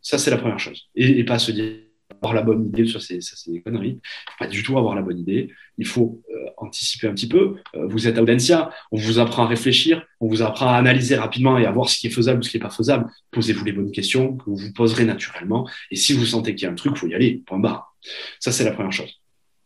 Ça, 0.00 0.18
c'est 0.18 0.30
la 0.30 0.38
première 0.38 0.58
chose. 0.58 0.88
Et, 0.94 1.24
pas 1.24 1.38
se 1.38 1.52
dire 1.52 1.72
avoir 2.10 2.34
la 2.34 2.42
bonne 2.42 2.66
idée, 2.66 2.86
ça 2.86 2.98
c'est, 2.98 3.20
ça, 3.20 3.34
c'est 3.36 3.52
des 3.52 3.60
conneries. 3.60 4.00
Pas 4.38 4.46
du 4.46 4.62
tout 4.62 4.76
avoir 4.78 4.94
la 4.94 5.02
bonne 5.02 5.18
idée. 5.18 5.52
Il 5.78 5.86
faut 5.86 6.20
euh, 6.32 6.46
anticiper 6.56 7.06
un 7.06 7.14
petit 7.14 7.28
peu. 7.28 7.56
Euh, 7.74 7.86
vous 7.86 8.08
êtes 8.08 8.18
à 8.18 8.22
Audencia, 8.22 8.70
on 8.90 8.96
vous 8.96 9.18
apprend 9.18 9.44
à 9.44 9.46
réfléchir, 9.46 10.04
on 10.20 10.28
vous 10.28 10.42
apprend 10.42 10.68
à 10.68 10.76
analyser 10.76 11.16
rapidement 11.16 11.58
et 11.58 11.66
à 11.66 11.70
voir 11.70 11.88
ce 11.88 11.98
qui 11.98 12.06
est 12.06 12.10
faisable 12.10 12.40
ou 12.40 12.42
ce 12.42 12.50
qui 12.50 12.56
n'est 12.56 12.62
pas 12.62 12.70
faisable. 12.70 13.06
Posez-vous 13.32 13.64
les 13.64 13.72
bonnes 13.72 13.92
questions 13.92 14.36
que 14.36 14.44
vous 14.46 14.56
vous 14.56 14.72
poserez 14.72 15.04
naturellement. 15.04 15.68
Et 15.90 15.96
si 15.96 16.12
vous 16.12 16.26
sentez 16.26 16.54
qu'il 16.54 16.66
y 16.66 16.68
a 16.68 16.72
un 16.72 16.76
truc, 16.76 16.92
il 16.96 16.98
faut 16.98 17.08
y 17.08 17.14
aller. 17.14 17.42
Point 17.46 17.58
barre. 17.58 17.94
Ça, 18.40 18.50
c'est 18.50 18.64
la 18.64 18.72
première 18.72 18.92
chose. 18.92 19.12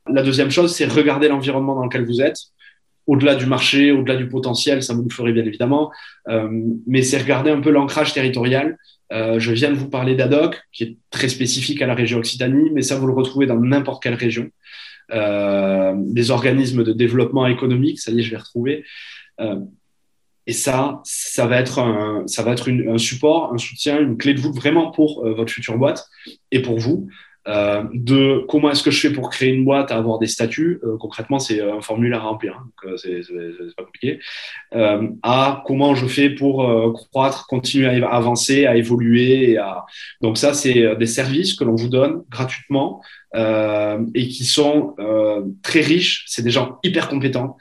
La 0.07 0.23
deuxième 0.23 0.51
chose, 0.51 0.75
c'est 0.75 0.87
regarder 0.87 1.29
l'environnement 1.29 1.75
dans 1.75 1.85
lequel 1.85 2.05
vous 2.05 2.21
êtes 2.21 2.53
au-delà 3.11 3.35
du 3.35 3.47
marché, 3.47 3.91
au-delà 3.91 4.15
du 4.15 4.29
potentiel, 4.29 4.85
ça 4.85 4.95
vous 4.95 5.03
le 5.03 5.13
ferait 5.13 5.33
bien 5.33 5.45
évidemment, 5.45 5.91
euh, 6.29 6.49
mais 6.87 7.03
c'est 7.03 7.19
regarder 7.19 7.51
un 7.51 7.61
peu 7.61 7.71
l'ancrage 7.71 8.15
territorial. 8.15 8.79
Euh, 9.13 9.41
je 9.41 9.51
viens 9.51 9.71
de 9.71 9.75
vous 9.75 9.91
parler 9.91 10.15
d'ADOC, 10.15 10.57
qui 10.71 10.85
est 10.85 10.97
très 11.11 11.29
spécifique 11.29 11.83
à 11.83 11.89
la 11.89 11.95
région 11.95 12.21
Occitanie, 12.21 12.71
mais 12.73 12.83
ça 12.83 12.95
vous 12.95 13.09
le 13.09 13.13
retrouvez 13.13 13.47
dans 13.47 13.59
n'importe 13.59 14.01
quelle 14.01 14.15
région. 14.15 14.49
Euh, 15.13 15.93
des 15.97 16.31
organismes 16.31 16.85
de 16.85 16.93
développement 16.93 17.49
économique, 17.49 17.99
ça 17.99 18.13
y 18.13 18.21
est, 18.21 18.23
je 18.23 18.31
vais 18.31 18.37
retrouver. 18.37 18.85
et 20.47 20.53
ça, 20.53 21.01
ça 21.03 21.49
va 21.49 21.59
être, 21.59 21.81
un, 21.81 22.23
ça 22.29 22.45
va 22.45 22.53
être 22.53 22.71
un 22.71 22.99
support, 22.99 23.53
un 23.53 23.59
soutien, 23.59 23.99
une 23.99 24.19
clé 24.19 24.35
de 24.35 24.41
voûte 24.41 24.55
vraiment 24.55 24.93
pour 24.93 25.27
votre 25.27 25.53
future 25.53 25.77
boîte 25.79 26.07
et 26.53 26.63
pour 26.63 26.79
vous. 26.79 27.09
Euh, 27.49 27.85
de 27.95 28.45
comment 28.49 28.71
est-ce 28.71 28.83
que 28.83 28.91
je 28.91 29.01
fais 29.01 29.11
pour 29.11 29.31
créer 29.31 29.49
une 29.49 29.65
boîte 29.65 29.91
avoir 29.91 30.19
des 30.19 30.27
statuts, 30.27 30.79
euh, 30.85 30.99
concrètement 30.99 31.39
c'est 31.39 31.63
un 31.63 31.81
formulaire 31.81 32.21
à 32.21 32.29
remplir, 32.29 32.55
hein, 32.59 32.67
donc 32.67 32.93
euh, 32.93 32.97
c'est 32.99 33.75
pas 33.75 33.85
compliqué, 33.85 34.21
à 35.23 35.63
comment 35.67 35.95
je 35.95 36.07
fais 36.07 36.29
pour 36.29 36.93
croître, 36.93 37.47
continuer 37.47 37.87
à 37.87 38.09
avancer, 38.11 38.67
à 38.67 38.77
évoluer. 38.77 39.57
À... 39.57 39.87
Donc 40.21 40.37
ça 40.37 40.53
c'est 40.53 40.97
des 40.97 41.07
services 41.07 41.55
que 41.55 41.65
l'on 41.65 41.77
vous 41.77 41.89
donne 41.89 42.25
gratuitement 42.29 43.01
et 43.35 44.29
qui 44.29 44.45
sont 44.45 44.95
très 45.63 45.81
riches, 45.81 46.25
c'est 46.27 46.43
des 46.43 46.51
gens 46.51 46.79
hyper 46.83 47.09
compétents. 47.09 47.57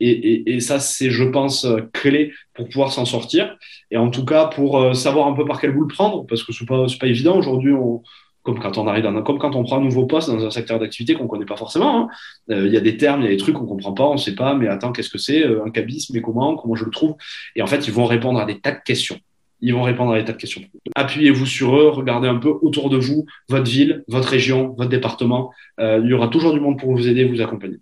Et, 0.00 0.10
et, 0.10 0.54
et, 0.56 0.60
ça, 0.60 0.80
c'est, 0.80 1.08
je 1.08 1.22
pense, 1.22 1.66
clé 1.92 2.32
pour 2.52 2.68
pouvoir 2.68 2.92
s'en 2.92 3.04
sortir. 3.04 3.56
Et 3.92 3.96
en 3.96 4.10
tout 4.10 4.24
cas, 4.24 4.46
pour 4.46 4.94
savoir 4.94 5.28
un 5.28 5.34
peu 5.34 5.44
par 5.44 5.60
quel 5.60 5.70
bout 5.70 5.82
le 5.82 5.86
prendre, 5.86 6.26
parce 6.26 6.42
que 6.42 6.52
c'est 6.52 6.66
pas, 6.66 6.86
pas 7.00 7.06
évident. 7.06 7.38
Aujourd'hui, 7.38 7.72
on, 7.72 8.02
comme 8.44 8.60
quand 8.60 8.78
on 8.78 8.86
arrive 8.86 9.02
dans 9.02 9.22
comme 9.22 9.38
quand 9.38 9.56
on 9.56 9.64
prend 9.64 9.78
un 9.78 9.80
nouveau 9.80 10.06
poste 10.06 10.30
dans 10.30 10.44
un 10.44 10.50
secteur 10.50 10.78
d'activité 10.78 11.14
qu'on 11.14 11.26
connaît 11.26 11.46
pas 11.46 11.56
forcément. 11.56 12.02
Hein. 12.02 12.08
Euh, 12.50 12.66
il 12.66 12.72
y 12.72 12.76
a 12.76 12.80
des 12.80 12.96
termes, 12.96 13.22
il 13.22 13.24
y 13.24 13.28
a 13.28 13.30
des 13.30 13.38
trucs 13.38 13.56
qu'on 13.56 13.66
comprend 13.66 13.92
pas, 13.92 14.04
on 14.04 14.18
sait 14.18 14.34
pas, 14.34 14.54
mais 14.54 14.68
attends, 14.68 14.92
qu'est-ce 14.92 15.08
que 15.08 15.18
c'est 15.18 15.44
euh, 15.44 15.64
un 15.64 15.70
cabis, 15.70 16.06
mais 16.12 16.20
comment, 16.20 16.54
comment 16.54 16.74
je 16.74 16.84
le 16.84 16.90
trouve? 16.90 17.16
Et 17.56 17.62
en 17.62 17.66
fait, 17.66 17.88
ils 17.88 17.92
vont 17.92 18.04
répondre 18.04 18.38
à 18.38 18.44
des 18.44 18.60
tas 18.60 18.72
de 18.72 18.80
questions. 18.84 19.18
Ils 19.62 19.72
vont 19.72 19.82
répondre 19.82 20.12
à 20.12 20.18
des 20.18 20.24
tas 20.26 20.32
de 20.32 20.36
questions. 20.36 20.60
Appuyez-vous 20.94 21.46
sur 21.46 21.74
eux, 21.74 21.88
regardez 21.88 22.28
un 22.28 22.36
peu 22.36 22.50
autour 22.60 22.90
de 22.90 22.98
vous, 22.98 23.24
votre 23.48 23.70
ville, 23.70 24.04
votre 24.08 24.28
région, 24.28 24.74
votre 24.76 24.90
département. 24.90 25.50
Euh, 25.80 26.00
il 26.04 26.10
y 26.10 26.12
aura 26.12 26.28
toujours 26.28 26.52
du 26.52 26.60
monde 26.60 26.78
pour 26.78 26.92
vous 26.92 27.08
aider, 27.08 27.24
vous 27.24 27.40
accompagner. 27.40 27.78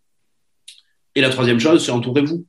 Et 1.17 1.21
la 1.21 1.29
troisième 1.29 1.59
chose, 1.59 1.85
c'est 1.85 1.91
entourez-vous, 1.91 2.47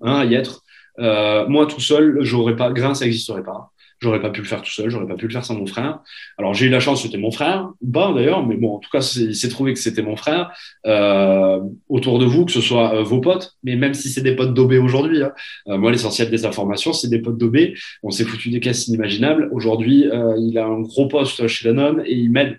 hein, 0.00 0.24
y 0.24 0.34
être. 0.34 0.64
moi, 0.98 1.66
tout 1.66 1.80
seul, 1.80 2.18
j'aurais 2.22 2.56
pas, 2.56 2.72
grain, 2.72 2.94
ça 2.94 3.04
n'existerait 3.04 3.44
pas. 3.44 3.71
J'aurais 4.02 4.20
pas 4.20 4.30
pu 4.30 4.40
le 4.40 4.46
faire 4.48 4.62
tout 4.62 4.70
seul, 4.70 4.90
j'aurais 4.90 5.06
pas 5.06 5.14
pu 5.14 5.28
le 5.28 5.32
faire 5.32 5.44
sans 5.44 5.54
mon 5.54 5.66
frère. 5.66 6.00
Alors 6.36 6.54
j'ai 6.54 6.66
eu 6.66 6.68
la 6.68 6.80
chance, 6.80 7.02
c'était 7.02 7.18
mon 7.18 7.30
frère, 7.30 7.68
bah 7.80 8.12
d'ailleurs, 8.12 8.44
mais 8.44 8.56
bon, 8.56 8.74
en 8.74 8.78
tout 8.80 8.90
cas, 8.90 8.98
il 9.16 9.36
s'est 9.36 9.48
trouvé 9.48 9.74
que 9.74 9.78
c'était 9.78 10.02
mon 10.02 10.16
frère 10.16 10.50
euh, 10.86 11.60
autour 11.88 12.18
de 12.18 12.24
vous, 12.24 12.44
que 12.44 12.50
ce 12.50 12.60
soit 12.60 12.96
euh, 12.96 13.02
vos 13.04 13.20
potes, 13.20 13.54
mais 13.62 13.76
même 13.76 13.94
si 13.94 14.08
c'est 14.08 14.20
des 14.20 14.34
potes 14.34 14.54
d'OB 14.54 14.72
aujourd'hui. 14.72 15.22
Hein. 15.22 15.30
Euh, 15.68 15.78
moi, 15.78 15.92
l'essentiel 15.92 16.30
des 16.30 16.44
informations, 16.44 16.92
c'est 16.92 17.08
des 17.08 17.20
potes 17.20 17.38
d'OB. 17.38 17.56
On 18.02 18.10
s'est 18.10 18.24
foutu 18.24 18.50
des 18.50 18.58
caisses 18.58 18.88
inimaginables. 18.88 19.48
Aujourd'hui, 19.52 20.08
euh, 20.08 20.34
il 20.36 20.58
a 20.58 20.66
un 20.66 20.80
gros 20.80 21.06
poste 21.06 21.46
chez 21.46 21.68
Danone 21.68 22.02
et 22.04 22.14
il 22.14 22.32
m'aide 22.32 22.58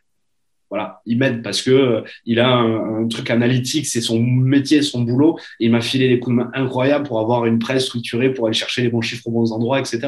voilà, 0.69 1.01
il 1.05 1.19
m'aide 1.19 1.43
parce 1.43 1.61
que 1.61 2.03
il 2.25 2.39
a 2.39 2.47
un, 2.47 3.03
un 3.03 3.07
truc 3.07 3.29
analytique, 3.29 3.85
c'est 3.85 4.01
son 4.01 4.19
métier, 4.19 4.81
son 4.81 5.01
boulot. 5.01 5.37
Et 5.59 5.65
il 5.65 5.71
m'a 5.71 5.81
filé 5.81 6.07
des 6.07 6.19
coups 6.19 6.35
de 6.35 6.41
main 6.41 6.51
incroyables 6.55 7.05
pour 7.05 7.19
avoir 7.19 7.45
une 7.45 7.59
presse 7.59 7.85
structurée, 7.85 8.33
pour 8.33 8.47
aller 8.47 8.55
chercher 8.55 8.81
les 8.81 8.89
bons 8.89 9.01
chiffres 9.01 9.27
aux 9.27 9.31
bons 9.31 9.51
endroits, 9.51 9.79
etc. 9.79 10.07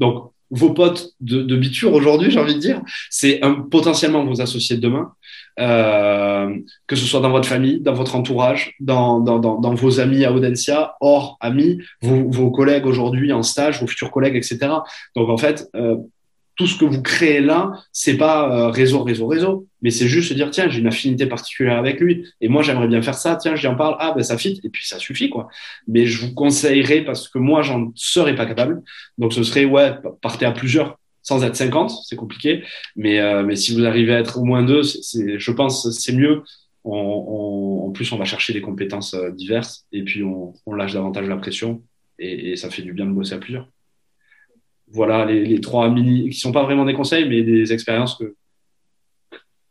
Donc, 0.00 0.32
vos 0.50 0.70
potes 0.70 1.12
de, 1.20 1.42
de 1.42 1.56
Biture 1.56 1.92
aujourd'hui, 1.92 2.30
j'ai 2.30 2.40
envie 2.40 2.54
de 2.54 2.60
dire, 2.60 2.80
c'est 3.08 3.40
potentiellement 3.70 4.24
vos 4.24 4.40
associés 4.40 4.76
de 4.76 4.80
demain, 4.80 5.12
euh, 5.58 6.56
que 6.86 6.96
ce 6.96 7.06
soit 7.06 7.20
dans 7.20 7.30
votre 7.30 7.48
famille, 7.48 7.80
dans 7.80 7.92
votre 7.92 8.16
entourage, 8.16 8.74
dans, 8.80 9.20
dans, 9.20 9.38
dans, 9.38 9.60
dans 9.60 9.74
vos 9.74 10.00
amis 10.00 10.24
à 10.24 10.32
Audencia, 10.32 10.94
hors 11.00 11.36
amis, 11.40 11.78
vos, 12.02 12.28
vos 12.30 12.50
collègues 12.50 12.86
aujourd'hui 12.86 13.32
en 13.32 13.42
stage, 13.42 13.80
vos 13.80 13.86
futurs 13.86 14.10
collègues, 14.10 14.36
etc. 14.36 14.58
Donc 15.14 15.28
en 15.28 15.36
fait, 15.36 15.68
euh, 15.74 15.96
tout 16.60 16.66
ce 16.66 16.76
que 16.76 16.84
vous 16.84 17.00
créez 17.00 17.40
là, 17.40 17.72
c'est 17.90 18.18
pas 18.18 18.66
euh, 18.66 18.68
réseau, 18.68 19.02
réseau, 19.02 19.26
réseau, 19.26 19.66
mais 19.80 19.88
c'est 19.88 20.06
juste 20.06 20.28
se 20.28 20.34
dire 20.34 20.50
tiens, 20.50 20.68
j'ai 20.68 20.80
une 20.80 20.88
affinité 20.88 21.24
particulière 21.24 21.78
avec 21.78 21.98
lui. 22.00 22.26
Et 22.42 22.48
moi 22.48 22.60
j'aimerais 22.60 22.86
bien 22.86 23.00
faire 23.00 23.14
ça, 23.14 23.36
tiens, 23.36 23.56
j'y 23.56 23.66
en 23.66 23.76
parle, 23.76 23.96
ah 23.98 24.12
ben 24.14 24.22
ça 24.22 24.36
fit. 24.36 24.60
Et 24.62 24.68
puis 24.68 24.86
ça 24.86 24.98
suffit 24.98 25.30
quoi. 25.30 25.48
Mais 25.88 26.04
je 26.04 26.20
vous 26.20 26.34
conseillerais 26.34 27.00
parce 27.00 27.30
que 27.30 27.38
moi 27.38 27.62
j'en 27.62 27.92
serais 27.94 28.34
pas 28.34 28.44
capable, 28.44 28.82
donc 29.16 29.32
ce 29.32 29.42
serait 29.42 29.64
ouais, 29.64 29.94
partez 30.20 30.44
à 30.44 30.52
plusieurs 30.52 30.98
sans 31.22 31.42
être 31.44 31.56
50, 31.56 31.92
c'est 32.04 32.16
compliqué, 32.16 32.62
mais 32.94 33.20
euh, 33.20 33.42
mais 33.42 33.56
si 33.56 33.74
vous 33.74 33.86
arrivez 33.86 34.12
à 34.12 34.18
être 34.18 34.38
au 34.38 34.44
moins 34.44 34.62
deux, 34.62 34.82
c'est, 34.82 35.38
je 35.38 35.50
pense 35.50 35.90
c'est 35.98 36.12
mieux. 36.12 36.42
On, 36.84 37.86
en 37.88 37.90
plus, 37.92 38.12
on 38.12 38.18
va 38.18 38.26
chercher 38.26 38.52
des 38.52 38.60
compétences 38.60 39.14
euh, 39.14 39.30
diverses. 39.30 39.86
Et 39.92 40.02
puis 40.02 40.22
on, 40.22 40.54
lâche 40.74 40.92
davantage 40.92 41.26
la 41.26 41.36
pression. 41.36 41.82
Et 42.18 42.56
ça 42.56 42.68
fait 42.68 42.82
du 42.82 42.92
bien 42.92 43.06
de 43.06 43.12
bosser 43.12 43.34
à 43.34 43.38
plusieurs 43.38 43.66
voilà 44.92 45.24
les, 45.24 45.60
trois 45.60 45.88
mini 45.90 46.30
qui 46.30 46.38
sont 46.38 46.52
pas 46.52 46.62
vraiment 46.62 46.84
des 46.84 46.94
conseils, 46.94 47.28
mais 47.28 47.42
des 47.42 47.72
expériences 47.72 48.16
que 48.16 48.34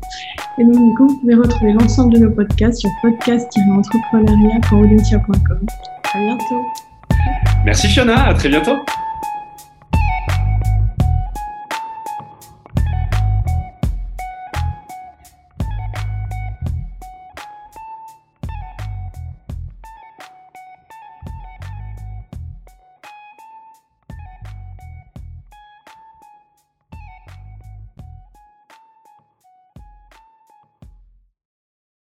Et 0.59 0.65
donc 0.65 0.75
du 0.75 0.95
coup, 0.95 1.09
vous 1.09 1.21
pouvez 1.21 1.37
retrouver 1.37 1.73
l'ensemble 1.73 2.13
de 2.13 2.19
nos 2.19 2.31
podcasts 2.31 2.81
sur 2.81 2.91
podcast-entrepreneuriat.audencia.com. 3.01 5.67
À 6.13 6.19
bientôt. 6.19 6.63
Merci 7.65 7.89
Fiona, 7.89 8.27
à 8.27 8.35
très 8.35 8.51
bientôt. 8.51 8.77